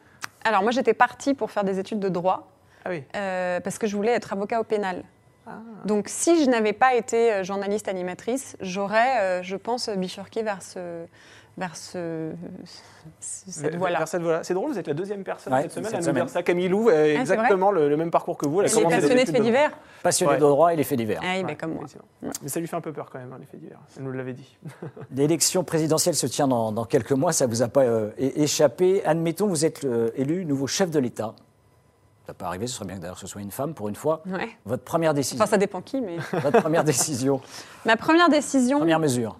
Alors, 0.43 0.63
moi, 0.63 0.71
j'étais 0.71 0.93
partie 0.93 1.33
pour 1.33 1.51
faire 1.51 1.63
des 1.63 1.79
études 1.79 1.99
de 1.99 2.09
droit, 2.09 2.47
ah 2.85 2.89
oui. 2.89 3.03
Euh, 3.15 3.59
parce 3.59 3.77
que 3.77 3.87
je 3.87 3.95
voulais 3.95 4.13
être 4.13 4.33
avocat 4.33 4.59
au 4.61 4.63
pénal. 4.63 5.03
Ah. 5.45 5.57
Donc, 5.85 6.07
si 6.07 6.43
je 6.43 6.49
n'avais 6.49 6.73
pas 6.73 6.95
été 6.95 7.33
euh, 7.33 7.43
journaliste 7.43 7.87
animatrice, 7.87 8.55
j'aurais, 8.61 9.19
euh, 9.19 9.43
je 9.43 9.57
pense, 9.57 9.89
bifurqué 9.89 10.43
vers 10.43 10.61
ce, 10.61 11.05
vers 11.59 11.75
ce, 11.75 12.31
cette 13.19 13.75
voie-là. 13.75 14.05
C'est 14.05 14.53
drôle, 14.53 14.71
vous 14.71 14.79
êtes 14.79 14.87
la 14.87 14.93
deuxième 14.93 15.23
personne 15.23 15.53
cette 15.61 15.71
semaine 15.73 15.93
à 15.93 15.99
nous 15.99 16.11
dire 16.13 16.29
ça. 16.29 16.41
Camille 16.41 16.69
Lou, 16.69 16.89
a 16.89 17.07
exactement 17.07 17.71
le, 17.71 17.95
même 17.97 18.11
parcours 18.11 18.37
que 18.37 18.47
vous. 18.47 18.61
Elle, 18.61 18.67
est 18.67 18.83
passionnée 18.83 19.25
de 19.25 19.31
faits 19.31 19.41
divers. 19.41 19.71
Passionnée 20.01 20.35
de 20.35 20.39
droit 20.39 20.73
et 20.73 20.77
les 20.77 20.83
faits 20.83 20.97
divers. 20.97 21.21
Ah, 21.23 21.35
oui, 21.45 21.55
comme 21.57 21.73
moi. 21.73 21.83
Mais 22.41 22.47
ça 22.47 22.59
lui 22.59 22.67
fait 22.67 22.77
un 22.77 22.81
peu 22.81 22.93
peur 22.93 23.09
quand 23.11 23.19
même, 23.19 23.33
hein, 23.33 23.37
les 23.39 23.45
faits 23.45 23.59
divers. 23.59 23.79
Elle 23.97 24.03
nous 24.03 24.11
l'avait 24.11 24.33
dit. 24.33 24.57
L'élection 25.11 25.63
présidentielle 25.63 26.15
se 26.15 26.27
tient 26.27 26.47
dans, 26.47 26.85
quelques 26.85 27.11
mois, 27.11 27.33
ça 27.33 27.45
ne 27.45 27.51
vous 27.51 27.61
a 27.61 27.67
pas 27.67 27.83
euh, 27.83 28.09
échappé. 28.17 29.03
Admettons, 29.05 29.47
vous 29.47 29.65
êtes 29.65 29.85
élu 30.15 30.45
nouveau 30.45 30.65
chef 30.65 30.89
de 30.89 30.99
l'État. 30.99 31.35
Ça 32.25 32.33
peut 32.33 32.45
arriver, 32.45 32.67
ce 32.67 32.75
serait 32.75 32.85
bien 32.85 32.95
que 32.95 33.01
d'ailleurs 33.01 33.17
ce 33.17 33.25
soit 33.25 33.41
une 33.41 33.51
femme 33.51 33.73
pour 33.73 33.89
une 33.89 33.95
fois. 33.95 34.21
Votre 34.65 34.83
première 34.83 35.13
décision. 35.13 35.41
Enfin, 35.41 35.49
ça 35.49 35.57
dépend 35.57 35.81
qui, 35.81 35.99
mais. 35.99 36.17
Votre 36.31 36.61
première 36.61 36.83
décision. 36.83 37.41
Ma 37.85 37.97
première 37.97 38.29
décision. 38.29 38.77
Première 38.77 38.99
mesure. 38.99 39.39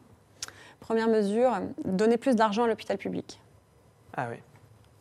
Première 0.90 1.08
mesure, 1.08 1.52
donner 1.86 2.18
plus 2.18 2.36
d'argent 2.36 2.64
à 2.64 2.68
l'hôpital 2.68 2.98
public. 2.98 3.40
Ah 4.18 4.26
oui. 4.32 4.38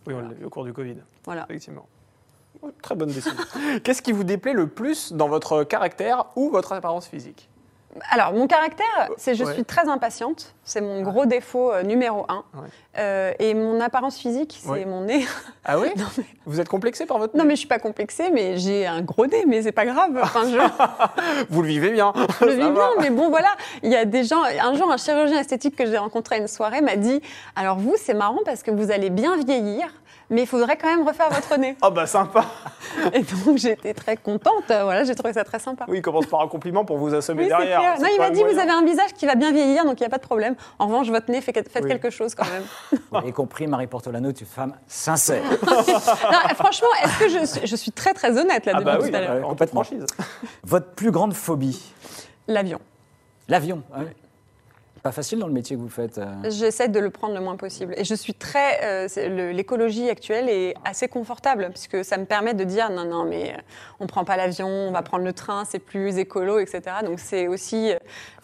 Oui, 0.06 0.14
au 0.44 0.50
cours 0.50 0.66
du 0.66 0.74
Covid. 0.74 0.96
Voilà. 1.24 1.46
Effectivement. 1.48 1.86
Très 2.82 2.94
bonne 2.94 3.08
décision. 3.08 3.32
Qu'est-ce 3.82 4.02
qui 4.02 4.12
vous 4.12 4.22
déplaît 4.22 4.52
le 4.52 4.66
plus 4.66 5.14
dans 5.14 5.28
votre 5.28 5.64
caractère 5.64 6.26
ou 6.36 6.50
votre 6.50 6.74
apparence 6.74 7.08
physique? 7.08 7.48
Alors, 8.10 8.32
mon 8.32 8.46
caractère, 8.46 9.08
c'est 9.16 9.34
je 9.34 9.44
suis 9.44 9.64
très 9.64 9.88
impatiente. 9.88 10.54
C'est 10.64 10.80
mon 10.80 11.02
gros 11.02 11.26
défaut 11.26 11.72
euh, 11.72 11.82
numéro 11.82 12.26
un. 12.28 12.44
Euh, 12.98 13.32
et 13.38 13.54
mon 13.54 13.80
apparence 13.80 14.18
physique, 14.18 14.58
c'est 14.60 14.84
mon 14.84 15.02
nez. 15.02 15.24
Ah 15.64 15.78
oui 15.78 15.88
Vous 16.46 16.60
êtes 16.60 16.68
complexé 16.68 17.06
par 17.06 17.18
votre 17.18 17.34
nez 17.34 17.40
Non, 17.40 17.46
mais 17.46 17.54
je 17.54 17.60
suis 17.60 17.68
pas 17.68 17.78
complexée, 17.78 18.30
mais 18.32 18.58
j'ai 18.58 18.86
un 18.86 19.02
gros 19.02 19.26
nez, 19.26 19.44
mais 19.46 19.62
c'est 19.62 19.72
pas 19.72 19.86
grave. 19.86 20.18
Enfin, 20.22 20.42
Vous 21.50 21.62
le 21.62 21.68
vivez 21.68 21.90
bien. 21.90 22.12
Je 22.40 22.44
le 22.44 22.52
vis 22.52 22.70
bien, 22.70 22.90
mais 23.00 23.10
bon, 23.10 23.30
voilà. 23.30 23.48
Il 23.82 23.90
y 23.90 23.96
a 23.96 24.04
des 24.04 24.24
gens. 24.24 24.42
Un 24.42 24.74
jour, 24.74 24.90
un 24.90 24.96
chirurgien 24.96 25.38
esthétique 25.38 25.76
que 25.76 25.86
j'ai 25.86 25.98
rencontré 25.98 26.36
à 26.36 26.38
une 26.38 26.48
soirée 26.48 26.80
m'a 26.80 26.96
dit 26.96 27.20
Alors, 27.56 27.78
vous, 27.78 27.94
c'est 27.96 28.14
marrant 28.14 28.40
parce 28.44 28.62
que 28.62 28.70
vous 28.70 28.90
allez 28.90 29.10
bien 29.10 29.36
vieillir 29.36 29.88
mais 30.30 30.42
il 30.42 30.46
faudrait 30.46 30.76
quand 30.76 30.88
même 30.88 31.06
refaire 31.06 31.30
votre 31.30 31.58
nez. 31.58 31.76
oh 31.82 31.90
bah 31.94 32.06
sympa 32.06 32.44
Et 33.14 33.22
donc 33.22 33.58
j'étais 33.58 33.94
très 33.94 34.16
contente, 34.16 34.64
voilà, 34.66 35.04
j'ai 35.04 35.14
trouvé 35.14 35.32
ça 35.32 35.44
très 35.44 35.58
sympa. 35.58 35.84
Oui, 35.88 35.98
il 35.98 36.02
commence 36.02 36.26
par 36.26 36.40
un 36.40 36.48
compliment 36.48 36.84
pour 36.84 36.98
vous 36.98 37.14
assommer 37.14 37.46
derrière. 37.46 37.98
Non, 38.00 38.06
il 38.12 38.18
m'a 38.18 38.30
dit, 38.30 38.42
vous 38.42 38.58
avez 38.58 38.70
un 38.70 38.84
visage 38.84 39.14
qui 39.14 39.26
va 39.26 39.34
bien 39.34 39.52
vieillir, 39.52 39.84
donc 39.84 40.00
il 40.00 40.02
n'y 40.02 40.06
a 40.06 40.10
pas 40.10 40.18
de 40.18 40.22
problème. 40.22 40.54
En 40.78 40.86
revanche, 40.86 41.08
votre 41.08 41.30
nez, 41.30 41.40
faites 41.40 41.86
quelque 41.86 42.10
chose 42.10 42.34
quand 42.34 42.46
même. 42.46 42.64
Vous 43.10 43.16
avez 43.16 43.32
compris, 43.32 43.66
Marie 43.66 43.86
Portolano, 43.86 44.32
tu 44.32 44.44
es 44.44 44.46
une 44.46 44.52
femme 44.52 44.74
sincère. 44.86 45.42
non, 45.42 46.54
franchement, 46.54 46.88
est-ce 47.02 47.18
que 47.18 47.28
je 47.28 47.44
suis, 47.46 47.66
je 47.66 47.76
suis, 47.76 47.92
très 47.92 48.12
très 48.12 48.36
honnête 48.38 48.66
là 48.66 48.72
ah 48.74 48.78
depuis 48.80 48.84
bah 48.84 49.08
tout 49.08 49.14
à 49.14 49.20
l'heure 49.20 49.48
En 49.48 49.56
franchise. 49.56 50.04
Votre 50.64 50.90
plus 50.92 51.10
grande 51.10 51.34
phobie 51.34 51.92
L'avion. 52.46 52.80
L'avion, 53.48 53.82
oui 53.96 54.04
pas 55.08 55.12
facile 55.12 55.38
dans 55.38 55.46
le 55.46 55.54
métier 55.54 55.74
que 55.74 55.80
vous 55.80 55.88
faites. 55.88 56.18
Euh. 56.18 56.26
J'essaie 56.50 56.88
de 56.88 57.00
le 57.00 57.08
prendre 57.08 57.32
le 57.32 57.40
moins 57.40 57.56
possible. 57.56 57.94
Et 57.96 58.04
je 58.04 58.14
suis 58.14 58.34
très. 58.34 58.80
Euh, 58.82 59.52
l'écologie 59.52 60.10
actuelle 60.10 60.50
est 60.50 60.74
assez 60.84 61.08
confortable, 61.08 61.70
puisque 61.70 62.04
ça 62.04 62.18
me 62.18 62.26
permet 62.26 62.52
de 62.52 62.62
dire 62.62 62.90
non, 62.90 63.06
non, 63.06 63.24
mais 63.24 63.52
euh, 63.52 63.60
on 64.00 64.04
ne 64.04 64.08
prend 64.08 64.26
pas 64.26 64.36
l'avion, 64.36 64.68
on 64.68 64.90
va 64.90 65.00
prendre 65.00 65.24
le 65.24 65.32
train, 65.32 65.64
c'est 65.64 65.78
plus 65.78 66.18
écolo, 66.18 66.58
etc. 66.58 66.82
Donc 67.06 67.20
c'est 67.20 67.48
aussi. 67.48 67.92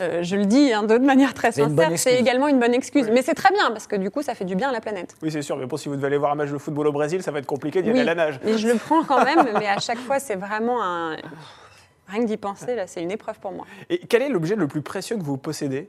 je 0.00 0.36
le 0.36 0.46
dis 0.46 0.72
hein, 0.72 0.84
de 0.84 0.96
manière 0.96 1.34
très 1.34 1.52
sincère, 1.52 1.90
c'est 1.96 2.18
également 2.18 2.48
une 2.48 2.58
bonne 2.58 2.72
excuse. 2.72 3.10
Mais 3.12 3.20
c'est 3.20 3.34
très 3.34 3.52
bien, 3.52 3.70
parce 3.70 3.86
que 3.86 3.96
du 3.96 4.10
coup, 4.10 4.22
ça 4.22 4.34
fait 4.34 4.46
du 4.46 4.56
bien 4.56 4.70
à 4.70 4.72
la 4.72 4.80
planète. 4.80 5.16
Oui, 5.20 5.30
c'est 5.30 5.42
sûr. 5.42 5.58
Mais 5.58 5.66
bon, 5.66 5.76
si 5.76 5.90
vous 5.90 5.96
devez 5.96 6.06
aller 6.06 6.16
voir 6.16 6.32
un 6.32 6.36
match 6.36 6.50
de 6.50 6.56
football 6.56 6.86
au 6.86 6.92
Brésil, 6.92 7.22
ça 7.22 7.30
va 7.30 7.40
être 7.40 7.46
compliqué 7.46 7.82
d'y 7.82 7.90
aller 7.90 8.00
à 8.00 8.04
la 8.04 8.14
nage. 8.14 8.40
Mais 8.42 8.56
je 8.56 8.68
le 8.68 8.76
prends 8.76 9.04
quand 9.04 9.22
même, 9.36 9.50
mais 9.58 9.66
à 9.66 9.80
chaque 9.80 9.98
fois, 9.98 10.18
c'est 10.18 10.36
vraiment 10.36 10.82
un. 10.82 11.16
Rien 12.08 12.22
que 12.22 12.26
d'y 12.26 12.36
penser, 12.38 12.74
là, 12.74 12.86
c'est 12.86 13.02
une 13.02 13.10
épreuve 13.10 13.38
pour 13.38 13.52
moi. 13.52 13.66
Et 13.90 13.98
quel 13.98 14.22
est 14.22 14.30
l'objet 14.30 14.56
le 14.56 14.66
plus 14.66 14.82
précieux 14.82 15.16
que 15.16 15.22
vous 15.22 15.36
possédez? 15.36 15.88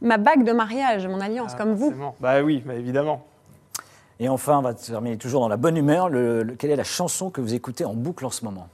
Ma 0.00 0.18
bague 0.18 0.44
de 0.44 0.52
mariage, 0.52 1.06
mon 1.06 1.20
alliance, 1.20 1.52
ah, 1.54 1.58
comme 1.58 1.74
vous. 1.74 1.94
Bah 2.20 2.42
oui, 2.42 2.62
bah 2.64 2.74
évidemment. 2.74 3.24
Et 4.18 4.28
enfin, 4.28 4.58
on 4.58 4.62
va 4.62 4.74
terminer 4.74 5.18
toujours 5.18 5.40
dans 5.40 5.48
la 5.48 5.56
bonne 5.56 5.76
humeur. 5.76 6.10
quelle 6.58 6.70
est 6.70 6.76
la 6.76 6.84
chanson 6.84 7.30
que 7.30 7.40
vous 7.40 7.54
écoutez 7.54 7.84
en 7.84 7.94
boucle 7.94 8.24
en 8.24 8.30
ce 8.30 8.44
moment? 8.44 8.68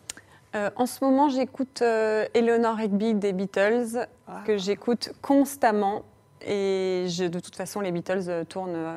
Euh, 0.54 0.70
En 0.76 0.86
ce 0.86 1.04
moment, 1.04 1.28
j'écoute 1.28 1.82
euh, 1.82 2.26
Eleanor 2.34 2.76
Rigby 2.76 3.14
des 3.14 3.32
Beatles, 3.32 4.06
ah. 4.28 4.42
que 4.46 4.56
j'écoute 4.56 5.12
constamment. 5.20 6.02
Et 6.44 7.06
de 7.18 7.40
toute 7.40 7.56
façon, 7.56 7.80
les 7.80 7.92
Beatles 7.92 8.24
euh, 8.28 8.44
tournent 8.44 8.96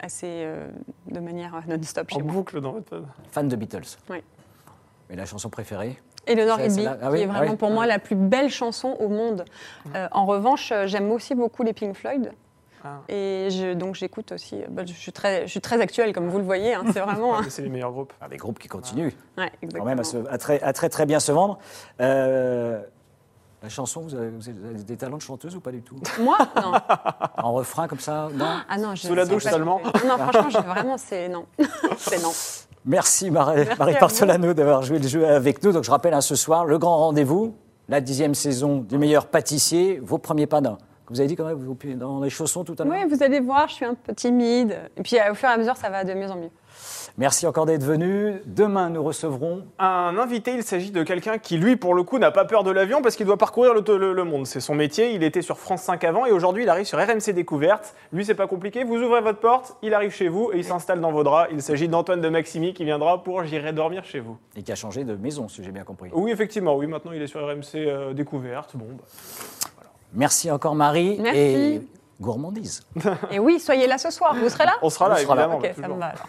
assez 0.00 0.46
de 1.06 1.18
manière 1.18 1.60
non-stop 1.66 2.08
En 2.14 2.20
boucle 2.20 2.60
dans 2.60 2.72
votre... 2.72 3.02
Fan 3.32 3.48
de 3.48 3.56
Beatles 3.56 3.98
Oui. 4.08 4.22
Mais 5.10 5.16
la 5.16 5.26
chanson 5.26 5.50
préférée? 5.50 5.98
Eleanor 6.28 6.58
Rigby, 6.58 6.86
ah 6.86 7.10
qui 7.10 7.22
est 7.22 7.26
vraiment 7.26 7.56
pour 7.56 7.70
moi 7.70 7.86
la 7.86 7.98
plus 7.98 8.16
belle 8.16 8.50
chanson 8.50 8.96
au 9.00 9.08
monde. 9.08 9.44
Euh, 9.94 10.08
en 10.12 10.26
revanche, 10.26 10.72
euh, 10.72 10.86
j'aime 10.86 11.10
aussi 11.10 11.34
beaucoup 11.34 11.62
les 11.62 11.72
Pink 11.72 11.94
Floyd. 11.94 12.32
Ah. 12.84 13.00
Et 13.08 13.48
je, 13.50 13.74
donc 13.74 13.96
j'écoute 13.96 14.30
aussi. 14.32 14.62
Euh, 14.62 14.66
bah, 14.68 14.82
je, 14.86 14.92
suis 14.92 15.12
très, 15.12 15.42
je 15.42 15.50
suis 15.50 15.60
très 15.60 15.80
actuelle, 15.80 16.12
comme 16.12 16.28
vous 16.28 16.38
le 16.38 16.44
voyez. 16.44 16.74
Hein, 16.74 16.84
c'est 16.92 17.00
vraiment. 17.00 17.42
c'est 17.48 17.62
les 17.62 17.68
meilleurs 17.68 17.92
groupes. 17.92 18.12
Ah, 18.20 18.28
des 18.28 18.36
groupes 18.36 18.58
qui 18.58 18.68
continuent. 18.68 19.10
Ouais, 19.36 19.50
Quand 19.74 19.84
même 19.84 20.00
à, 20.30 20.38
très, 20.38 20.62
à, 20.62 20.72
très, 20.72 20.88
très 20.88 21.06
bien 21.06 21.18
se 21.18 21.32
vendre. 21.32 21.58
la 21.98 23.68
chanson, 23.68 24.02
vous 24.02 24.14
avez, 24.14 24.30
des 24.84 24.96
talents 24.96 25.16
de 25.16 25.22
chanteuse 25.22 25.56
ou 25.56 25.60
pas 25.60 25.72
du 25.72 25.82
tout? 25.82 25.96
Moi? 26.20 26.38
Non. 26.56 26.72
En 27.38 27.52
refrain 27.52 27.88
comme 27.88 28.00
ça? 28.00 28.28
Non? 28.34 28.58
Ah 28.68 28.78
non, 28.78 28.94
Sous 28.94 29.14
la 29.14 29.24
douche 29.24 29.44
seulement 29.44 29.80
Non, 30.06 30.18
franchement, 30.18 30.60
vraiment, 30.60 30.98
c'est 30.98 31.28
non. 31.28 31.46
c'est 31.96 32.22
non. 32.22 32.32
Merci 32.88 33.30
Marie, 33.30 33.66
Marie 33.78 34.54
d'avoir 34.54 34.82
joué 34.82 34.98
le 34.98 35.06
jeu 35.06 35.26
avec 35.28 35.62
nous. 35.62 35.72
Donc 35.72 35.84
je 35.84 35.90
rappelle 35.90 36.14
hein, 36.14 36.22
ce 36.22 36.34
soir, 36.34 36.64
le 36.64 36.78
grand 36.78 36.96
rendez-vous, 36.96 37.54
la 37.86 38.00
dixième 38.00 38.34
saison 38.34 38.78
du 38.78 38.96
meilleur 38.96 39.26
pâtissier, 39.26 40.00
vos 40.02 40.16
premiers 40.16 40.46
panins. 40.46 40.78
Vous 41.10 41.20
avez 41.20 41.28
dit 41.28 41.36
quand 41.36 41.44
même, 41.44 41.58
vous, 41.58 41.76
dans 41.96 42.20
les 42.20 42.30
chaussons 42.30 42.64
tout 42.64 42.74
à 42.78 42.84
l'heure 42.84 42.94
Oui, 42.94 43.06
vous 43.14 43.22
allez 43.22 43.40
voir, 43.40 43.68
je 43.68 43.74
suis 43.74 43.84
un 43.84 43.94
peu 43.94 44.14
timide. 44.14 44.78
Et 44.96 45.02
puis 45.02 45.16
au 45.30 45.34
fur 45.34 45.50
et 45.50 45.52
à 45.52 45.58
mesure, 45.58 45.76
ça 45.76 45.90
va 45.90 46.02
de 46.02 46.14
mieux 46.14 46.30
en 46.30 46.36
mieux. 46.36 46.50
Merci 47.18 47.48
encore 47.48 47.66
d'être 47.66 47.82
venu. 47.82 48.40
Demain, 48.46 48.90
nous 48.90 49.02
recevrons 49.02 49.64
un 49.80 50.16
invité. 50.18 50.54
Il 50.54 50.62
s'agit 50.62 50.92
de 50.92 51.02
quelqu'un 51.02 51.38
qui, 51.38 51.56
lui, 51.56 51.74
pour 51.74 51.94
le 51.94 52.04
coup, 52.04 52.20
n'a 52.20 52.30
pas 52.30 52.44
peur 52.44 52.62
de 52.62 52.70
l'avion 52.70 53.02
parce 53.02 53.16
qu'il 53.16 53.26
doit 53.26 53.36
parcourir 53.36 53.74
le, 53.74 54.24
monde. 54.24 54.46
C'est 54.46 54.60
son 54.60 54.76
métier. 54.76 55.14
Il 55.14 55.24
était 55.24 55.42
sur 55.42 55.58
France 55.58 55.82
5 55.82 56.04
avant 56.04 56.26
et 56.26 56.30
aujourd'hui, 56.30 56.62
il 56.62 56.68
arrive 56.68 56.86
sur 56.86 56.96
RMC 56.96 57.32
Découverte. 57.32 57.96
Lui, 58.12 58.24
c'est 58.24 58.36
pas 58.36 58.46
compliqué. 58.46 58.84
Vous 58.84 58.98
ouvrez 58.98 59.20
votre 59.20 59.40
porte, 59.40 59.76
il 59.82 59.94
arrive 59.94 60.12
chez 60.12 60.28
vous 60.28 60.52
et 60.52 60.58
il 60.58 60.64
s'installe 60.64 61.00
dans 61.00 61.10
vos 61.10 61.24
draps. 61.24 61.50
Il 61.52 61.60
s'agit 61.60 61.88
d'Antoine 61.88 62.20
de 62.20 62.28
Maximi 62.28 62.72
qui 62.72 62.84
viendra 62.84 63.24
pour 63.24 63.42
J'irai 63.42 63.72
dormir 63.72 64.04
chez 64.04 64.20
vous. 64.20 64.38
Et 64.54 64.62
qui 64.62 64.70
a 64.70 64.76
changé 64.76 65.02
de 65.02 65.16
maison, 65.16 65.48
si 65.48 65.64
j'ai 65.64 65.72
bien 65.72 65.82
compris. 65.82 66.10
Oui, 66.12 66.30
effectivement. 66.30 66.76
Oui, 66.76 66.86
maintenant, 66.86 67.10
il 67.10 67.20
est 67.20 67.26
sur 67.26 67.44
RMC 67.44 67.74
euh, 67.74 68.12
Découverte. 68.12 68.76
Bon, 68.76 68.86
bah, 68.96 69.86
Merci 70.12 70.52
encore, 70.52 70.76
Marie. 70.76 71.18
Merci. 71.20 71.80
gourmandise. 72.20 72.86
Et 73.32 73.40
oui, 73.40 73.58
soyez 73.58 73.88
là 73.88 73.98
ce 73.98 74.12
soir. 74.12 74.36
Vous 74.36 74.48
serez 74.48 74.66
là 74.66 74.74
On 74.82 74.90
sera 74.90 75.08
là, 75.08 75.20
évidemment. 75.20 75.56
Ok, 75.56 75.72
ça 75.74 75.88
me 75.88 75.94
va 75.94 76.06
alors. 76.06 76.28